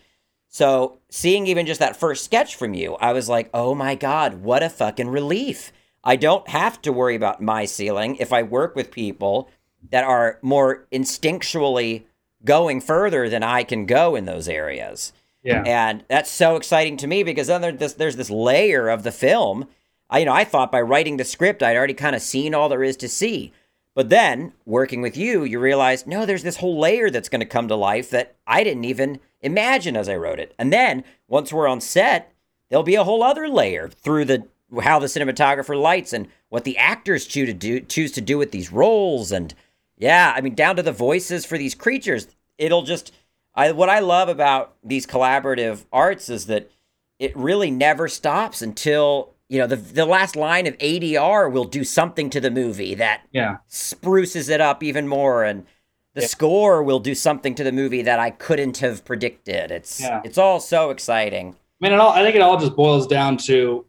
So 0.49 0.99
seeing 1.09 1.47
even 1.47 1.65
just 1.65 1.79
that 1.79 1.95
first 1.95 2.23
sketch 2.23 2.55
from 2.55 2.73
you, 2.73 2.93
I 2.95 3.11
was 3.11 3.27
like, 3.27 3.49
oh 3.53 3.73
my 3.73 3.95
God, 3.95 4.35
what 4.35 4.61
a 4.61 4.69
fucking 4.69 5.09
relief. 5.09 5.71
I 6.03 6.15
don't 6.15 6.47
have 6.49 6.81
to 6.83 6.93
worry 6.93 7.15
about 7.15 7.41
my 7.41 7.65
ceiling 7.65 8.17
if 8.17 8.31
I 8.31 8.43
work 8.43 8.75
with 8.75 8.91
people 8.91 9.49
that 9.89 10.03
are 10.03 10.37
more 10.41 10.85
instinctually 10.91 12.03
going 12.45 12.81
further 12.81 13.29
than 13.29 13.41
I 13.41 13.63
can 13.63 13.85
go 13.85 14.15
in 14.15 14.25
those 14.25 14.47
areas. 14.47 15.13
Yeah. 15.43 15.63
And 15.65 16.03
that's 16.07 16.29
so 16.29 16.55
exciting 16.55 16.97
to 16.97 17.07
me 17.07 17.23
because 17.23 17.47
then 17.47 17.61
there's 17.61 17.79
this, 17.79 17.93
there's 17.93 18.15
this 18.15 18.29
layer 18.29 18.89
of 18.89 19.03
the 19.03 19.11
film. 19.11 19.67
I, 20.13 20.19
you 20.19 20.25
know, 20.25 20.33
I 20.33 20.43
thought 20.43 20.71
by 20.71 20.79
writing 20.79 21.17
the 21.17 21.25
script, 21.25 21.63
I'd 21.63 21.75
already 21.75 21.95
kind 21.95 22.15
of 22.15 22.21
seen 22.21 22.53
all 22.53 22.69
there 22.69 22.83
is 22.83 22.95
to 22.97 23.09
see. 23.09 23.51
But 23.95 24.09
then 24.09 24.53
working 24.63 25.01
with 25.01 25.17
you, 25.17 25.43
you 25.43 25.59
realize, 25.59 26.05
no, 26.05 26.23
there's 26.23 26.43
this 26.43 26.57
whole 26.57 26.79
layer 26.79 27.09
that's 27.09 27.29
going 27.29 27.39
to 27.39 27.47
come 27.47 27.67
to 27.67 27.75
life 27.75 28.11
that 28.11 28.35
I 28.45 28.63
didn't 28.63 28.85
even 28.85 29.19
imagine 29.41 29.97
as 29.97 30.07
I 30.07 30.15
wrote 30.15 30.39
it. 30.39 30.53
And 30.59 30.71
then 30.71 31.03
once 31.27 31.51
we're 31.51 31.67
on 31.67 31.81
set, 31.81 32.31
there'll 32.69 32.83
be 32.83 32.93
a 32.93 33.03
whole 33.03 33.23
other 33.23 33.49
layer 33.49 33.89
through 33.89 34.25
the 34.25 34.47
how 34.81 34.97
the 34.97 35.07
cinematographer 35.07 35.79
lights 35.79 36.13
and 36.13 36.27
what 36.49 36.63
the 36.63 36.77
actors 36.77 37.27
choose 37.27 37.47
to 37.47 37.53
do 37.53 37.79
choose 37.81 38.11
to 38.11 38.21
do 38.21 38.39
with 38.39 38.51
these 38.51 38.71
roles 38.71 39.31
and 39.31 39.53
yeah, 39.97 40.33
I 40.35 40.41
mean 40.41 40.55
down 40.55 40.75
to 40.77 40.81
the 40.83 40.91
voices 40.91 41.45
for 41.45 41.59
these 41.59 41.75
creatures. 41.75 42.27
It'll 42.57 42.81
just 42.81 43.11
I 43.53 43.71
what 43.71 43.89
I 43.89 43.99
love 43.99 44.29
about 44.29 44.75
these 44.83 45.05
collaborative 45.05 45.85
arts 45.91 46.27
is 46.29 46.47
that 46.47 46.71
it 47.19 47.35
really 47.37 47.69
never 47.69 48.07
stops 48.07 48.63
until 48.63 49.32
you 49.53 49.59
know 49.59 49.67
the 49.67 49.75
the 49.75 50.05
last 50.05 50.35
line 50.35 50.65
of 50.65 50.77
ADR 50.79 51.51
will 51.51 51.65
do 51.65 51.83
something 51.83 52.29
to 52.31 52.41
the 52.41 52.49
movie 52.49 52.95
that 52.95 53.21
yeah 53.31 53.57
spruces 53.67 54.49
it 54.49 54.59
up 54.59 54.81
even 54.81 55.07
more 55.07 55.43
and 55.43 55.65
the 56.13 56.21
yeah. 56.21 56.27
score 56.27 56.83
will 56.83 56.99
do 56.99 57.15
something 57.15 57.55
to 57.55 57.63
the 57.63 57.71
movie 57.71 58.03
that 58.03 58.19
I 58.19 58.29
couldn't 58.29 58.77
have 58.77 59.03
predicted. 59.03 59.71
It's 59.71 59.99
yeah. 59.99 60.21
it's 60.23 60.37
all 60.37 60.59
so 60.59 60.89
exciting. 60.91 61.55
I 61.81 61.85
mean, 61.85 61.93
it 61.93 61.99
all, 61.99 62.11
I 62.11 62.23
think 62.23 62.35
it 62.35 62.41
all 62.41 62.59
just 62.59 62.75
boils 62.75 63.07
down 63.07 63.37
to 63.37 63.85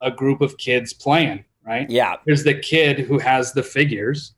a 0.00 0.10
group 0.10 0.40
of 0.40 0.56
kids 0.56 0.92
playing, 0.92 1.44
right? 1.66 1.88
Yeah. 1.90 2.16
There's 2.24 2.44
the 2.44 2.54
kid 2.54 3.00
who 3.00 3.18
has 3.18 3.52
the 3.52 3.62
figures. 3.62 4.34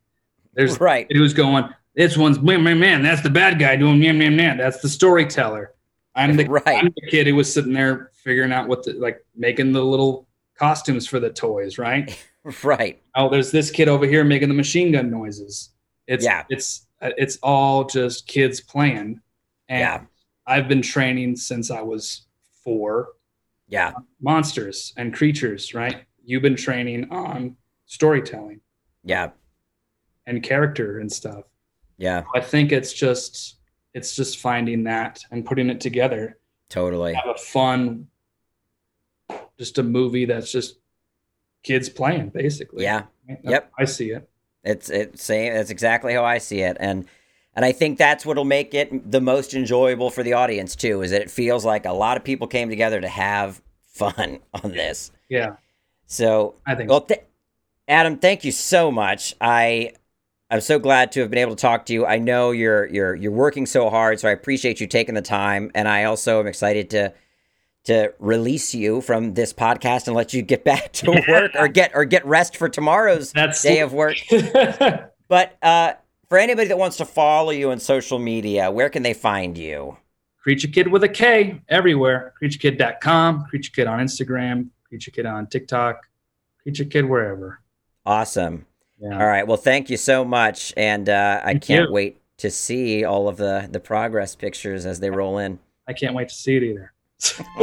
There's 0.54 0.80
right. 0.80 1.06
The 1.08 1.16
who's 1.16 1.34
going, 1.34 1.68
this 1.94 2.16
one's 2.16 2.40
man, 2.40 2.64
man, 2.64 2.80
man. 2.80 3.02
That's 3.02 3.22
the 3.22 3.30
bad 3.30 3.58
guy 3.58 3.76
doing 3.76 4.00
man, 4.00 4.18
man, 4.18 4.34
man. 4.34 4.56
That's 4.56 4.80
the 4.80 4.88
storyteller. 4.88 5.74
I'm 6.14 6.36
the, 6.36 6.44
right. 6.48 6.62
I'm 6.66 6.86
the 6.86 7.10
kid 7.10 7.26
who 7.26 7.36
was 7.36 7.52
sitting 7.52 7.74
there 7.74 8.10
figuring 8.24 8.52
out 8.52 8.66
what 8.66 8.82
the 8.84 8.94
like 8.94 9.24
making 9.36 9.72
the 9.72 9.84
little 9.84 10.26
costumes 10.60 11.06
for 11.06 11.18
the 11.18 11.30
toys, 11.30 11.78
right? 11.78 12.16
right. 12.62 13.02
Oh, 13.16 13.30
there's 13.30 13.50
this 13.50 13.70
kid 13.70 13.88
over 13.88 14.06
here 14.06 14.24
making 14.24 14.48
the 14.48 14.54
machine 14.54 14.92
gun 14.92 15.10
noises. 15.10 15.70
It's 16.06 16.24
yeah. 16.24 16.44
It's 16.50 16.86
uh, 17.00 17.10
it's 17.16 17.38
all 17.42 17.84
just 17.84 18.26
kids 18.26 18.60
playing. 18.60 19.20
And 19.68 19.80
yeah. 19.80 20.00
I've 20.46 20.68
been 20.68 20.82
training 20.82 21.36
since 21.36 21.70
I 21.70 21.80
was 21.80 22.26
four. 22.62 23.08
Yeah. 23.68 23.92
Monsters 24.20 24.92
and 24.96 25.14
creatures, 25.14 25.74
right? 25.74 26.02
You've 26.22 26.42
been 26.42 26.56
training 26.56 27.10
on 27.10 27.56
storytelling. 27.86 28.60
Yeah. 29.02 29.30
And 30.26 30.42
character 30.42 30.98
and 30.98 31.10
stuff. 31.10 31.44
Yeah. 31.96 32.24
I 32.34 32.40
think 32.40 32.72
it's 32.72 32.92
just 32.92 33.56
it's 33.94 34.14
just 34.14 34.38
finding 34.38 34.84
that 34.84 35.20
and 35.30 35.46
putting 35.46 35.70
it 35.70 35.80
together. 35.80 36.38
Totally. 36.68 37.14
Have 37.14 37.34
a 37.34 37.38
fun 37.38 38.06
just 39.60 39.76
a 39.76 39.82
movie 39.82 40.24
that's 40.24 40.50
just 40.50 40.78
kids 41.62 41.90
playing 41.90 42.30
basically. 42.30 42.82
Yeah. 42.82 43.02
Yep. 43.42 43.70
I 43.78 43.84
see 43.84 44.10
it. 44.10 44.26
It's 44.64 44.88
it's 44.88 45.22
same 45.22 45.52
that's 45.52 45.68
exactly 45.68 46.14
how 46.14 46.24
I 46.24 46.38
see 46.38 46.60
it. 46.60 46.78
And 46.80 47.04
and 47.54 47.62
I 47.62 47.72
think 47.72 47.98
that's 47.98 48.24
what'll 48.24 48.46
make 48.46 48.72
it 48.72 49.10
the 49.10 49.20
most 49.20 49.52
enjoyable 49.52 50.08
for 50.08 50.22
the 50.22 50.32
audience 50.32 50.74
too, 50.74 51.02
is 51.02 51.10
that 51.10 51.20
it 51.20 51.30
feels 51.30 51.62
like 51.62 51.84
a 51.84 51.92
lot 51.92 52.16
of 52.16 52.24
people 52.24 52.46
came 52.46 52.70
together 52.70 53.02
to 53.02 53.08
have 53.08 53.60
fun 53.92 54.38
on 54.64 54.72
this. 54.72 55.12
Yeah. 55.28 55.56
So 56.06 56.54
I 56.64 56.74
think 56.74 56.88
well 56.88 57.02
th- 57.02 57.24
Adam, 57.86 58.16
thank 58.16 58.42
you 58.44 58.52
so 58.52 58.90
much. 58.90 59.34
I 59.42 59.92
I'm 60.50 60.62
so 60.62 60.78
glad 60.78 61.12
to 61.12 61.20
have 61.20 61.28
been 61.28 61.38
able 61.38 61.54
to 61.54 61.60
talk 61.60 61.84
to 61.86 61.92
you. 61.92 62.06
I 62.06 62.16
know 62.16 62.50
you're 62.50 62.86
you're 62.86 63.14
you're 63.14 63.30
working 63.30 63.66
so 63.66 63.90
hard, 63.90 64.20
so 64.20 64.28
I 64.28 64.32
appreciate 64.32 64.80
you 64.80 64.86
taking 64.86 65.14
the 65.14 65.20
time, 65.20 65.70
and 65.74 65.86
I 65.86 66.04
also 66.04 66.40
am 66.40 66.46
excited 66.46 66.88
to 66.90 67.12
to 67.84 68.12
release 68.18 68.74
you 68.74 69.00
from 69.00 69.34
this 69.34 69.52
podcast 69.52 70.06
and 70.06 70.14
let 70.14 70.32
you 70.32 70.42
get 70.42 70.64
back 70.64 70.92
to 70.92 71.10
work 71.28 71.52
or 71.54 71.68
get 71.68 71.92
or 71.94 72.04
get 72.04 72.24
rest 72.26 72.56
for 72.56 72.68
tomorrow's 72.68 73.32
That's 73.32 73.62
day 73.62 73.80
of 73.80 73.92
work. 73.92 74.16
but 75.28 75.56
uh, 75.62 75.94
for 76.28 76.38
anybody 76.38 76.68
that 76.68 76.78
wants 76.78 76.98
to 76.98 77.04
follow 77.04 77.50
you 77.50 77.70
on 77.70 77.80
social 77.80 78.18
media, 78.18 78.70
where 78.70 78.90
can 78.90 79.02
they 79.02 79.14
find 79.14 79.56
you? 79.56 79.96
Kreature 80.46 80.72
Kid 80.72 80.88
with 80.88 81.04
a 81.04 81.08
K 81.08 81.60
everywhere. 81.68 82.34
KreatureKid.com, 82.42 83.46
Kreature 83.52 83.72
Kid 83.72 83.86
on 83.86 84.00
Instagram, 84.00 84.68
Kreature 84.90 85.12
Kid 85.12 85.26
on 85.26 85.46
TikTok, 85.46 86.06
Kreature 86.66 86.90
Kid 86.90 87.04
wherever. 87.04 87.60
Awesome. 88.06 88.66
Yeah. 88.98 89.18
All 89.18 89.26
right. 89.26 89.46
Well, 89.46 89.56
thank 89.56 89.90
you 89.90 89.96
so 89.96 90.24
much, 90.24 90.72
and 90.76 91.08
uh, 91.08 91.40
I 91.44 91.54
can't 91.54 91.88
you. 91.88 91.92
wait 91.92 92.20
to 92.38 92.50
see 92.50 93.04
all 93.04 93.28
of 93.28 93.36
the 93.36 93.68
the 93.70 93.80
progress 93.80 94.34
pictures 94.34 94.86
as 94.86 95.00
they 95.00 95.10
roll 95.10 95.38
in. 95.38 95.58
I 95.86 95.92
can't 95.92 96.14
wait 96.14 96.28
to 96.28 96.34
see 96.34 96.56
it 96.56 96.62
either. 96.62 96.92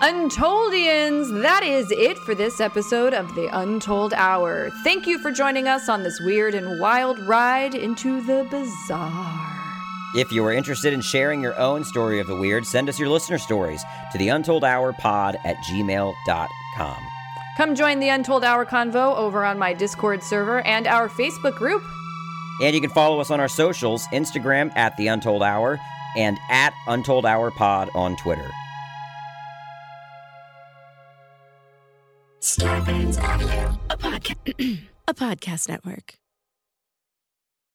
Untoldians, 0.00 1.42
that 1.42 1.62
is 1.62 1.90
it 1.90 2.16
for 2.18 2.34
this 2.34 2.60
episode 2.60 3.12
of 3.12 3.34
The 3.34 3.48
Untold 3.52 4.14
Hour. 4.14 4.70
Thank 4.82 5.06
you 5.06 5.18
for 5.18 5.30
joining 5.30 5.68
us 5.68 5.88
on 5.88 6.02
this 6.02 6.20
weird 6.20 6.54
and 6.54 6.80
wild 6.80 7.18
ride 7.20 7.74
into 7.74 8.22
the 8.22 8.46
bizarre. 8.50 9.54
If 10.14 10.32
you 10.32 10.42
are 10.46 10.52
interested 10.52 10.94
in 10.94 11.02
sharing 11.02 11.42
your 11.42 11.58
own 11.58 11.84
story 11.84 12.18
of 12.18 12.26
the 12.26 12.36
weird, 12.36 12.66
send 12.66 12.88
us 12.88 12.98
your 12.98 13.10
listener 13.10 13.36
stories 13.36 13.84
to 14.12 14.18
the 14.18 14.28
untold 14.30 14.64
hour 14.64 14.94
pod 14.94 15.36
at 15.44 15.56
gmail.com. 15.58 16.96
Come 17.58 17.74
join 17.74 17.98
the 18.00 18.08
Untold 18.08 18.44
Hour 18.44 18.64
Convo 18.64 19.16
over 19.16 19.44
on 19.44 19.58
my 19.58 19.74
Discord 19.74 20.22
server 20.22 20.60
and 20.62 20.86
our 20.86 21.08
Facebook 21.08 21.56
group. 21.56 21.82
And 22.62 22.74
you 22.74 22.80
can 22.80 22.90
follow 22.90 23.20
us 23.20 23.30
on 23.30 23.38
our 23.40 23.48
socials 23.48 24.06
Instagram 24.12 24.74
at 24.76 24.96
The 24.96 25.08
Untold 25.08 25.42
Hour 25.42 25.78
and 26.16 26.38
at 26.50 26.72
Untold 26.86 27.26
Hour 27.26 27.50
Pod 27.50 27.90
on 27.94 28.16
Twitter. 28.16 28.48
Starburns 32.40 33.18
Audio, 33.20 33.78
a, 33.90 33.96
podca- 33.96 34.78
a 35.08 35.14
podcast 35.14 35.68
network. 35.68 36.14